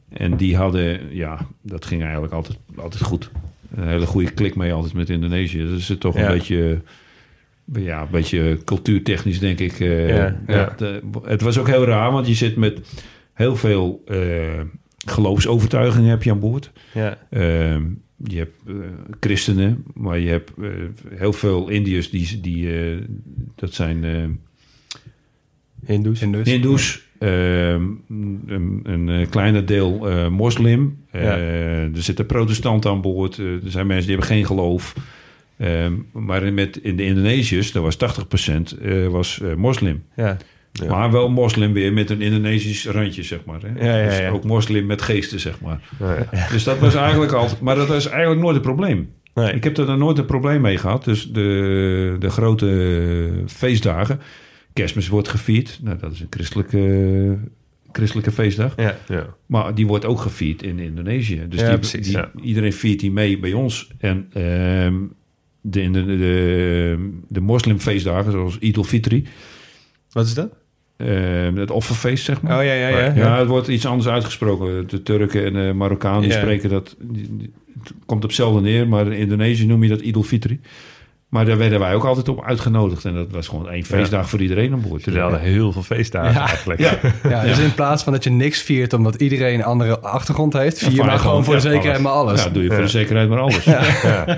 [0.08, 3.30] En die hadden, ja, dat ging eigenlijk altijd, altijd goed.
[3.74, 5.64] Een hele goede klik mee altijd met Indonesië.
[5.68, 6.20] Dat is het toch Ja.
[6.30, 6.82] een beetje,
[7.72, 9.80] ja, een beetje cultuurtechnisch, denk ik.
[9.80, 10.74] eh, Ja, ja.
[10.76, 12.80] de- het was ook heel raar, want je zit met
[13.34, 14.60] heel veel eh,
[15.06, 16.72] geloofsovertuigingen heb je aan boord.
[16.94, 17.18] Ja.
[17.30, 17.82] Ehm,
[18.24, 18.74] je hebt eh,
[19.20, 20.68] christenen, maar je hebt eh,
[21.14, 22.96] heel veel Indiërs die, die eh,
[23.54, 24.24] dat zijn eh,
[25.86, 26.20] Hindoes.
[26.20, 26.48] Hindoes.
[26.48, 30.98] Hindoes, ehm, een, een kleiner deel eh, moslim.
[31.10, 31.36] Eh, Ja.
[31.38, 33.36] er zitten protestanten aan boord.
[33.36, 34.94] er zijn mensen die hebben geen geloof.
[35.56, 40.02] Ehm, maar in, met, in de Indonesiërs, dat was 80% eh, was moslim.
[40.16, 40.36] Ja.
[40.88, 43.60] Maar wel moslim weer met een Indonesisch randje, zeg maar.
[43.62, 43.86] Hè?
[43.86, 45.80] Ja, ja, Dus ook moslim met geesten, zeg maar.
[46.52, 47.60] Dus dat was eigenlijk altijd...
[47.60, 49.10] Maar dat was eigenlijk nooit een probleem.
[49.34, 49.52] Nee.
[49.52, 51.04] Ik heb er dan nooit een probleem mee gehad.
[51.04, 54.20] Dus de, de grote feestdagen.
[54.72, 55.78] Kerstmis wordt gevierd.
[55.82, 57.38] Nou, dat is een christelijke,
[57.92, 58.72] christelijke feestdag.
[58.76, 58.96] Ja.
[59.08, 59.26] Ja.
[59.46, 61.44] Maar die wordt ook gevierd in Indonesië.
[61.48, 63.90] Dus Ja, die, precies, die- iedereen viert die mee bij ons.
[63.98, 64.94] En ehm,
[65.60, 69.24] de, de, de, de moslimfeestdagen, zoals Eid al-Fitri...
[70.10, 70.52] Wat is dat?
[71.00, 72.58] Ehm, het offerfeest, zeg maar.
[72.58, 73.12] Oh ja, ja, ja.
[73.14, 74.88] Ja, het wordt iets anders uitgesproken.
[74.88, 76.34] De Turken en de Marokkanen Ja.
[76.38, 76.96] spreken dat.
[77.00, 80.60] die- die- het komt op hetzelfde neer, maar in Indonesië noem je dat Idul Fitri.
[81.30, 83.04] Maar daar werden wij ook altijd op uitgenodigd.
[83.04, 85.04] En dat was gewoon één feestdag voor iedereen aan boord.
[85.04, 86.46] Dus er hadden heel veel feestdagen Ja.
[86.48, 86.80] eigenlijk.
[86.80, 86.98] Ja.
[87.28, 90.78] Ja, dus in plaats van dat je niks viert omdat iedereen een andere achtergrond heeft,
[90.78, 92.42] vier maar gewoon voor de zekerheid maar alles.
[92.44, 93.64] Ja, doe je voor de zekerheid maar alles.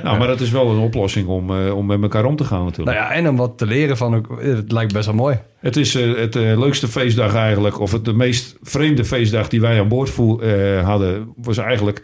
[0.03, 2.64] Nou, maar dat is wel een oplossing om, eh, om met elkaar om te gaan
[2.64, 2.97] natuurlijk.
[2.99, 5.38] Nou ja, en om wat te leren van, ook- het lijkt best wel mooi.
[5.59, 9.61] Het is eh, het eh, leukste feestdag eigenlijk, of het de meest vreemde feestdag die
[9.61, 12.03] wij aan boord voer, eh, hadden, was eigenlijk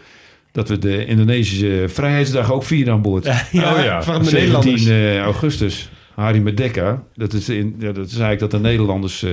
[0.53, 3.25] dat we de Indonesische Vrijheidsdag ook vierden aan boord.
[3.53, 4.87] Ja, Oh ja, van de 17 Nederlanders.
[4.87, 5.91] eh, augustus.
[6.15, 7.03] Harry Medekka.
[7.15, 9.31] Dat is, in, ja, dat is eigenlijk dat de Nederlanders eh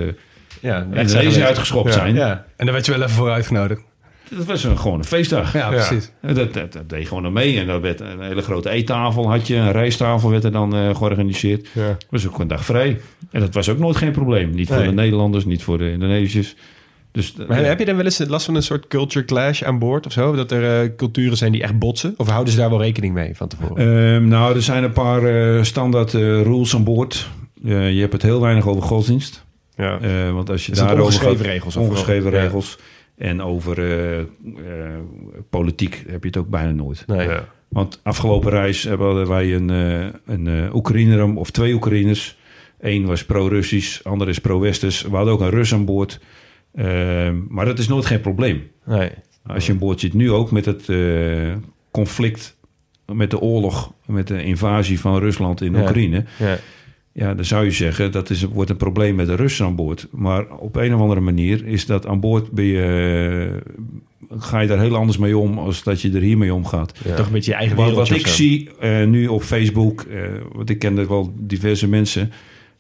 [0.62, 2.16] Ja, Indonesië uitgeschopt zijn.
[2.16, 2.46] Ja.
[2.56, 3.82] En daar werd je wel even voor uitgenodigd.
[4.30, 5.54] Dat was een, gewoon een feestdag.
[5.54, 6.12] Ja, precies.
[6.22, 7.60] Dat, dat, dat deed gewoon mee.
[7.60, 9.56] En dat werd een hele grote eettafel had je.
[9.56, 11.68] Een rijsttafel werd er dan eh, georganiseerd.
[11.74, 11.88] Ja.
[11.88, 13.00] Dat was ook een dag vrij.
[13.32, 14.50] En dat was ook nooit geen probleem.
[14.50, 16.56] Niet voor de Nederlanders, niet voor de Indonesiërs.
[17.16, 20.06] Dus, Maar heb je dan wel eens last van een soort culture clash aan boord
[20.06, 20.36] of zo?
[20.36, 22.14] Dat er eh, culturen zijn die echt botsen?
[22.18, 23.78] Of houden ze daar wel rekening mee van tevoren?
[24.16, 27.30] Ehm, nou, er zijn een paar eh, standaard eh, rules aan boord.
[27.66, 29.46] Eh, je hebt het heel weinig over godsdienst.
[29.76, 30.00] Ja.
[30.00, 32.40] Eh, want als je Is het daarover ongeschreven gaat- regels, of ongeschreven wel?
[32.40, 32.46] Ja.
[32.46, 32.78] regels.
[33.18, 34.26] En over eh, eh,
[35.50, 37.04] politiek heb je het ook bijna nooit.
[37.08, 37.28] nee.
[37.28, 37.48] Ja.
[37.68, 40.06] Want afgelopen reis hadden wij een, eh
[40.36, 42.38] een eh, Oekraïner of twee Oekraïners.
[42.80, 45.02] Eén was pro-Russisch, ander is pro-Westers.
[45.02, 46.20] We hadden ook een Rus aan boord.
[46.76, 48.64] Ehm, maar dat is nooit geen probleem.
[48.86, 49.10] Nee.
[49.46, 51.54] Als je aan boord zit, nu ook met het eh,
[51.92, 52.58] conflict,
[53.14, 55.80] met de oorlog, met de invasie van Rusland in Ja.
[55.82, 56.24] Oekraïne.
[56.40, 56.58] Ja.
[57.12, 60.08] Ja, dan zou je zeggen dat is, wordt een probleem met de Russen aan boord.
[60.12, 63.62] Maar op een of andere manier is dat aan boord ben je,
[64.30, 66.94] eh, ga je daar heel anders mee om als dat je er hiermee omgaat.
[67.16, 68.10] Toch een je eigen Wat, wereld.
[68.10, 70.06] wat ik zie eh, nu op Facebook,
[70.54, 72.32] want ik ken er wel diverse mensen.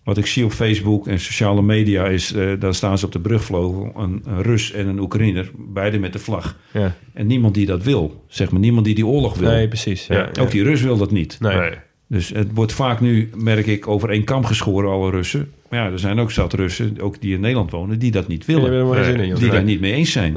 [0.05, 3.19] Wat ik zie op Facebook en sociale media is, eh daar staan ze op de
[3.19, 6.57] brugvleugel, een, een Rus en een Oekraïner, beide met de vlag.
[6.73, 6.95] Ja.
[7.13, 9.49] En niemand die dat wil, zeg maar, niemand die die oorlog wil.
[9.49, 10.07] Nee, precies.
[10.07, 10.29] Ja.
[10.39, 11.37] Ook die Rus wil dat niet.
[11.39, 11.57] Nee.
[11.57, 11.71] Nee.
[12.07, 15.51] Dus het wordt vaak nu, merk ik, over één kam geschoren, alle Russen.
[15.69, 18.45] Maar ja, er zijn ook zat Russen, ook die in Nederland wonen, die dat niet
[18.45, 18.71] willen.
[18.71, 19.33] Nee, in.
[19.33, 19.49] Die Nee.
[19.51, 20.33] daar niet mee eens zijn.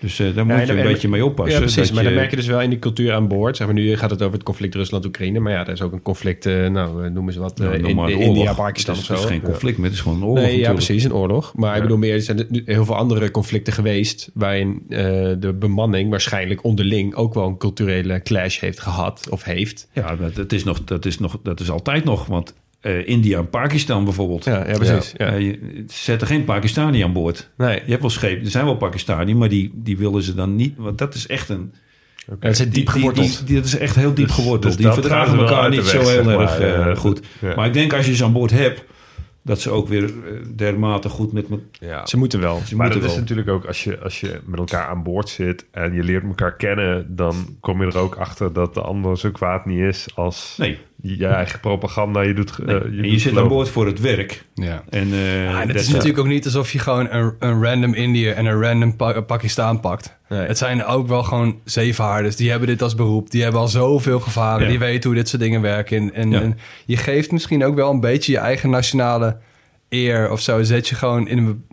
[0.00, 1.54] Dus eh, daar moet Ja, je en- een en- beetje mee oppassen.
[1.54, 1.92] Ja, precies.
[1.92, 3.56] Maar dan merk je dus wel in die cultuur aan boord.
[3.56, 5.40] Zeg maar, nu gaat het over het conflict Rusland-Oekraïne.
[5.40, 7.88] Maar ja, er is ook een conflict, eh, nou, eh, noemen ze wat, Nou, noem
[7.90, 8.56] in, maar een in India, oorlog.
[8.56, 9.22] Pakistan Het of is, zo.
[9.22, 10.44] het is geen conflict, maar het is gewoon een oorlog.
[10.44, 11.52] Nee, ja, precies, een oorlog.
[11.54, 14.30] Maar ik bedoel meer, er zijn heel veel andere conflicten geweest...
[14.34, 19.88] waarin de bemanning waarschijnlijk onderling ook wel een culturele clash heeft gehad of heeft.
[19.92, 22.26] Ja, dat, is nog, dat, is nog, dat is altijd nog.
[22.26, 24.44] Want eh, India en Pakistan bijvoorbeeld.
[24.44, 25.12] Ja, ja precies.
[25.16, 25.26] Ja.
[25.26, 27.50] Eh, je zet er geen Pakistani aan boord.
[27.56, 30.56] Nee, Je hebt wel schepen, er zijn wel Pakistani, maar die, die willen ze dan
[30.56, 30.74] niet.
[30.76, 31.72] Want dat is echt een.
[32.40, 33.36] dat zit diep die- die- geworteld.
[33.36, 34.76] Die, die- dat is echt heel diep Dus- geworteld.
[34.76, 36.60] dus die verdragen er elkaar niet weg, zo heel erg maar.
[36.60, 36.94] eh, Ja.
[36.94, 37.20] goed.
[37.40, 37.54] Ja.
[37.54, 38.84] Maar ik denk als je ze aan boord hebt,
[39.42, 40.12] dat ze ook weer
[40.56, 41.58] dermate goed met me.
[41.80, 42.06] Ja.
[42.06, 42.60] Ze moeten wel.
[42.64, 45.28] Ze Maar moeten dat is natuurlijk ook als je, als je met elkaar aan boord
[45.28, 49.18] zit en je leert elkaar kennen, dan kom je er ook achter dat de ander
[49.18, 50.78] zo kwaad niet is als Nee.
[51.02, 52.20] Je eigen propaganda.
[52.20, 52.76] Je doet, nee.
[52.76, 54.44] eh, je en je doet zit aan boord voor het werk.
[54.54, 54.82] Ja.
[54.90, 57.62] En, eh, Ja, en het dat is natuurlijk ook niet alsof je gewoon een, een
[57.62, 60.16] random Indiër en een random pa Pakistan pakt.
[60.28, 60.46] Nee.
[60.46, 62.36] Het zijn ook wel gewoon zeevaarders.
[62.36, 63.30] Die hebben dit als beroep.
[63.30, 64.62] Die hebben al zoveel gevaren.
[64.62, 64.68] Ja.
[64.68, 65.96] Die weten hoe dit soort dingen werken.
[65.96, 66.40] En, en, Ja.
[66.40, 69.36] en je geeft misschien ook wel een beetje je eigen nationale
[69.88, 70.62] eer of zo.
[70.62, 71.64] Zet je gewoon in een...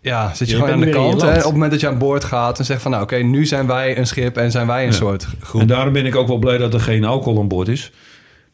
[0.00, 1.20] Ja, zet je, Je gewoon aan de kant.
[1.22, 2.90] Hè, op het moment dat je aan boord gaat en zegt van...
[2.90, 4.96] Nou, oké, nu zijn wij een schip en zijn wij een Ja.
[4.96, 5.60] soort groep.
[5.60, 7.92] En daarom ben ik ook wel blij dat er geen alcohol aan boord is.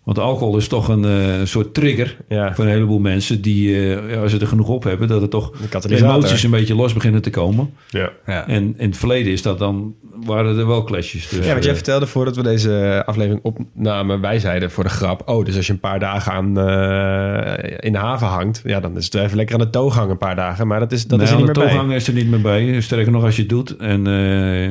[0.05, 2.55] Want alcohol is toch een eh, soort trigger Ja.
[2.55, 5.29] voor een heleboel mensen die, eh, ja, als ze er genoeg op hebben, dat er
[5.29, 5.51] toch
[5.81, 7.71] De emoties een beetje los beginnen te komen.
[7.89, 8.11] Ja.
[8.27, 8.47] Ja.
[8.49, 9.95] En in het verleden is dat dan,
[10.25, 11.29] waren er wel clashes.
[11.29, 15.23] Dus, Ja, want jij vertelde voordat we deze aflevering opnamen, wij zeiden voor de grap,
[15.29, 18.97] oh, dus als je een paar dagen aan, eh, in de haven hangt, ja, dan
[18.97, 20.67] is het even lekker aan de toog hangen een paar dagen.
[20.67, 21.73] Maar dat is, dat nee, is er niet de meer bij.
[21.77, 22.81] toegang is er niet meer bij.
[22.81, 23.77] Sterker nog, als je het doet.
[23.77, 24.71] En eh,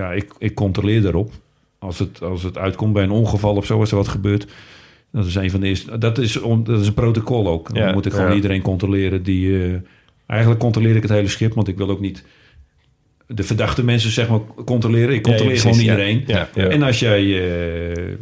[0.00, 1.30] ja, ik, ik controleer daarop.
[1.86, 4.46] Als het, als het uitkomt bij een ongeval of zo, als er wat gebeurt.
[5.12, 5.98] Dat is een van de eerste.
[5.98, 7.74] Dat is, on- dat is een protocol ook.
[7.74, 8.34] Dan Ja, moet ik gewoon ja.
[8.34, 9.22] iedereen controleren.
[9.22, 9.74] Die, eh,
[10.26, 12.24] eigenlijk controleer ik het hele schip, want ik wil ook niet
[13.26, 15.14] de verdachte mensen zeg maar controleren.
[15.14, 16.24] Ik controleer Ja, gewoon iedereen.
[16.26, 16.66] Ja, ja.
[16.68, 18.12] En als jij, eh,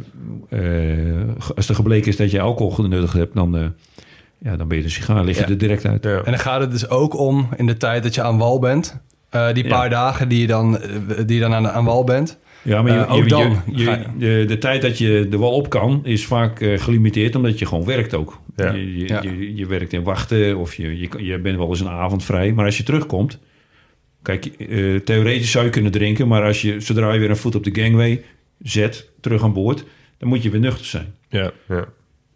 [0.49, 3.65] eh, als er gebleken is dat je alcohol genuttigd hebt, dan, eh,
[4.37, 5.49] ja, dan ben je de sigaar, lig je Ja.
[5.49, 6.03] er direct uit.
[6.03, 6.17] Ja.
[6.17, 8.99] En dan gaat het dus ook om in de tijd dat je aan wal bent.
[9.29, 9.69] Eh, die Ja.
[9.69, 10.79] paar dagen die je dan,
[11.25, 12.37] die je dan aan, aan wal bent.
[12.65, 14.97] Ja, maar je, Eh, ook je- dan je- je- ga je- de, de tijd dat
[14.97, 18.39] je de wal op kan, is vaak eh, gelimiteerd omdat je gewoon werkt ook.
[18.55, 18.71] Ja.
[18.73, 19.21] Je, je, Ja.
[19.21, 22.51] je, je werkt in wachten of je, je, je bent wel eens een avond vrij.
[22.51, 23.39] Maar als je terugkomt,
[24.21, 27.55] kijk, eh, theoretisch zou je kunnen drinken, maar als je zodra je weer een voet
[27.55, 28.23] op de gangway
[28.61, 29.85] zet, terug aan boord,
[30.17, 31.13] dan moet je weer nuchter zijn.
[31.29, 31.51] Ja.
[31.67, 31.85] Ja.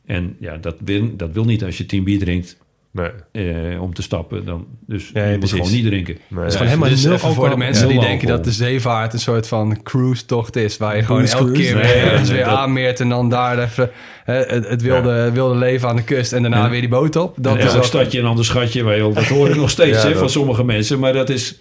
[0.06, 2.58] En ja, dat wil, dat wil niet als je tien bier drinkt
[2.92, 3.10] Nee.
[3.32, 4.46] eh, om te stappen.
[4.46, 6.18] Dan, dus Ja, je moet gewoon niet drinken.
[6.28, 6.46] Nee.
[6.46, 8.36] is gewoon helemaal dus nul even voor de mensen Nul die denken alcohol.
[8.44, 10.78] dat de zeevaart een soort van cruise-tocht is.
[10.78, 11.62] Waar je gewoon elke cruise?
[11.62, 13.00] keer Nee, weer, weer dat- aanmeert.
[13.00, 13.92] En dan daar even
[14.24, 16.34] hè, het, het wilde, wilde leven aan de kust.
[16.34, 16.70] En daarna Ja.
[16.70, 17.36] weer die boot op.
[17.40, 18.84] Dat is een ook, stadje een ander schatje.
[18.84, 21.00] Wij, dat hoor ik nog steeds Ja, dat- van sommige mensen.
[21.00, 21.60] Maar dat is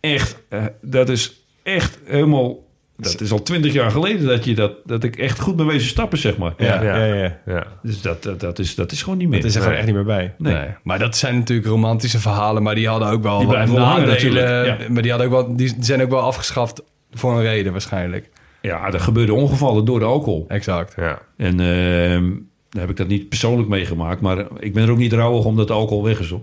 [0.00, 2.54] echt, eh, dat is echt helemaal...
[2.96, 5.88] Dat is al twintig jaar geleden dat, je dat, dat ik echt goed ben wezen
[5.88, 6.54] stappen, zeg maar.
[6.56, 7.14] Ja, ja, Ja.
[7.14, 7.38] ja.
[7.46, 7.66] Ja.
[7.82, 9.40] Dus dat, dat, dat, is, dat is gewoon niet meer.
[9.40, 10.34] Dat is er gewoon echt niet meer bij.
[10.38, 10.54] Nee.
[10.54, 10.66] Nee.
[10.82, 12.62] Maar dat zijn natuurlijk romantische verhalen.
[12.62, 14.32] Maar die hadden ook wel Die wat blijven wel hangen
[14.66, 14.76] ja.
[14.88, 16.82] Maar die, hadden ook wel, die zijn ook wel afgeschaft
[17.12, 18.28] voor een reden waarschijnlijk.
[18.60, 20.44] Ja, er gebeurden ongevallen door de alcohol.
[20.48, 20.94] Exact.
[20.96, 21.18] Ja.
[21.36, 22.32] En ehm
[22.76, 24.20] dan heb ik dat niet persoonlijk meegemaakt.
[24.20, 26.30] Maar ik ben er ook niet rouwig omdat de alcohol weg is.
[26.30, 26.42] Hoor.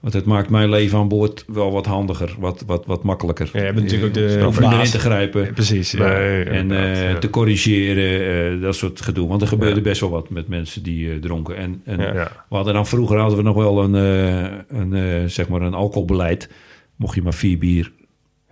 [0.00, 2.34] Want het maakt mijn leven aan boord wel wat handiger.
[2.38, 3.50] Wat, wat, wat makkelijker.
[3.52, 4.90] Ja, je hebt natuurlijk ook de Je hoeft niet meer in baas.
[4.90, 5.52] te grijpen.
[5.52, 5.90] Precies.
[5.90, 6.08] Ja.
[6.18, 9.28] Nee, En eh, te corrigeren, eh, dat soort gedoe.
[9.28, 11.56] Want er gebeurde best wel wat met mensen die eh, dronken.
[11.56, 15.48] En, en we hadden dan vroeger hadden we nog wel een, eh, een, eh, zeg
[15.48, 16.50] maar een alcoholbeleid.
[16.96, 17.92] Mocht je maar vier bier,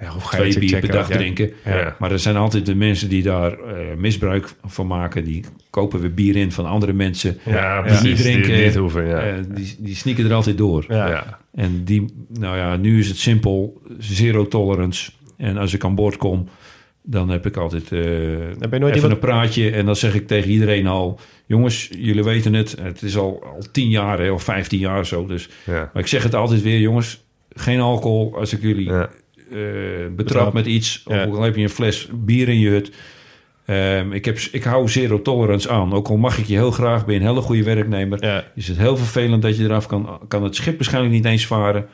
[0.00, 1.16] Ja, hoe ga je twee bier per dag Ja.
[1.16, 1.50] drinken.
[1.64, 1.96] Ja.
[1.98, 5.24] Maar er zijn altijd de mensen die daar eh, misbruik van maken.
[5.24, 7.38] Die kopen weer bier in van andere mensen.
[7.44, 8.04] Ja, Die precies.
[8.08, 8.54] niet drinken.
[8.54, 9.18] Die niet hoeven, ja.
[9.22, 10.84] Eh, die, die sneaken er altijd door.
[10.88, 11.08] Ja.
[11.08, 11.38] Ja.
[11.54, 13.82] En die, nou ja, nu is het simpel.
[13.98, 15.10] Zero tolerance.
[15.36, 16.48] En als ik aan boord kom,
[17.02, 19.70] dan heb ik altijd eh, je nooit even iemand- een praatje.
[19.70, 21.18] En dan zeg ik tegen iedereen al...
[21.46, 22.76] Jongens, jullie weten het.
[22.80, 25.26] Het is al, al tien jaar hè, of vijftien jaar zo.
[25.26, 25.90] Dus, Ja.
[25.92, 27.24] maar ik zeg het altijd weer, jongens.
[27.56, 28.36] geen alcohol.
[28.38, 28.90] Als ik jullie
[29.50, 29.58] Eh,
[30.16, 31.24] betrap met iets, Ja.
[31.26, 32.90] of al heb je een fles bier in je hut.
[33.66, 35.92] Ehm, ik, heb, ik hou zero tolerance aan.
[35.92, 38.24] Ook al mag ik je heel graag, ben je een hele goede werknemer.
[38.24, 38.44] Ja.
[38.54, 40.18] Is het heel vervelend dat je eraf kan.
[40.28, 41.86] Kan het schip waarschijnlijk niet eens varen.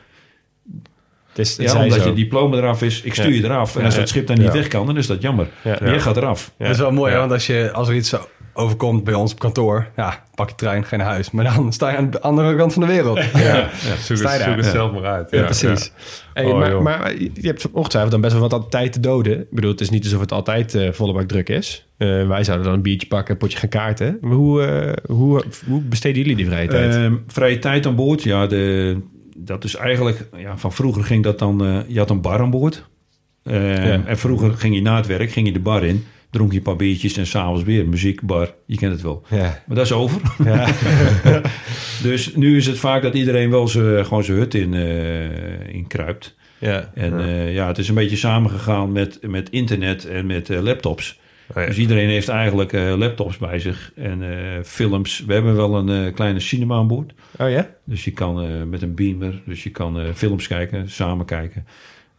[1.29, 2.07] Het is, het Ja, omdat zo.
[2.09, 3.01] je diploma eraf is.
[3.01, 3.35] Ik stuur Ja.
[3.35, 3.75] je eraf.
[3.75, 5.47] En als dat schip dan niet weg kan, dan is dat jammer.
[5.63, 6.53] Jij gaat eraf.
[6.57, 9.39] Dat is wel mooi, want als, je, als er iets zo overkomt bij ons op
[9.39, 11.31] kantoor, ja, pak je trein, geen huis.
[11.31, 13.19] Maar dan sta je aan de andere kant van de wereld.
[13.33, 13.69] Ja,
[14.01, 14.39] zoek Sta je het, daar?
[14.47, 14.71] zoek het Ja.
[14.71, 15.31] zelf maar uit.
[15.31, 15.91] Ja, precies.
[16.33, 19.39] Hey, Oh, maar, maar je hebt ongetwijfeld dan best wel wat tijd te doden.
[19.39, 21.87] Ik bedoel, het is niet alsof het altijd eh, volle bak druk is.
[21.97, 24.17] Eh, wij zouden dan een biertje pakken, een potje gaan kaarten.
[24.21, 26.95] Maar hoe, eh, hoe, hoe besteden jullie die vrije tijd?
[26.95, 28.97] Ehm, vrije tijd aan boord, ja, de,
[29.37, 30.27] dat is eigenlijk...
[30.37, 31.65] Ja, van vroeger ging dat dan...
[31.65, 32.89] eh, je had een bar aan boord.
[33.43, 34.01] Ehm, Ja.
[34.05, 36.05] En vroeger ging je na het werk ging je de bar in.
[36.31, 38.53] Dronk je een paar biertjes en s'avonds weer muziek, bar.
[38.65, 39.23] Je kent het wel.
[39.29, 39.63] ja.
[39.67, 40.21] Maar dat is over.
[40.43, 40.67] Ja.
[42.03, 45.87] dus nu is het vaak dat iedereen wel zijn, gewoon zijn hut in, eh, in
[45.87, 46.35] kruipt.
[46.57, 46.91] ja.
[46.93, 47.43] En ja.
[47.47, 51.19] ja, het is een beetje samengegaan met, met internet en met eh, laptops.
[51.55, 51.65] Oh.
[51.65, 55.23] Dus iedereen heeft eigenlijk eh, laptops bij zich en eh, films.
[55.27, 57.13] We hebben wel een eh, kleine cinema aan boord.
[57.37, 57.69] Oh ja?
[57.85, 61.65] Dus je kan eh, met een beamer, dus je kan eh, films kijken, samen kijken.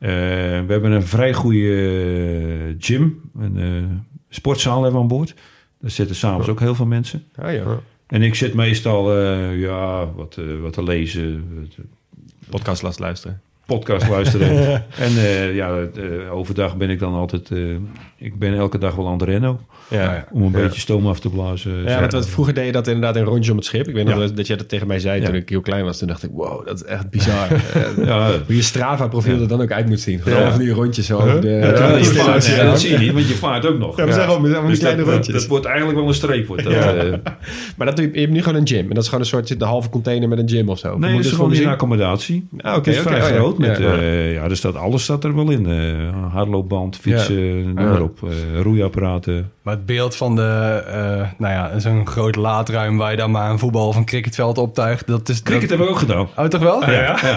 [0.02, 1.76] Eh, we hebben een vrij goede
[2.68, 3.96] eh, gym, een eh,
[4.28, 5.34] sportzaal hebben we aan boord.
[5.80, 7.24] Daar zitten s'avonds ook heel veel mensen.
[7.42, 7.80] Oh ja.
[8.06, 11.44] En ik zit meestal ja, wat, wat te lezen,
[12.48, 13.40] Podcast laat luisteren.
[13.78, 14.48] Podcast luisteren.
[15.06, 17.50] en eh, ja, eh, overdag ben ik dan altijd...
[17.50, 17.58] eh,
[18.16, 19.60] ik ben elke dag wel aan de reno.
[19.88, 20.26] Ja.
[20.32, 21.82] Om een beetje stoom af te blazen.
[21.84, 23.88] Ja, want wat, vroeger deed je dat inderdaad in rondje om het schip.
[23.88, 24.20] Ik weet nog Ja.
[24.20, 25.26] dat, dat jij dat tegen mij zei Ja.
[25.26, 25.98] toen ik heel klein was.
[25.98, 27.48] Toen dacht ik, wow, dat is echt bizar.
[28.04, 30.20] Ja, Hoe je Strava-profiel er dan ook uit moet zien.
[30.20, 31.48] Gewoon van die rondjes zo over de...
[31.48, 33.96] je dat zie je niet, want je vaart ook nog.
[33.96, 35.34] Ja, we Dus kleine dat, dat, rondjes.
[35.34, 36.46] dat wordt eigenlijk wel een streep.
[36.46, 37.20] Wordt dat, Ja.
[37.76, 38.88] Maar dat, doe je, je hebt nu gewoon een gym.
[38.88, 40.98] En dat is gewoon een soort de halve container met een gym of zo.
[40.98, 41.66] Nee, het is je gewoon zien?
[41.68, 42.48] accommodatie.
[42.60, 43.34] Ah, oké, het is oké, vrij oh ja.
[43.34, 43.58] groot.
[43.68, 43.96] Met, Ja.
[43.96, 45.66] eh, ja, er staat, alles staat er wel in.
[45.66, 48.18] eh hardloopband, fietsen, noem maar op.
[48.22, 49.50] eh, roeiapparaten.
[49.62, 53.50] Maar het beeld van de, eh, nou ja, zo'n groot laadruim waar je dan maar
[53.50, 55.42] een voetbal of een cricketveld optuigt, dat is...
[55.42, 55.68] Cricket dat...
[55.68, 56.28] hebben we ook gedaan.
[56.36, 56.90] Oh, toch wel?
[56.90, 57.36] Ja, ja.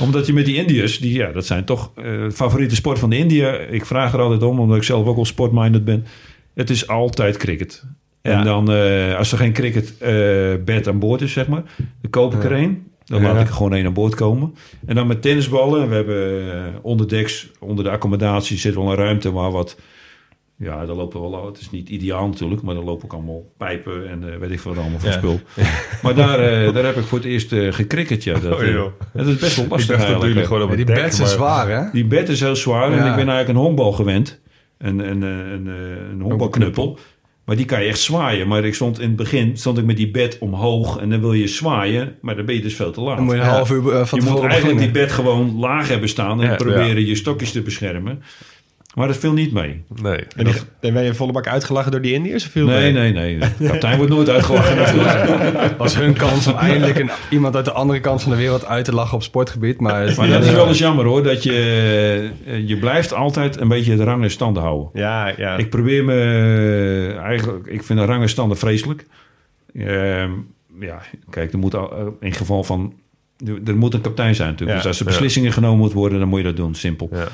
[0.00, 3.16] Omdat je met die Indiërs, die, ja, dat zijn toch eh favoriete sport van de
[3.16, 3.52] India.
[3.52, 6.06] Ik vraag er altijd om, omdat ik zelf ook al sportminded ben.
[6.54, 7.84] Het is altijd cricket.
[8.22, 8.38] Ja.
[8.38, 10.12] En dan, eh, als er geen cricket eh,
[10.64, 11.62] bed aan boord is, zeg maar,
[12.00, 12.86] dan koop ik er een.
[13.04, 14.54] Dan laat ik er gewoon één aan boord komen.
[14.86, 15.88] En dan met tennisballen.
[15.88, 19.76] We hebben eh, onderdeks, onder de accommodatie zit wel een ruimte waar wat...
[20.58, 21.46] Ja, daar lopen wel...
[21.46, 24.60] Het is niet ideaal natuurlijk, maar daar lopen ook allemaal pijpen en eh, weet ik
[24.60, 25.14] veel wat allemaal voor Ja.
[25.16, 25.40] spul.
[26.02, 27.52] Maar daar, eh, daar heb ik voor het eerst
[28.24, 28.38] ja.
[28.38, 28.92] Dat, Oh, joh.
[29.12, 30.46] dat is best wel lastig eigenlijk.
[30.46, 31.90] gewoon op Ja, het die zijn maar- zwaar, hè?
[31.92, 34.40] Die bed is heel zwaar en ik ben eigenlijk een honkbal gewend.
[34.78, 36.98] Een, een, een, een, een honkbalknuppel.
[37.44, 38.48] Maar die kan je echt zwaaien.
[38.48, 41.32] Maar ik stond in het begin stond ik met die bed omhoog en dan wil
[41.32, 43.16] je zwaaien, maar dan ben je dus veel te laat.
[43.16, 45.88] Dan moet je een half uur eh, van je moet eigenlijk die bed gewoon laag
[45.88, 48.22] hebben staan en Ja, proberen je stokjes te beschermen.
[48.94, 49.84] Maar dat viel niet mee.
[50.02, 50.24] Nee.
[50.36, 52.44] En, die, en ben je volle bak uitgelachen door die Indiërs?
[52.44, 53.12] Of viel Nee, mee?
[53.12, 53.50] nee, nee.
[53.58, 55.74] De kapitein wordt nooit uitgelachen natuurlijk.
[55.78, 58.84] was hun kans om eindelijk een, iemand uit de andere kant van de wereld uit
[58.84, 59.80] te lachen op sportgebied.
[59.80, 61.52] Maar, Maar dat is wel eens jammer hoor, dat je,
[62.46, 64.88] eh, je blijft altijd een beetje de rang en standen houden.
[64.92, 65.56] Ja, ja.
[65.56, 69.06] Ik probeer me eh, eigenlijk, ik vind een rang en standen vreselijk.
[69.74, 70.30] Ehm,
[70.80, 72.94] ja, kijk, er moet al, eh, in geval van,
[73.64, 74.78] er, moet een kapitein zijn natuurlijk.
[74.78, 75.10] Ja, dus als er ja.
[75.10, 77.08] beslissingen genomen moeten worden, dan moet je dat doen, simpel.
[77.12, 77.28] Ja.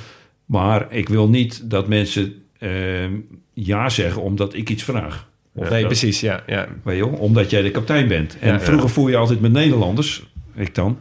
[0.50, 3.12] Maar ik wil niet dat mensen ehm,
[3.52, 5.28] ja zeggen omdat ik iets vraag.
[5.54, 6.20] Of nee, dat- precies.
[6.20, 6.68] Ja, ja.
[6.82, 8.36] Weet je wel, omdat jij de kapitein bent.
[8.40, 10.98] En Ja, vroeger voer je altijd met Nederlanders, ik dan.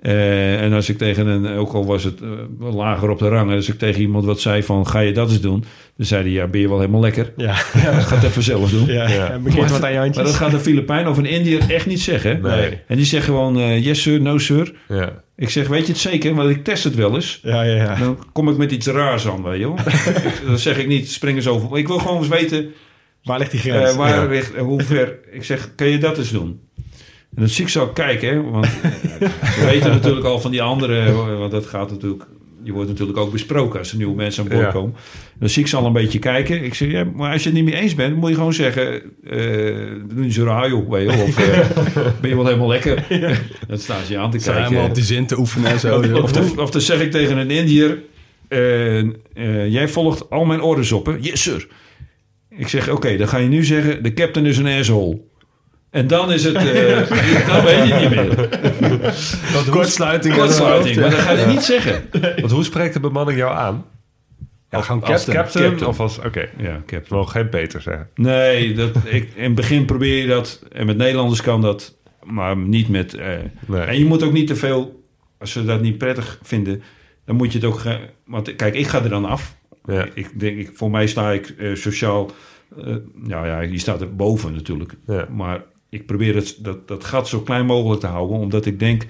[0.00, 2.28] Eh, en als ik tegen een, ook al was het eh,
[2.74, 5.40] lager op de rang, als ik tegen iemand wat zei van ga je dat eens
[5.40, 5.64] doen,
[5.96, 7.32] dan zei hij ja, ben je wel helemaal lekker.
[7.36, 8.86] Ja, Ga het even zelf doen.
[8.86, 9.08] ja.
[9.08, 9.38] Ja.
[9.38, 12.40] Begint wat aan je Maar dat gaat een Filipijn of een Indiër echt niet zeggen.
[12.42, 12.78] Nee.
[12.86, 14.72] En die zeggen gewoon eh, yes sir, no sir.
[14.88, 15.22] Ja.
[15.36, 17.40] Ik zeg weet je het zeker, want ik test het wel eens.
[17.42, 17.94] Ja, ja, ja.
[17.94, 19.78] Dan kom ik met iets raars aan, weet je wel.
[19.78, 21.78] Ik- dan zeg ik niet spring eens over.
[21.78, 22.70] Ik wil gewoon eens weten
[23.24, 23.90] Waar ligt die grens?
[23.90, 24.24] eh, waar Ja.
[24.28, 25.18] ligt, hoe ver.
[25.30, 26.60] Ik zeg, kan je dat eens doen?
[27.34, 28.66] En dan zie ik zo kijken, hè, want
[29.58, 32.24] we weten natuurlijk al van die andere, want dat gaat natuurlijk,
[32.62, 34.70] je wordt natuurlijk ook besproken als er nieuwe mensen aan boord Ja.
[34.70, 34.94] komen.
[35.38, 36.64] Dan zie ik ze al een beetje kijken.
[36.64, 38.92] Ik zeg, ja, maar als je het niet mee eens bent, moet je gewoon zeggen,
[39.24, 39.36] eh
[40.08, 41.06] doe niet zo raar joh, wel.
[41.08, 41.58] Of eh,
[42.20, 43.04] ben je wel helemaal lekker?
[43.68, 44.70] Dan staan ze je aan te zijn kijken.
[44.72, 46.00] helemaal op die zin te oefenen en zo.
[46.22, 47.98] Of, dan- of dan zeg ik tegen een Indiër:
[48.48, 49.08] eh, eh,
[49.72, 51.12] Jij volgt al mijn orders op, hè?
[51.20, 51.66] Yes, sir.
[52.56, 55.20] Ik zeg: Oké, dan ga je nu zeggen: De captain is een asshole.
[55.90, 56.54] En dan is het.
[56.54, 59.70] eh, dan weet je het niet meer.
[59.70, 60.34] Kortsluiting.
[60.34, 60.96] Kortsluiting.
[61.00, 62.02] Maar dat ga je niet zeggen.
[62.40, 63.84] Want hoe spreekt de bemanning jou aan?
[64.70, 65.64] Ja, gewoon Als captain.
[65.68, 66.18] captain, of als...
[66.18, 67.02] Oké, Ja, captain.
[67.08, 68.08] we mogen geen Peter zeggen.
[68.14, 70.62] Nee, dat, ik, in het begin probeer je dat.
[70.72, 71.96] En met Nederlanders kan dat.
[72.24, 73.14] Maar niet met.
[73.14, 73.28] eh,
[73.66, 73.80] Nee.
[73.80, 75.04] En je moet ook niet te veel
[75.38, 76.82] als ze dat niet prettig vinden,
[77.24, 77.82] dan moet je het ook...
[78.26, 79.54] Want kijk, ik ga er dan af.
[79.84, 80.06] Ja.
[80.14, 82.30] Ik denk, ik, voor mij sta ik eh, sociaal...
[82.84, 82.94] eh,
[83.26, 84.92] ja, ja, je staat er boven natuurlijk.
[85.06, 85.26] Ja.
[85.30, 88.38] Maar ik probeer het, dat, dat gat zo klein mogelijk te houden.
[88.38, 89.06] Omdat ik denk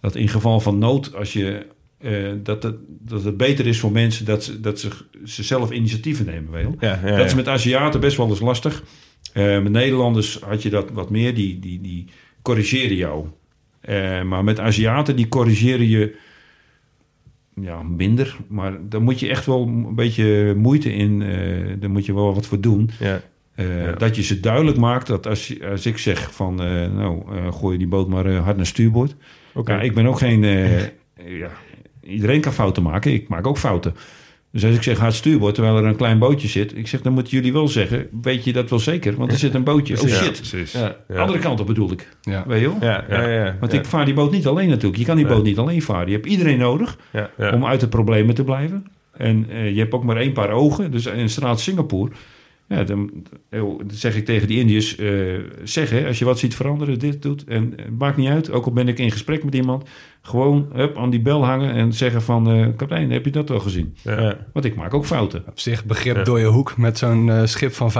[0.00, 1.14] dat in geval van nood...
[1.14, 1.66] Als je,
[1.98, 4.88] eh, dat, het, dat het beter is voor mensen dat ze, dat ze,
[5.24, 6.50] ze zelf initiatieven nemen.
[6.50, 6.66] Weet.
[6.80, 8.82] Ja, ja, Dat is met Aziaten best wel eens lastig.
[9.32, 11.34] Eh, met Nederlanders had je dat wat meer.
[11.34, 12.06] Die, die, die
[12.42, 13.26] corrigeren jou.
[13.80, 16.16] Eh, maar met Aziaten, die corrigeren je
[17.60, 18.36] ja, minder.
[18.48, 21.22] Maar daar moet je echt wel een beetje moeite in.
[21.22, 22.90] eh daar moet je wel wat voor doen.
[22.98, 23.22] Ja.
[23.58, 23.92] Eh, Ja.
[23.92, 26.62] Dat je ze duidelijk maakt dat als, als ik zeg van...
[26.62, 29.14] eh, nou, eh, gooi je die boot maar hard naar stuurboord.
[29.54, 29.72] Oké.
[29.72, 30.44] Ja, ik ben ook geen...
[30.44, 30.80] eh,
[31.38, 31.50] ja,
[32.02, 33.12] iedereen kan fouten maken.
[33.12, 33.94] Ik maak ook fouten.
[34.52, 36.76] Dus als ik zeg hard stuurboord terwijl er een klein bootje zit...
[36.76, 38.06] Ik zeg, dan moeten jullie wel zeggen...
[38.22, 39.16] Weet je dat wel zeker?
[39.16, 40.00] Want er zit een bootje.
[40.02, 40.70] Oh shit.
[40.72, 40.96] Ja.
[41.08, 41.16] Ja.
[41.20, 42.08] Andere kant op bedoel ik.
[42.20, 42.44] Ja.
[42.46, 42.76] Weet je wel?
[42.80, 43.56] Ja, ja, ja, ja.
[43.60, 43.78] Want Ja.
[43.78, 44.96] ik vaar die boot niet alleen natuurlijk.
[44.98, 45.34] Je kan die Nee.
[45.34, 46.06] boot niet alleen varen.
[46.06, 47.30] Je hebt iedereen nodig Ja.
[47.38, 47.52] Ja.
[47.52, 48.86] om uit de problemen te blijven.
[49.12, 50.90] En eh, je hebt ook maar één paar ogen.
[50.90, 52.10] Dus in straat Singapore...
[52.68, 53.26] Ja, dan,
[53.86, 54.96] zeg ik tegen die Indiërs...
[54.96, 57.44] eh, zeg, hè, als je wat ziet veranderen, dit doet.
[57.44, 58.50] En eh, maakt niet uit.
[58.50, 59.88] Ook al ben ik in gesprek met iemand...
[60.28, 62.50] gewoon hup, aan die bel hangen en zeggen van...
[62.50, 63.94] eh, kapitein, heb je dat wel gezien?
[64.02, 64.36] Ja.
[64.52, 65.42] Want ik maak ook fouten.
[65.48, 66.22] Op zich begrip Ja.
[66.22, 67.90] door je hoek met zo'n eh, schip van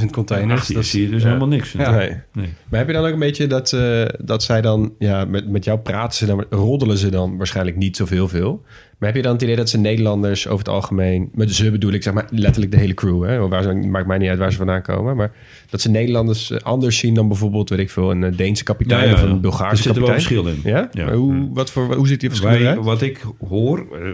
[0.00, 0.66] 15.000 containers.
[0.68, 1.26] Dat is- zie je dus ja.
[1.26, 1.72] helemaal niks.
[1.72, 1.90] Ja.
[1.90, 2.08] Nee.
[2.32, 2.48] Nee.
[2.68, 5.64] Maar heb je dan ook een beetje dat, eh, dat zij dan, ja, met, met
[5.64, 8.62] jou praten ze dan, roddelen ze dan waarschijnlijk niet zoveel veel.
[8.98, 11.92] Maar heb je dan het idee dat ze Nederlanders over het algemeen, met ze bedoel
[11.92, 13.48] ik zeg maar letterlijk de hele crew, hè?
[13.48, 15.32] Waar ze, maakt mij niet uit waar ze vandaan komen, maar
[15.70, 19.28] dat ze Nederlanders anders zien dan bijvoorbeeld, weet ik veel, een Deense kapitein of een
[19.30, 20.42] Er Bulgaarse zit er wel kapitein?
[20.42, 20.72] verschil in.
[20.74, 20.88] Ja?
[20.92, 21.04] Ja.
[21.04, 22.78] Maar Hoe, wat voor, hoe ziet die verschil eruit?
[22.78, 24.12] wat ik hoor, eh,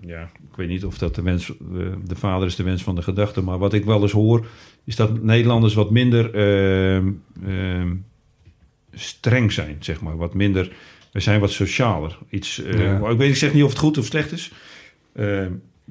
[0.00, 1.56] ja, ik weet niet of dat de wens, eh,
[2.04, 4.46] de vader is de wens van de gedachte, maar wat ik wel eens hoor,
[4.84, 7.10] is dat Nederlanders wat minder ehm,
[7.46, 7.94] ehm,
[8.92, 10.16] streng zijn, zeg maar.
[10.16, 10.72] Wat minder,
[11.12, 12.18] we zijn wat socialer.
[12.30, 13.08] Iets, eh, Ja.
[13.08, 14.52] Ik weet, ik zeg niet of het goed of slecht is.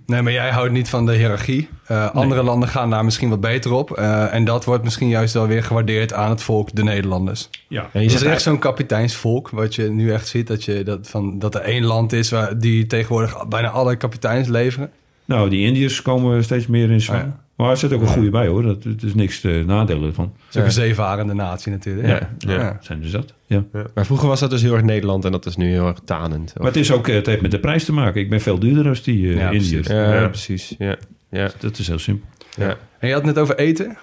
[0.06, 1.70] Nee, maar jij houdt niet van de hiërarchie.
[1.86, 3.92] Eh, Andere landen gaan daar misschien wat beter op.
[3.92, 7.50] Eh, en dat wordt misschien juist wel weer gewaardeerd aan het volk, de Nederlanders.
[7.68, 10.48] ja, En je is echt zo'n kapiteinsvolk, wat je nu echt ziet.
[10.48, 14.48] Dat, je, dat, van, dat er één land is waar die tegenwoordig bijna alle kapiteins
[14.48, 14.92] leveren.
[15.26, 17.34] nou, die Indiërs komen steeds meer in zwang.
[17.60, 18.64] Maar er zit ook een goede bij, hoor.
[18.64, 20.26] Dat, het is niks te nadelen van.
[20.26, 22.08] Dat is ook een zeevarende natie natuurlijk.
[22.08, 22.30] Ja.
[22.38, 23.34] Ja, zijn er zat.
[23.46, 23.64] Ja.
[23.94, 26.54] Maar vroeger was dat dus heel erg Nederland en dat is nu heel erg tanend.
[26.58, 28.22] Maar het, is ook, eh, het heeft met de prijs te maken.
[28.22, 29.66] Ik ben veel duurder als die eh Ja, precies.
[29.72, 29.88] Indiërs.
[29.88, 30.28] ja, Ja.
[30.28, 30.76] precies.
[30.78, 30.96] Ja.
[31.32, 31.50] Ja.
[31.60, 32.28] Dat is heel simpel.
[32.58, 32.78] Ja.
[33.00, 33.98] En je had het net over eten.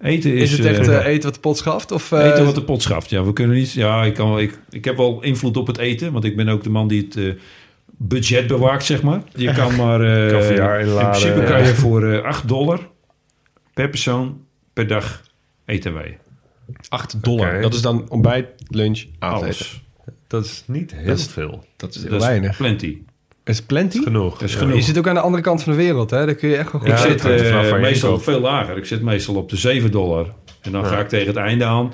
[0.00, 1.92] Eten Is, is, het echt eh, eh, eten wat de pot schaft?
[1.92, 3.10] Of, eh, eten wat de pot schaft.
[3.10, 3.72] Ja, we kunnen niet.
[3.72, 6.48] Ja, ik, kan, wel- ik, ik heb wel invloed op het eten, want ik ben
[6.48, 7.32] ook de man die het eh,
[7.98, 9.22] budget bewaakt, zeg maar.
[9.34, 10.00] Je kan maar.
[10.00, 11.44] eh, Caviar in principe ja.
[11.46, 12.78] kan je voor eh 8 dollar
[13.74, 14.40] per persoon
[14.72, 15.22] per dag
[15.64, 16.18] eten wij.
[16.88, 17.60] 8 dollar.
[17.62, 19.46] Dat is dan ontbijt, lunch, avondeten.
[19.66, 19.82] Alles.
[20.26, 21.64] Dat is niet heel Dat is- veel.
[21.76, 22.56] Dat is heel Dat is weinig.
[22.56, 22.98] plenty.
[23.44, 24.02] Is plenty?
[24.02, 24.42] Genoeg.
[24.42, 24.58] Is Ja.
[24.58, 24.74] genoeg.
[24.76, 26.26] Je zit ook aan de andere kant van de wereld, hè?
[26.26, 28.76] Daar kun je echt wel goed Ja, ik zit eh, meestal veel lager.
[28.76, 30.34] Ik zit meestal op de 7 dollar.
[30.60, 30.88] En dan Ja.
[30.88, 31.92] ga ik tegen het einde aan.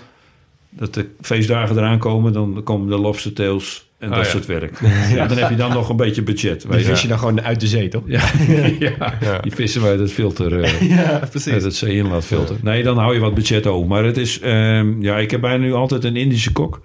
[0.71, 2.33] Dat de feestdagen eraan komen.
[2.33, 4.31] Dan komen de lobster tails en dat ja.
[4.31, 4.81] soort werk.
[5.15, 6.67] Ja, dan heb je dan nog een beetje budget.
[6.71, 8.03] Die vis je dan gewoon uit de zee, toch?
[8.07, 8.23] Ja,
[8.79, 9.15] ja.
[9.21, 9.39] Ja.
[9.41, 10.63] die vissen wij dat filter.
[10.63, 11.21] eh Ja,
[11.51, 12.57] uit het zee-inlaatfilter.
[12.63, 13.89] Nee, dan hou je wat budget over.
[13.89, 14.41] Maar het is...
[14.41, 16.81] ehm, ja, ik heb bijna nu altijd een Indische kok.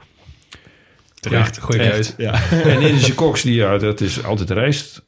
[1.20, 1.96] Terecht, goede Echt.
[1.96, 2.14] keus.
[2.18, 2.50] Ja.
[2.52, 5.06] En Indische koks, die, ja, dat is altijd rijst.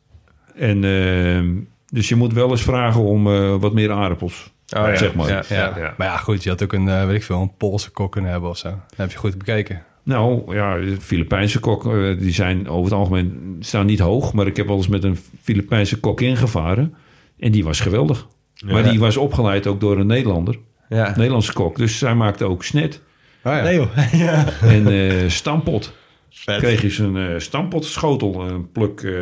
[0.56, 1.50] En ehm,
[1.88, 4.52] dus je moet wel eens vragen om eh, wat meer aardappels.
[4.78, 4.96] Oh, ja.
[4.96, 5.30] Zeg maar.
[5.30, 5.44] Ja.
[5.50, 5.74] Ja.
[5.78, 5.94] Ja.
[5.98, 8.32] Maar ja, goed, je had ook een, eh, weet ik veel, een Poolse kok kunnen
[8.32, 8.70] hebben of zo.
[8.70, 9.84] Dat heb je goed bekeken.
[10.04, 14.34] Nou, ja, de Filipijnse kok, eh, die zijn over het algemeen staan niet hoog.
[14.34, 16.94] Maar ik heb wel eens met een Filipijnse kok ingevaren.
[17.40, 18.28] En die was geweldig.
[18.66, 20.60] Maar die was opgeleid ook door een Nederlander.
[20.90, 21.08] Ja.
[21.08, 21.78] Een Nederlandse kok.
[21.78, 23.02] Dus zij maakte ook snet.
[23.44, 23.62] Oh, ja.
[23.62, 23.98] Nee joh.
[24.28, 24.46] ja.
[24.62, 25.94] En eh stampot.
[26.30, 26.58] Vet.
[26.58, 28.50] Kreeg je zo'n eh stampotschotel.
[28.50, 29.14] Een pluk eh,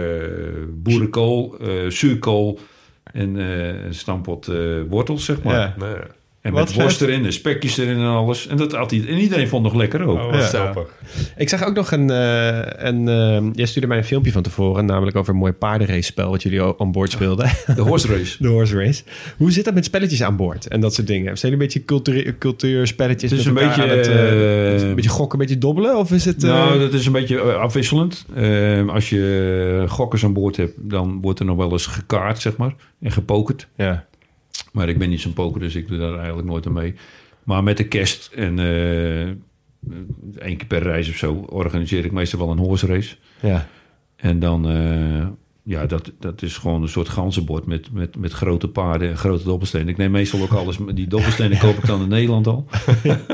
[0.69, 2.60] boerenkool, eh zuurkool
[3.03, 5.73] en eh, een stampot eh, wortels, zeg maar.
[5.77, 5.97] Ja.
[6.50, 8.48] En Wat met worst erin en spekjes erin en alles.
[8.48, 10.18] En dat had hij, en iedereen vond het nog lekker ook.
[10.20, 10.74] Oh, Ja.
[11.38, 12.10] Ik zag ook nog een...
[12.10, 14.86] eh een eh, jij stuurde mij een filmpje van tevoren...
[14.86, 16.30] namelijk over een mooi paardenrace spel...
[16.30, 17.50] wat jullie aan boord speelden.
[17.76, 18.36] De horse race.
[18.40, 19.04] De horse race.
[19.38, 21.38] Hoe zit dat met spelletjes aan boord en dat soort dingen?
[21.38, 23.32] Zijn jullie een beetje cultuur, cultuurspelletjes?
[23.32, 25.98] Het is met een beetje, het, eh, eh, een beetje gokken, een beetje dobbelen?
[25.98, 26.44] Of is het...
[26.44, 28.26] eh, Nou, dat is een beetje afwisselend.
[28.88, 32.74] Als je gokkers aan boord hebt, dan wordt er nog wel eens gekaart, zeg maar.
[33.02, 33.68] En gepokerd.
[33.76, 34.08] ja.
[34.72, 36.94] Maar ik ben niet zo'n poker, dus ik doe daar eigenlijk nooit aan mee.
[37.44, 39.36] Maar met de kerst en eh
[40.38, 43.15] één keer per reis of zo organiseer ik meestal wel een horse race.
[43.40, 43.68] Ja.
[44.15, 45.27] En dan, eh,
[45.64, 49.44] ja, dat, dat is gewoon een soort ganzenbord met, met, met grote paarden en grote
[49.44, 49.88] dobbelstenen.
[49.88, 52.65] Ik neem meestal ook alles, die dobbelstenen koop ik dan in Nederland al.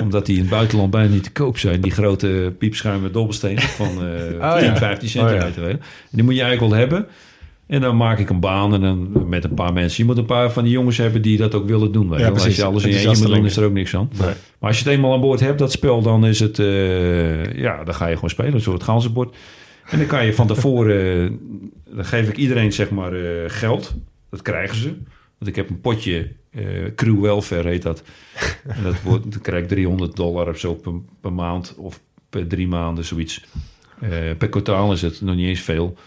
[0.02, 1.82] Omdat die in het buitenland bijna niet te koop zijn.
[1.82, 5.70] Die grote piepschuime dobbelstenen van eh 10, 15 centimeter.
[5.70, 5.80] En
[6.10, 7.08] die moet je eigenlijk wel hebben.
[7.68, 10.04] En dan maak ik een baan en dan met een paar mensen.
[10.04, 12.10] Je moet een paar van die jongens hebben die dat ook willen doen.
[12.10, 12.30] Weet Ja.
[12.30, 13.46] Als je alles in je eentje moet doen, Enthousiastelingen.
[13.50, 14.10] is er ook niks aan.
[14.26, 14.36] Nee.
[14.60, 16.60] Maar als je het eenmaal aan boord hebt, dat spel, dan is het...
[16.60, 18.54] eh, ja, dan ga je gewoon spelen.
[18.54, 19.36] Een soort ganzenbord.
[19.90, 21.26] En dan kan je van tevoren...
[21.26, 21.32] eh,
[21.96, 23.96] dan geef ik iedereen zeg maar eh, geld.
[24.30, 24.88] Dat krijgen ze.
[25.38, 26.32] Want ik heb een potje...
[26.96, 28.04] crew welfare heet dat.
[28.68, 31.76] En dat wordt, dan krijg ik 300 dollar of zo per, per maand.
[31.78, 33.44] Of per drie maanden, zoiets.
[34.38, 35.98] Per kwartaal is het nog niet eens veel.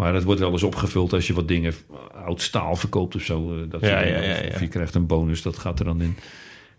[0.00, 1.72] Maar het wordt wel eens opgevuld als je wat dingen,
[2.26, 3.52] oud staal verkoopt of zo.
[3.52, 6.16] eh, Dat Ja, ja, ja, Of- je krijgt een bonus, dat gaat er dan in.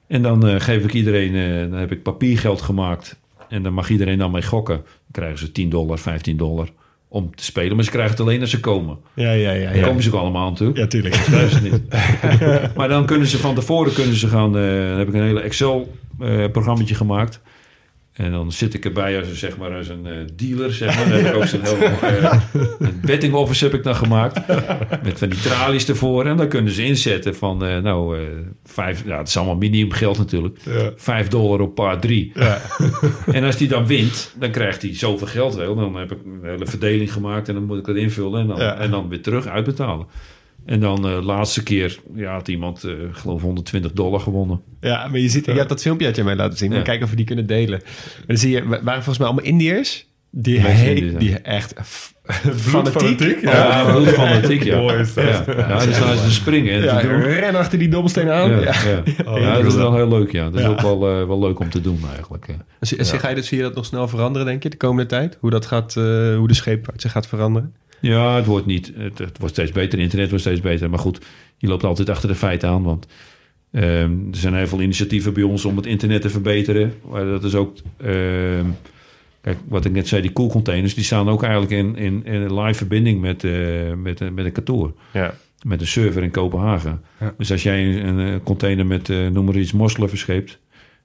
[0.07, 3.19] En dan eh, geef ik iedereen, eh, dan heb ik papiergeld gemaakt.
[3.49, 4.75] En dan mag iedereen dan mee gokken.
[4.75, 6.67] Dan krijgen ze 10 dollar, 15 dollar
[7.07, 7.75] om te spelen.
[7.75, 8.97] Maar ze krijgen het alleen als ze komen.
[9.13, 9.69] Ja, ja, ja.
[9.69, 9.85] Dan ja.
[9.87, 10.71] komen ze ook allemaal aan toe.
[10.73, 11.13] Ja, tuurlijk.
[11.31, 11.81] Dat ze niet.
[12.77, 14.57] maar dan kunnen ze van tevoren kunnen ze gaan.
[14.57, 17.41] eh, dan heb ik een hele Excel-programmaatje gemaakt.
[18.11, 20.73] En dan zit ik erbij als een, zeg maar, als een eh, dealer.
[20.73, 21.07] Zeg maar.
[21.07, 22.33] Heb ik ook zo'n heel eh,
[22.79, 24.47] een betting office heb ik dan gemaakt.
[25.03, 26.25] Met van die tralies ervoor.
[26.25, 28.17] En dan kunnen ze inzetten van, eh, nou,
[28.63, 30.57] vijf, ja, het is allemaal minimum geld natuurlijk.
[30.95, 32.31] Vijf dollar op paar drie.
[33.31, 35.75] En als die dan wint, dan krijgt hij zoveel geld wel.
[35.75, 38.41] Dan heb ik een hele verdeling gemaakt en dan moet ik dat invullen.
[38.41, 38.77] En dan, Ja.
[38.77, 40.05] en dan weer terug uitbetalen.
[40.65, 44.61] En dan de laatste keer ja, had iemand, eh geloof 120 dollar gewonnen.
[44.79, 46.71] Ja, maar je ziet, je hebt dat filmpje uit je mij laten zien.
[46.71, 46.81] Ja.
[46.81, 47.79] Kijken of we die kunnen delen.
[48.17, 50.09] Maar dan zie je, waren volgens mij allemaal Indiërs.
[50.33, 50.61] Die,
[50.93, 51.73] die- die echt
[52.55, 53.41] fanatiek.
[53.41, 54.77] Ja, fanatiek, ja.
[54.81, 55.23] Mooi is dat.
[55.23, 57.21] Ja, ja, dan ze springen en ja, te doen.
[57.21, 58.49] ren achter die dobbelsteen aan.
[58.49, 58.73] Ja, Ja.
[59.25, 59.37] ja.
[59.39, 60.43] Ja, dat is wel heel leuk, ja.
[60.49, 60.67] Dat is Ja.
[60.67, 62.47] ook wel, eh, wel leuk om te doen eigenlijk.
[62.47, 62.53] ja.
[62.79, 65.05] Zie, zie- ga je, dat- zie je dat nog snel veranderen, denk je, de komende
[65.09, 65.37] tijd?
[65.39, 66.03] Hoe, dat gaat, eh,
[66.35, 67.73] hoe de scheepvaart zich gaat veranderen?
[68.01, 68.91] Ja, het wordt niet.
[68.95, 69.99] Het, het wordt steeds beter.
[69.99, 70.89] Internet wordt steeds beter.
[70.89, 71.25] Maar goed,
[71.57, 72.83] je loopt altijd achter de feiten aan.
[72.83, 73.07] Want
[73.71, 76.93] ehm, er zijn heel veel initiatieven bij ons om het internet te verbeteren.
[77.09, 77.77] Maar dat is ook.
[77.97, 78.65] ehm,
[79.41, 82.77] kijk, wat ik net zei, die koelcontainers, die staan ook eigenlijk in, in, in live
[82.77, 83.51] verbinding met, eh,
[83.97, 84.93] met, eh, met een kantoor.
[85.13, 85.33] Ja.
[85.65, 87.01] Met een server in Kopenhagen.
[87.37, 90.59] Dus als jij een, een, container met, eh, noem maar iets, mosselen verscheept.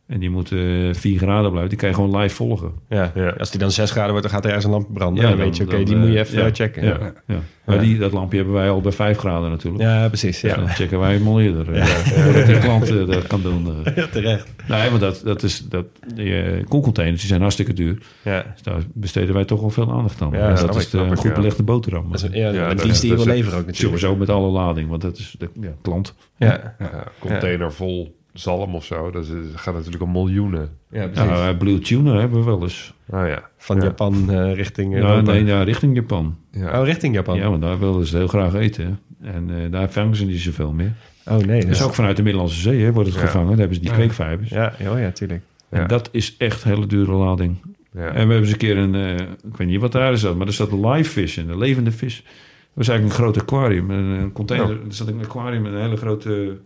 [0.06, 0.58] En die moet eh
[0.92, 1.68] 4 graden blijven.
[1.68, 2.72] Die kan je gewoon live volgen.
[2.88, 3.12] Ja.
[3.14, 3.28] Ja.
[3.38, 5.22] Als die dan 6 graden wordt, dan gaat er ergens een lamp branden.
[5.22, 6.84] Ja, dan, dan- weet je, oké, die eh, moet je even ja, eh, checken.
[6.84, 7.38] Ja, Ja, ja.
[7.64, 9.82] Maar die, dat lampje hebben wij al bij 5 graden natuurlijk.
[9.82, 10.40] Ja, precies.
[10.40, 10.56] Dus Ja.
[10.56, 11.72] dan checken wij hem al eerder.
[11.74, 11.84] eh,
[12.24, 13.84] Voordat die klant eh, dat kan doen.
[13.84, 13.96] eh.
[13.96, 14.48] Ja, terecht.
[14.68, 15.84] Nee, maar dat, dat is, dat,
[16.14, 17.98] die eh, koelcontainers die zijn hartstikke duur.
[18.22, 18.44] Ja.
[18.52, 20.30] Dus daar besteden wij toch wel veel aandacht aan.
[20.32, 21.32] Ja, dat is de ik, goed ja.
[21.32, 22.10] belegde boterham.
[22.12, 23.98] Dat is, ja, Ja, dienst die je dat wil is- leveren ook natuurlijk.
[23.98, 26.14] Sowieso met alle lading, want dat is de ja, klant.
[26.36, 29.10] Ja, Ja, container vol zalm of zo.
[29.10, 30.68] Dat is, gaat natuurlijk om miljoenen.
[30.90, 31.30] ja precies.
[31.30, 32.94] Eh, Blue Tuna hebben we wel eens.
[33.10, 33.42] Oh ja.
[33.56, 33.82] Van Ja.
[33.82, 35.32] Japan eh, richting Ja, Europa.
[35.32, 36.36] nee, ja, richting Japan.
[36.50, 36.80] Ja.
[36.80, 37.36] Oh, richting Japan.
[37.36, 38.98] Ja, want daar willen ze heel graag eten.
[39.22, 40.92] En eh, daar vangen ze niet zoveel meer.
[41.28, 41.66] Oh nee.
[41.66, 43.24] Dus ook vanuit de Middellandse Zee hè, wordt het Ja.
[43.24, 43.48] gevangen.
[43.48, 44.48] Daar hebben ze die kweekvijvers.
[44.50, 45.42] Ja, oh ja, tuurlijk.
[45.70, 45.78] Ja.
[45.78, 47.56] En dat is echt een hele dure lading.
[47.92, 48.00] Ja.
[48.06, 49.14] En we hebben eens een keer een, eh,
[49.50, 51.92] ik weet niet wat daar zat, maar er zat een live vis in, een levende
[51.92, 52.22] vis.
[52.24, 54.70] Dat was eigenlijk een groot aquarium, een, een container.
[54.70, 56.56] Er zat een aquarium met een hele grote,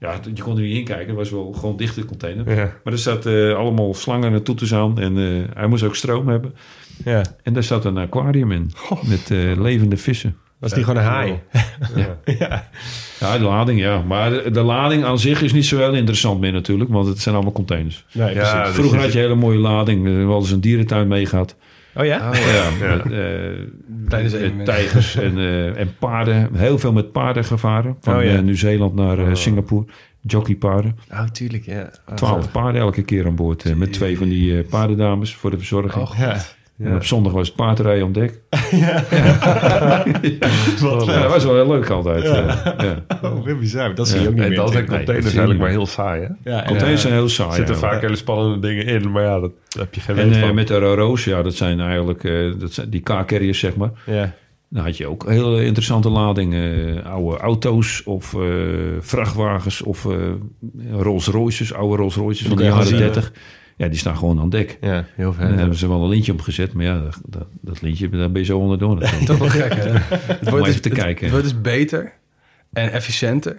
[0.00, 2.56] ja, je kon er niet in kijken, het was wel gewoon dichte container.
[2.56, 2.72] Ja.
[2.84, 6.28] Maar er zat eh, allemaal slangen en toeters aan en eh, hij moest ook stroom
[6.28, 6.54] hebben.
[7.04, 7.22] Ja.
[7.42, 8.70] En daar zat een aquarium in,
[9.02, 10.36] met eh, levende vissen.
[10.58, 11.38] Was die gewoon een haai?
[13.20, 14.02] Ja, de lading, ja.
[14.02, 17.18] Maar de, de lading aan zich is niet zo heel interessant meer natuurlijk, want het
[17.18, 18.04] zijn allemaal containers.
[18.12, 18.64] Nee, Ja, precies.
[18.64, 21.56] dus Vroeger je had je een hele mooie lading, we hadden eens een dierentuin meegehad.
[21.94, 22.30] Oh ja?
[22.34, 22.96] Ja, Ja.
[22.96, 23.50] met, eh,
[24.08, 24.34] Tijdens
[24.64, 26.48] tijgers en, eh, en paarden.
[26.54, 27.96] Heel veel met paarden gevaren.
[28.00, 28.30] Van Oh, ja.
[28.34, 29.84] eh, Nieuw-Zeeland naar eh, Singapore.
[30.20, 30.96] Jockeypaarden.
[31.12, 31.90] Oh, tuurlijk, ja.
[32.08, 33.76] Oh, Twaalf paarden elke keer aan boord.
[33.76, 36.08] met twee van die eh, paardendames voor de verzorging.
[36.80, 36.86] Ja.
[36.86, 38.40] En op zondag was het paardrijden op dek.
[38.70, 39.02] Ja.
[40.80, 42.22] dat was wel heel leuk altijd.
[42.22, 42.74] Ja.
[42.78, 43.18] ja.
[43.22, 43.94] Oh, weer bizar.
[43.94, 44.58] Dat zie je ook niet En meer.
[44.58, 46.50] dat zijn containers eigenlijk maar heel saai, hè?
[46.50, 47.48] Ja, Containers zijn heel saai.
[47.50, 47.80] Er zitten ja.
[47.80, 50.54] vaak hele spannende dingen in, maar ja, dat heb je geen En eh, van.
[50.54, 53.90] met de RO's, ja, dat zijn eigenlijk eh, dat zijn die car-carriers, zeg maar.
[54.06, 54.32] ja.
[54.72, 57.04] Dan had je ook hele interessante ladingen.
[57.04, 58.40] oude auto's of eh,
[59.00, 60.12] vrachtwagens of eh,
[60.90, 63.32] Rolls Royces, oude Rolls Royces van de jaren gaan zien, 30.
[63.80, 64.78] Ja, die staan gewoon aan dek.
[64.80, 66.72] ja, heel En daar hebben ze wel een lintje op gezet.
[66.72, 68.98] Maar ja, dat, dat, dat lintje, daar ben je zo onderdoor.
[69.24, 69.90] Toch wel gek, hè?
[69.90, 71.22] Het wordt, even dus, te het- kijken.
[71.22, 72.12] het wordt dus beter
[72.72, 73.56] en efficiënter,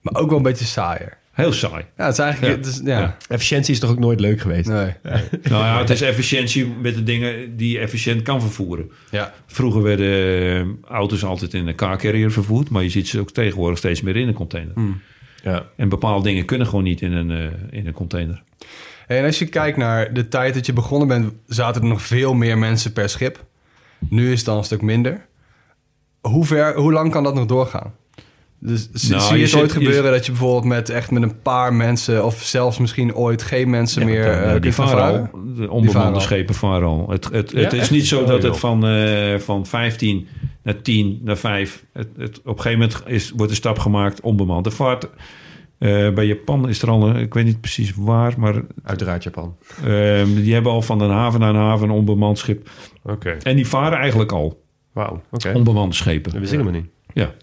[0.00, 1.16] maar ook wel een beetje saaier.
[1.32, 1.84] Heel saai.
[1.96, 2.52] Ja, het is eigenlijk...
[2.52, 2.58] Ja.
[2.58, 2.98] Het is, ja.
[3.00, 3.16] Ja.
[3.28, 4.68] Efficiëntie is toch ook nooit leuk geweest?
[4.68, 4.92] Nee.
[5.02, 8.90] Nou ja, het is efficiëntie met de dingen die je efficiënt kan vervoeren.
[9.10, 9.32] Ja.
[9.46, 10.08] Vroeger werden
[10.84, 12.68] eh, auto's altijd in een car carrier vervoerd.
[12.68, 14.74] Maar je ziet ze ook tegenwoordig steeds meer in een container.
[15.42, 15.66] Ja.
[15.76, 18.42] En bepaalde dingen kunnen gewoon niet in een, eh, in een container.
[19.06, 22.34] En als je kijkt naar de tijd dat je begonnen bent, zaten er nog veel
[22.34, 23.44] meer mensen per schip.
[24.08, 25.26] Nu is het dan een stuk minder.
[26.20, 27.92] hoe, ver, hoe lang kan dat nog doorgaan?
[28.58, 30.88] Dus z- Nou, zie je je het zit- ooit je- gebeuren dat je bijvoorbeeld met
[30.90, 32.24] echt met een paar mensen...
[32.24, 35.54] of zelfs misschien ooit geen mensen Ja, meer eh, die.
[35.56, 37.06] De onbemande schepen varen al.
[37.10, 38.50] Het, het, het is niet zo Oh, dat joh.
[38.50, 40.28] het van, eh, van 15
[40.62, 41.84] naar 10 naar 5...
[41.92, 44.64] Het, het, op een gegeven moment is, wordt een stap gemaakt onbemand.
[44.64, 45.08] De vaart...
[45.78, 48.54] eh, bij Japan is er al, een, ik weet niet precies waar, maar
[48.84, 49.56] Uiteraard Japan.
[49.84, 52.70] ehm, die hebben al van een haven naar een haven een onbemand schip.
[53.02, 53.36] Oké.
[53.42, 54.62] En die varen eigenlijk al
[54.92, 55.22] Wauw.
[55.30, 55.52] Oké.
[55.54, 56.30] onbemande schepen.
[56.32, 56.90] Dat wist ik helemaal niet.
[57.12, 57.34] Ja.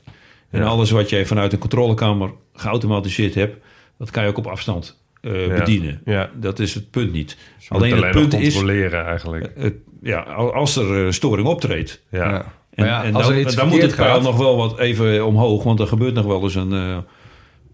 [0.50, 0.66] En Ja.
[0.66, 3.58] alles wat je vanuit een controlekamer geautomatiseerd hebt,
[3.98, 5.58] dat kan je ook op afstand eh, Ja.
[5.58, 6.02] bedienen.
[6.06, 6.30] Ja.
[6.40, 7.38] Dat is het punt niet.
[7.58, 9.52] Dus je alleen moet het nog punt is, controleren eigenlijk.
[9.56, 12.02] het, ja, als er eh, storing optreedt.
[12.10, 12.20] Ja.
[12.30, 12.36] Ja.
[12.36, 12.44] En,
[12.76, 15.26] Maar ja, en als dan, er iets dan moet het gaat- nog wel wat even
[15.26, 17.04] omhoog, want er gebeurt nog wel eens een,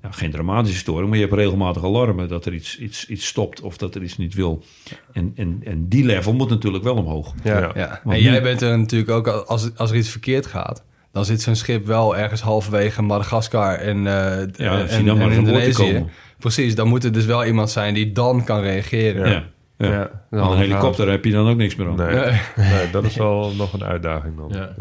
[0.02, 3.26] eh, ja, geen dramatische storing, maar je hebt regelmatig alarmen dat er iets, iets, iets
[3.28, 4.64] stopt of dat er iets niet wil.
[5.14, 7.34] En, en, en die level moet natuurlijk wel omhoog.
[7.44, 7.60] Ja.
[7.60, 7.72] Ja.
[7.76, 7.88] Ja.
[8.04, 10.84] Want En nu- jij bent er natuurlijk ook, als, als er iets verkeerd gaat...
[11.12, 15.84] dan zit zo'n schip wel ergens halverwege Madagaskar en, eh Ja, en, Indonesië.
[15.84, 16.10] komen.
[16.40, 19.30] Precies, dan moet er dus wel iemand zijn die dan kan reageren.
[19.30, 19.44] Ja.
[19.88, 20.12] Ja.
[20.30, 21.96] Een helikopter heb je dan ook niks meer aan.
[21.96, 22.16] Nee.
[22.16, 22.40] Nee.
[22.56, 24.50] nee, dat is wel nog een uitdaging dan.
[24.52, 24.76] Ja.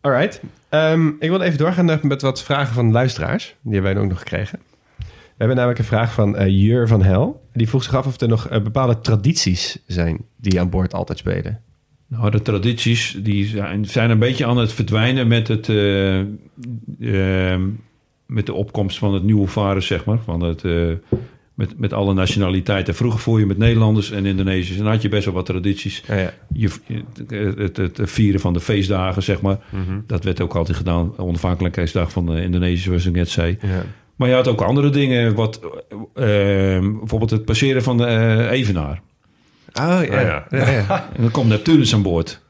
[0.00, 0.40] Alright.
[0.68, 3.56] Ehm, ik wil even doorgaan met wat vragen van luisteraars.
[3.62, 4.58] Die hebben wij ook nog gekregen.
[4.98, 7.48] We hebben namelijk een vraag van eh, Jur van Hel.
[7.52, 11.18] Die vroeg zich af of er nog eh, bepaalde tradities zijn die aan boord altijd
[11.18, 11.60] spelen.
[12.06, 16.18] Nou, de tradities die zijn, zijn een beetje aan het verdwijnen met, het, eh,
[17.00, 17.68] ehm,
[18.26, 20.18] met de opkomst van het nieuwe varen, zeg maar.
[20.18, 20.62] Van het,
[21.60, 22.94] met, met alle nationaliteiten.
[22.94, 24.78] Vroeger voer je met Nederlanders en Indonesiërs.
[24.78, 26.02] En had je best wel wat tradities.
[26.06, 26.32] Ja, ja.
[26.52, 26.70] Je,
[27.56, 29.58] het, het, het vieren van de feestdagen, zeg maar.
[29.70, 30.00] Mhm.
[30.06, 31.18] Dat werd ook altijd gedaan.
[31.18, 33.58] Onafhankelijkheidsdag van de Indonesiërs, zoals ik net zei.
[33.62, 33.84] Ja.
[34.16, 35.34] Maar je had ook andere dingen.
[35.34, 35.60] Wat,
[36.14, 36.24] eh,
[36.78, 39.00] bijvoorbeeld het passeren van de eh, Evenaar.
[39.74, 40.20] Oh ja.
[40.20, 40.46] Ja.
[40.50, 41.08] ja, ja.
[41.14, 42.40] En dan komt Neptunus aan boord.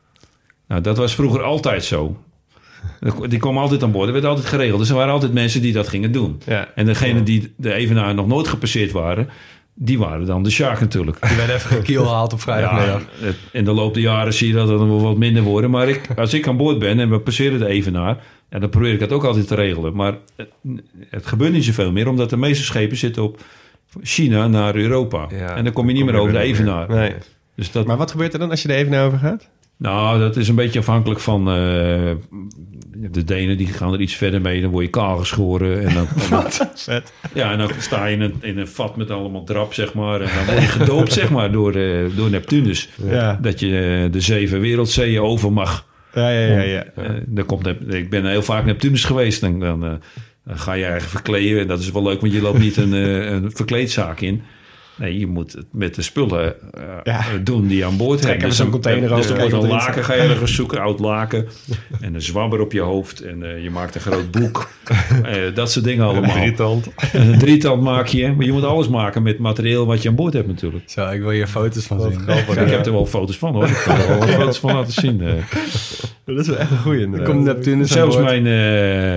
[0.68, 2.16] Nou, dat was vroeger altijd zo.
[3.28, 4.04] Die kwam altijd aan boord.
[4.04, 4.78] Dat werd altijd geregeld.
[4.78, 6.40] Dus er waren altijd mensen die dat gingen doen.
[6.46, 6.68] Ja.
[6.74, 9.28] En degene die de Evenaar nog nooit gepasseerd waren...
[9.74, 11.28] die waren dan de Sjaak natuurlijk.
[11.28, 13.02] Die werd even gekielhaald op vrijdagmiddag.
[13.20, 15.70] Ja, in de loop der jaren zie je dat wel wat minder worden.
[15.70, 18.18] Maar ik, als ik aan boord ben en we passeren de Evenaar...
[18.50, 19.94] Ja, dan probeer ik dat ook altijd te regelen.
[19.96, 20.48] Maar het,
[21.10, 22.08] het gebeurt niet zoveel meer...
[22.08, 23.40] omdat de meeste schepen zitten op
[24.02, 25.26] China naar Europa.
[25.30, 26.44] Ja, en dan kom je niet meer over de er.
[26.44, 26.88] Evenaar.
[26.88, 27.14] Nee.
[27.54, 29.48] Dus dat, Maar wat gebeurt er dan als je er even naar over gaat?
[29.80, 31.48] Nou, dat is een beetje afhankelijk van...
[31.48, 32.10] eh,
[33.10, 34.60] de Denen die gaan er iets verder mee.
[34.62, 35.86] Dan word je kaal geschoren.
[35.86, 36.06] En dan,
[36.74, 37.12] Vet.
[37.34, 40.20] ja, en dan sta je in een, in een vat met allemaal drap, zeg maar.
[40.20, 42.88] En dan word je gedoopt, zeg maar, door, eh, door Neptunus.
[43.04, 43.38] Ja.
[43.42, 45.86] Dat je eh, de zeven wereldzeeën over mag.
[46.14, 46.62] Ja, ja, ja.
[46.62, 46.84] ja.
[47.26, 49.40] Dan komt, ik ben heel vaak Neptunus geweest.
[49.40, 49.80] Dan, dan,
[50.44, 51.60] dan ga je eigen verkleden.
[51.60, 54.42] En dat is wel leuk, want je loopt niet een, een verkleedzaak in.
[55.00, 57.22] Nee, je moet het met de spullen eh, Ja.
[57.42, 58.56] doen die je aan boord Trekken hebt.
[58.56, 61.46] we zo'n container dus over, dan wordt een laken, ga je ergens zoeken, oud laken.
[62.00, 63.20] En een zwabber op je hoofd.
[63.20, 64.68] En eh, je maakt een groot boek.
[65.24, 66.30] Eh, dat soort dingen allemaal.
[66.30, 66.88] Drietand.
[67.12, 68.32] En een drietand maak je.
[68.32, 70.90] Maar je moet alles maken met materieel wat je aan boord hebt natuurlijk.
[70.90, 72.20] Zo, ik wil hier foto's van zien.
[72.64, 73.66] Ik heb er wel foto's van hoor.
[73.68, 75.20] Ik kan er wel wat foto's van laten zien.
[75.20, 75.32] eh.
[76.24, 77.22] Dat is wel echt een goeie.
[77.22, 78.42] Komt Neptunus aan Zelfs boord.
[78.42, 78.46] mijn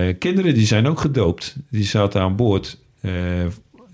[0.08, 1.56] eh, kinderen die zijn ook gedoopt.
[1.70, 2.78] Die zaten aan boord.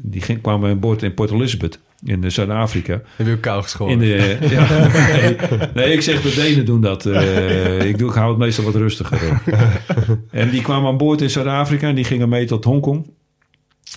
[0.04, 3.02] Eh, die ging, kwamen aan boord in Port Elizabeth in eh, Zuid-Afrika.
[3.16, 3.92] Heb je ook kou geschoren?
[3.92, 4.88] In de, ja,
[5.22, 5.36] nee,
[5.74, 7.06] nee, ik zeg de Denen doen dat.
[7.06, 9.42] Eh, ik, doe, ik hou het meestal wat rustiger.
[10.30, 13.10] en die kwamen aan boord in Zuid-Afrika en die gingen mee tot Hongkong.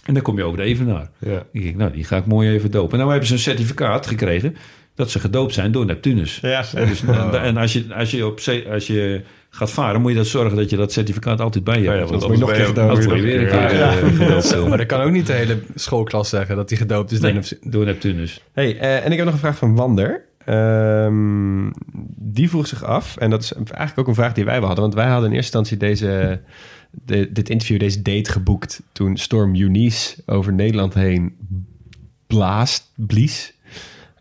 [0.05, 1.09] En dan kom je over de Evenaar.
[1.19, 1.45] Ja.
[1.51, 2.91] Ik denk, nou, die ga ik mooi even dopen.
[2.91, 4.55] En nou hebben ze een certificaat gekregen
[4.95, 6.39] dat ze gedoopt zijn door Neptunus.
[6.41, 9.23] Ja, En, dus, en, en als, je, als, je op zee, als je
[9.55, 11.99] gaat varen, moet je dat zorgen dat je dat certificaat altijd bij je hebt.
[11.99, 12.77] ja, want word je nog gedoopt.
[12.77, 14.67] Anders word je weer een keer.
[14.67, 17.19] Maar dat kan ook niet de hele schoolklas zeggen dat hij gedoopt is.
[17.19, 18.41] Nee, door Neptunus.
[18.53, 20.25] Hey, eh, en ik heb nog een vraag van Wander.
[20.45, 21.69] Ehm,
[22.15, 24.83] die vroeg zich af, en dat is eigenlijk ook een vraag die wij wel hadden,
[24.83, 26.41] want wij hadden in eerste instantie deze,
[26.91, 31.35] de, dit interview, deze date geboekt toen Storm Eunice over Nederland heen
[32.27, 33.53] blaast, blies.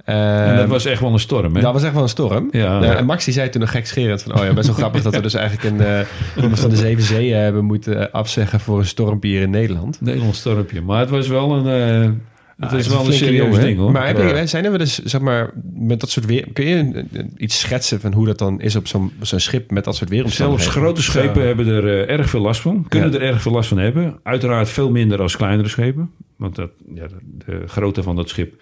[0.05, 1.61] En dat Ehm, was echt wel een storm, hè?
[1.61, 2.49] dat was echt wel een storm.
[2.51, 2.79] Ja.
[2.79, 4.39] Nou, en Max die zei toen nog gekscherend van...
[4.39, 6.01] oh ja, best wel grappig dat we dus eigenlijk een, eh,
[6.37, 8.61] iemand van de Zeven Zeeën hebben moeten afzeggen...
[8.61, 10.01] voor een stormpje hier in Nederland.
[10.01, 10.81] Nederlands stormpje.
[10.81, 11.67] Maar het was wel een,
[12.03, 12.11] eh,
[12.59, 13.93] het Ah, is wel een serieus jongen, ding, hoor.
[13.93, 14.47] Maar heb je, Ja.
[14.47, 16.47] zijn er wel eens, zeg maar, met dat soort weer...
[16.53, 17.05] Kun je
[17.37, 20.37] iets schetsen van hoe dat dan is op zo'n zo'n schip met dat soort Zelfs
[20.37, 20.73] weeromstandigheden?
[20.83, 22.87] grote schepen hebben er eh, erg veel last van.
[22.89, 23.19] Kunnen Ja.
[23.19, 24.19] er erg veel last van hebben.
[24.23, 26.11] Uiteraard veel minder als kleinere schepen.
[26.37, 27.15] Want dat, ja, de,
[27.47, 28.55] de grootte van dat schip.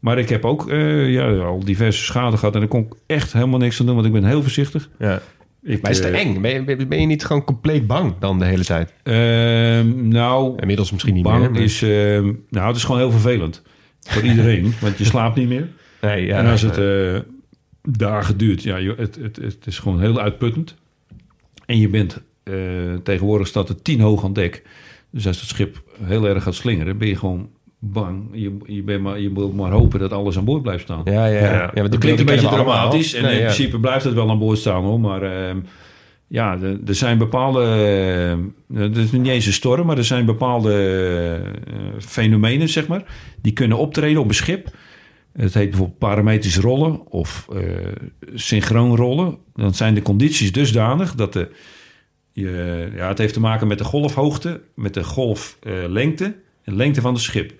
[0.00, 2.54] Maar ik heb ook eh, ja, al diverse schade gehad.
[2.54, 3.94] En daar kon ik echt helemaal niks aan doen.
[3.94, 4.90] Want ik ben heel voorzichtig.
[4.98, 5.22] Ja.
[5.62, 6.40] Ik, Maar is het te eh, eng?
[6.40, 8.92] Ben je, ben je niet gewoon compleet bang dan de hele tijd?
[9.02, 11.50] ehm, nou, Inmiddels misschien niet bang meer.
[11.50, 11.82] maar- is...
[11.82, 13.62] ehm, nou, het is gewoon heel vervelend.
[14.00, 14.72] Voor iedereen.
[14.80, 15.68] want je slaapt niet meer.
[16.00, 17.18] Nee, ja, en als het eh,
[17.82, 20.74] dagen duurt, ja, joh, het, het, het is gewoon heel uitputtend.
[21.66, 22.54] En je bent eh,
[23.02, 24.62] tegenwoordig staat er tien hoog aan dek.
[25.10, 27.48] Dus als het schip heel erg gaat slingeren, ben je gewoon
[27.82, 28.28] bang.
[28.32, 31.00] Je, je, bent maar, je moet maar hopen dat alles aan boord blijft staan.
[31.04, 31.70] Ja, ja, ja.
[31.74, 31.82] Ja.
[31.82, 33.14] Het klinkt een beetje dramatisch.
[33.14, 33.44] En Nee, in ja.
[33.44, 35.00] principe blijft het wel aan boord staan hoor.
[35.00, 35.58] Maar ehm,
[36.26, 37.62] ja, er- zijn bepaalde.
[38.74, 40.72] eh, Het is niet eens een storm, maar er zijn bepaalde
[41.72, 43.02] eh, fenomenen, zeg maar.
[43.42, 44.68] Die kunnen optreden op een schip.
[45.32, 47.62] Het heet bijvoorbeeld parametrisch rollen of eh,
[48.34, 49.36] synchroon rollen.
[49.54, 51.48] Dan zijn de condities dusdanig dat de.
[52.32, 56.34] Je, ja, het heeft te maken met de golfhoogte, met de golflengte
[56.64, 57.52] en lengte van het schip.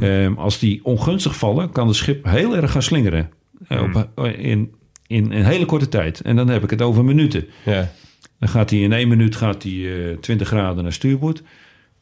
[0.00, 3.30] Ehm, als die ongunstig vallen, kan het schip heel erg gaan slingeren.
[3.68, 4.74] Eh, op, in,
[5.06, 6.20] in een hele korte tijd.
[6.20, 7.46] En dan heb ik het over minuten.
[7.64, 7.90] Ja.
[8.38, 11.42] Dan gaat hij in één minuut gaat hij, eh 20 graden naar stuurboord.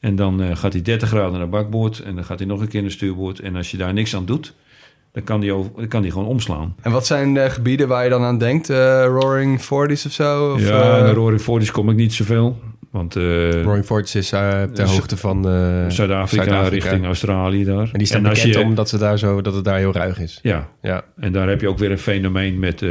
[0.01, 1.99] En dan eh, gaat hij 30 graden naar bakboord.
[1.99, 3.41] En dan gaat hij nog een keer naar stuurboord.
[3.41, 4.55] En als je daar niks aan doet,
[5.13, 6.75] dan kan over, dan kan hij gewoon omslaan.
[6.81, 8.71] En wat zijn de gebieden waar je dan aan denkt?
[8.71, 10.53] Eh, Roaring Forties of zo?
[10.53, 12.61] Of, ja, eh, naar Roaring Forties kom ik niet zoveel.
[12.97, 17.89] Want eh, Roaring Forties is eh, ter hoogte van eh, Zuid-Afrika, richting Australië daar.
[17.93, 20.21] En die staan als bekend je- omdat ze daar zo, dat het daar heel ruig
[20.21, 20.39] is.
[20.43, 21.05] Ja, Ja.
[21.21, 22.89] En daar heb je ook weer een fenomeen met eh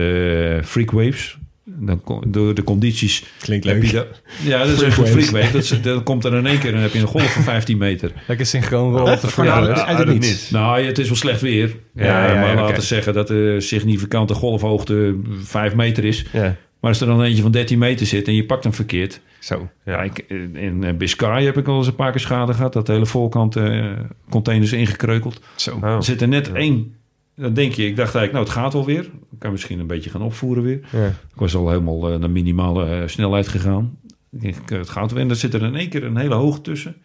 [0.63, 1.37] freak waves.
[1.67, 3.23] Dan, door de condities...
[3.39, 3.85] Klinkt heb leuk.
[3.85, 5.25] je dat- ja, dat is Freak een waves.
[5.29, 5.53] freak wave.
[5.81, 8.11] Dat, is- komt er in één keer en heb je een golf van 15 meter.
[8.27, 9.67] Lekker synchroon rollen te Ja, verhalen.
[9.67, 10.27] dat is uit het uit het niets.
[10.29, 10.49] niets.
[10.49, 11.75] Nou, het is wel slecht weer.
[11.93, 16.25] Ja, Ja, ja, maar ja, laten we zeggen dat de significante golfhoogte 5 meter is.
[16.33, 19.21] Ja, Maar als er dan eentje van 13 meter zit en je pakt hem verkeerd...
[19.39, 19.69] zo.
[19.85, 20.19] Ja, ik,
[20.53, 22.73] in eh, Biscay heb ik al eens een paar keer schade gehad.
[22.73, 23.91] Dat de hele voorkant eh,
[24.29, 25.41] containers ingekreukeld.
[25.55, 25.75] Zo.
[25.75, 25.83] Oh.
[25.83, 26.95] Er zit er net één.
[27.35, 29.03] Dan denk je, ik dacht eigenlijk, nou, het gaat wel weer.
[29.31, 30.79] Ik kan misschien een beetje gaan opvoeren weer.
[30.91, 31.07] Ja.
[31.07, 33.97] Ik was al helemaal eh, naar minimale snelheid gegaan.
[34.31, 35.21] Ik denk, het gaat weer.
[35.21, 36.95] En dan zit er in één keer een hele hoog tussen.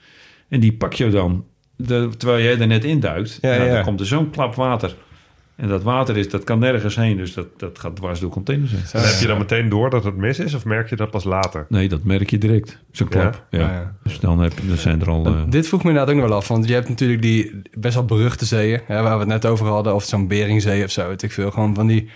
[0.48, 1.44] En die pak je dan,
[1.76, 3.38] de, terwijl jij er net induikt.
[3.40, 3.74] Ja, nou, ja.
[3.74, 4.96] Dan komt er zo'n klap water.
[5.60, 7.16] En dat water is, dat kan nergens heen.
[7.16, 8.80] Dus dat, dat gaat dwars door containers heen.
[8.92, 11.24] En heb je dan meteen door dat het mis is of merk je dat pas
[11.24, 11.66] later?
[11.68, 12.78] Nee, dat merk je direct.
[12.90, 13.46] Zo'n klap.
[13.50, 13.58] Ja.
[13.58, 13.94] Ja, ja.
[14.02, 15.26] Dus dan, heb je, dan zijn er al...
[15.26, 17.94] eh, Dit vroeg me inderdaad ook nog wel af, want je hebt natuurlijk die best
[17.94, 21.08] wel beruchte zeeën, hè, waar we het net over hadden, of zo'n Beringzee of zo,
[21.08, 21.50] weet ik veel.
[21.50, 22.08] Gewoon van die...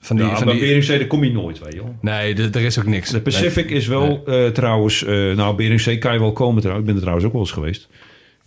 [0.00, 1.96] Van die, ja, van die Beringzee, daar kom je nooit, weet je wel.
[2.00, 3.10] nee, er is ook niks.
[3.10, 5.04] De Pacific is wel eh, trouwens...
[5.04, 6.88] eh, nou, Beringzee kan je wel komen trouwens.
[6.88, 7.88] Ik ben er trouwens ook wel eens geweest.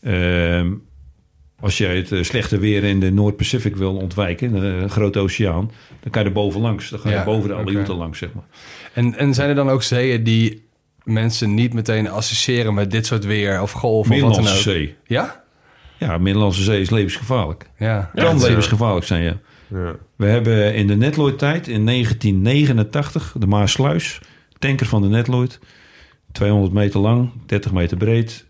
[0.01, 0.71] Ehm,
[1.59, 5.71] als jij het eh, slechte weer in de Noord-Pacific wil ontwijken, eh, een grote oceaan,
[5.99, 6.89] dan kan je er bovenlangs.
[6.89, 7.55] Dan ga je Ja, boven de.
[7.55, 8.43] Aleuten langs, zeg maar.
[8.93, 10.65] En, en zijn er dan ook zeeën die
[11.03, 14.75] mensen niet meteen associëren met dit soort weer of golven of wat dan Middellandse ook?
[14.75, 14.95] Zee.
[15.05, 15.43] Ja?
[15.97, 17.69] Ja, Middellandse Zee is levensgevaarlijk.
[17.77, 18.11] Ja.
[18.15, 19.37] Kan levensgevaarlijk zijn, ja.
[19.67, 19.95] Ja.
[20.15, 24.19] We hebben in de Netloid-tijd, in 1989, de Maasluis,
[24.59, 25.59] tanker van de Netloid.
[26.31, 28.46] 200 meter lang, 30 meter breed, eh,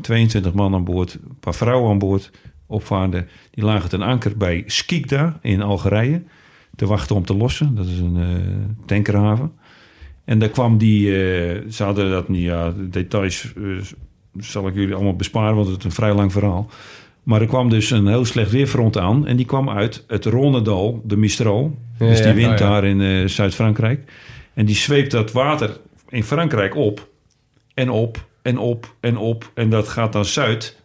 [0.00, 2.30] 22 man aan boord, een paar vrouwen aan boord,
[2.66, 3.28] opvarenden.
[3.50, 6.22] Die lagen ten anker bij Skikda in Algerije,
[6.76, 7.74] te wachten om te lossen.
[7.74, 9.52] Dat is een eh, tankerhaven.
[10.24, 13.62] En daar kwam die, eh, ze hadden dat niet, ja, de details eh,
[14.38, 16.70] zal ik jullie allemaal besparen, want het is een vrij lang verhaal.
[17.22, 19.26] Maar er kwam dus een heel slecht weerfront aan.
[19.26, 21.78] En die kwam uit het Rhônedal, de Mistral.
[21.98, 22.34] Ja, dus die ja.
[22.34, 22.68] wind ja.
[22.68, 24.12] daar in eh, Zuid-Frankrijk.
[24.54, 27.08] En die zweept dat water in Frankrijk op.
[27.74, 29.50] En op, en op, en op.
[29.54, 30.76] En dat gaat dan zuid.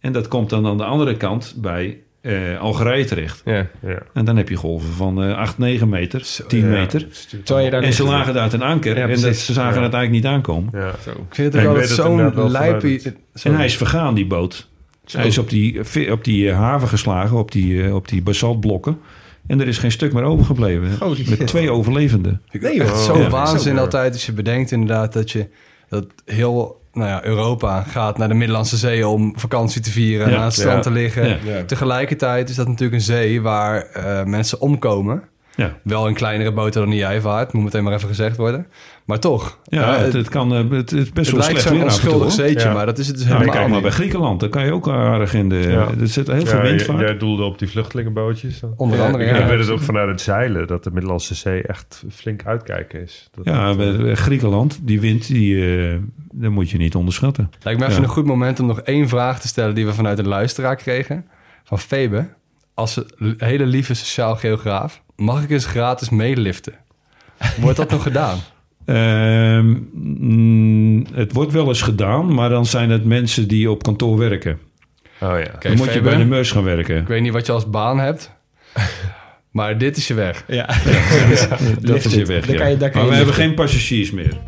[0.00, 3.42] En dat komt dan aan de andere kant bij eh, Algerije terecht.
[3.44, 3.66] Ja.
[3.86, 3.98] Ja.
[4.14, 6.66] En dan heb je golven van eh 8, 9 meter, 10 Ja.
[6.66, 7.06] meter.
[7.44, 8.96] Je En ze lagen daar ten anker.
[8.98, 9.82] Ja, en dat, ze zagen Ja.
[9.84, 10.70] het eigenlijk niet aankomen.
[10.72, 10.94] Ja.
[11.04, 11.10] Zo.
[11.10, 13.00] Ik vind het ook altijd zo'n lijpie...
[13.02, 14.68] het- En hij is vergaan, die boot.
[15.12, 15.80] Hij is op die,
[16.12, 18.98] op die eh, haven geslagen, op die, eh, op die basaltblokken.
[19.46, 20.88] En er is geen stuk meer overgebleven.
[21.28, 22.42] Met twee overlevenden.
[22.50, 22.98] Ik Nee, echt joh.
[23.04, 23.28] zo Ja.
[23.28, 25.46] waanzin altijd als je bedenkt inderdaad dat je
[25.88, 30.32] dat heel nou ja, Europa gaat naar de Middellandse Zee om vakantie te vieren en
[30.32, 30.38] Ja.
[30.38, 30.80] aan het strand Ja.
[30.82, 31.28] te liggen.
[31.28, 31.36] Ja.
[31.44, 31.64] Ja.
[31.64, 35.22] Tegelijkertijd is dat natuurlijk een zee waar eh, mensen omkomen.
[35.54, 38.66] Ja, Wel in kleinere boten dan die jij vaart, moet meteen maar even gezegd worden.
[39.10, 41.74] Maar toch, ja eh, het, het, kan, eh, het is best het wel lijkt slecht
[41.76, 42.74] weer onschuldig zeetje, Ja.
[42.74, 43.82] maar dat is het dus Ja, helemaal kijk maar niet.
[43.82, 45.56] bij Griekenland, dan kan je ook aardig in de...
[45.56, 45.88] Ja.
[46.00, 46.98] Er zit heel veel Ja, windvaart.
[46.98, 48.60] jij, jij doelde op die vluchtelingenbootjes.
[48.60, 48.74] dan.
[48.76, 49.46] Onder andere, Ik ja.
[49.46, 53.28] weet het ook vanuit het zeilen dat de Middellandse Zee echt flink uitkijken is.
[53.34, 55.96] Dat ja, bij eh, bij Griekenland, die wind, die, eh
[56.32, 57.50] dat moet je niet onderschatten.
[57.62, 58.04] Lijkt me even Ja.
[58.06, 61.24] een goed moment om nog één vraag te stellen die we vanuit een luisteraar kregen.
[61.64, 62.28] Van Febe.
[62.74, 66.74] Als een hele lieve sociaal geograaf, mag ik eens gratis meeliften?
[67.60, 68.38] Wordt dat nog gedaan?
[68.90, 74.18] Ehm, mm, het wordt wel eens gedaan, maar dan zijn het mensen die op kantoor
[74.18, 74.58] werken.
[75.20, 75.52] oh ja.
[75.54, 76.96] Oké, dan moet je bij de meurs gaan werken.
[76.96, 78.30] Ik weet niet wat je als baan hebt,
[79.50, 80.44] maar dit is je weg.
[80.46, 80.66] Ja.
[81.80, 82.58] Dat is je weg, ja.
[82.58, 84.38] kan je, daar kan maar je we hebben geen passagiers meer.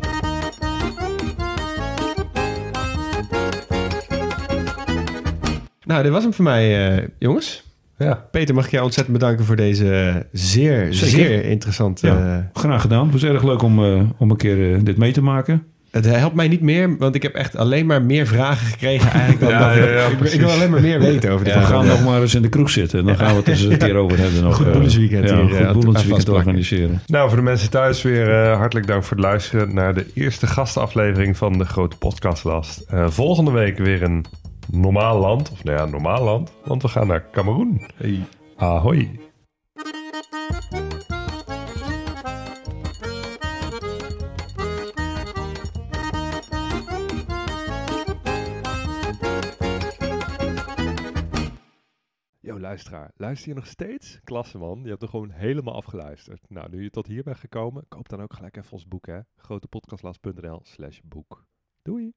[5.83, 7.63] Nou, dit was hem voor mij, eh, jongens.
[7.97, 8.25] Ja.
[8.31, 11.07] Peter, mag ik jou ontzettend bedanken voor deze zeer, Zeker.
[11.25, 12.07] zeer interessante...
[12.07, 12.49] Ja.
[12.53, 13.03] Graag gedaan.
[13.03, 15.63] Het was erg leuk om, eh, om een keer eh, dit mee te maken.
[15.91, 19.39] Het helpt mij niet meer, want ik heb echt alleen maar meer vragen gekregen eigenlijk.
[19.39, 20.37] Dan Ja, dat ik- ja, ja, ik, ik precies.
[20.39, 22.69] wil alleen maar meer weten over dit we gaan nog maar eens in de kroeg
[22.69, 22.99] zitten.
[22.99, 24.43] En dan gaan we het eens een keer over hebben.
[24.43, 27.01] Nog, Goed eh, Boelensweekend ja, hier, eh, goed Boelensweekend organiseren.
[27.07, 30.47] Nou, voor de mensen thuis weer eh, hartelijk dank voor het luisteren naar de eerste
[30.47, 32.79] gastaflevering van de Grote Podcastlast.
[32.89, 34.25] Eh, volgende week weer een
[34.71, 37.91] normaal land, of nou ja, normaal land, want we gaan naar Cameroen.
[37.95, 38.25] Hey.
[38.55, 39.19] Ahoy.
[52.39, 53.11] Yo, luisteraar.
[53.15, 54.19] Luister je nog steeds?
[54.23, 54.79] Klasse, man.
[54.83, 56.49] Je hebt er gewoon helemaal afgeluisterd.
[56.49, 59.19] Nou, nu je tot hier bent gekomen, koop dan ook gelijk even ons boek, hè.
[59.35, 61.45] grotepodcastlast.nl slash boek.
[61.81, 62.13] Doei!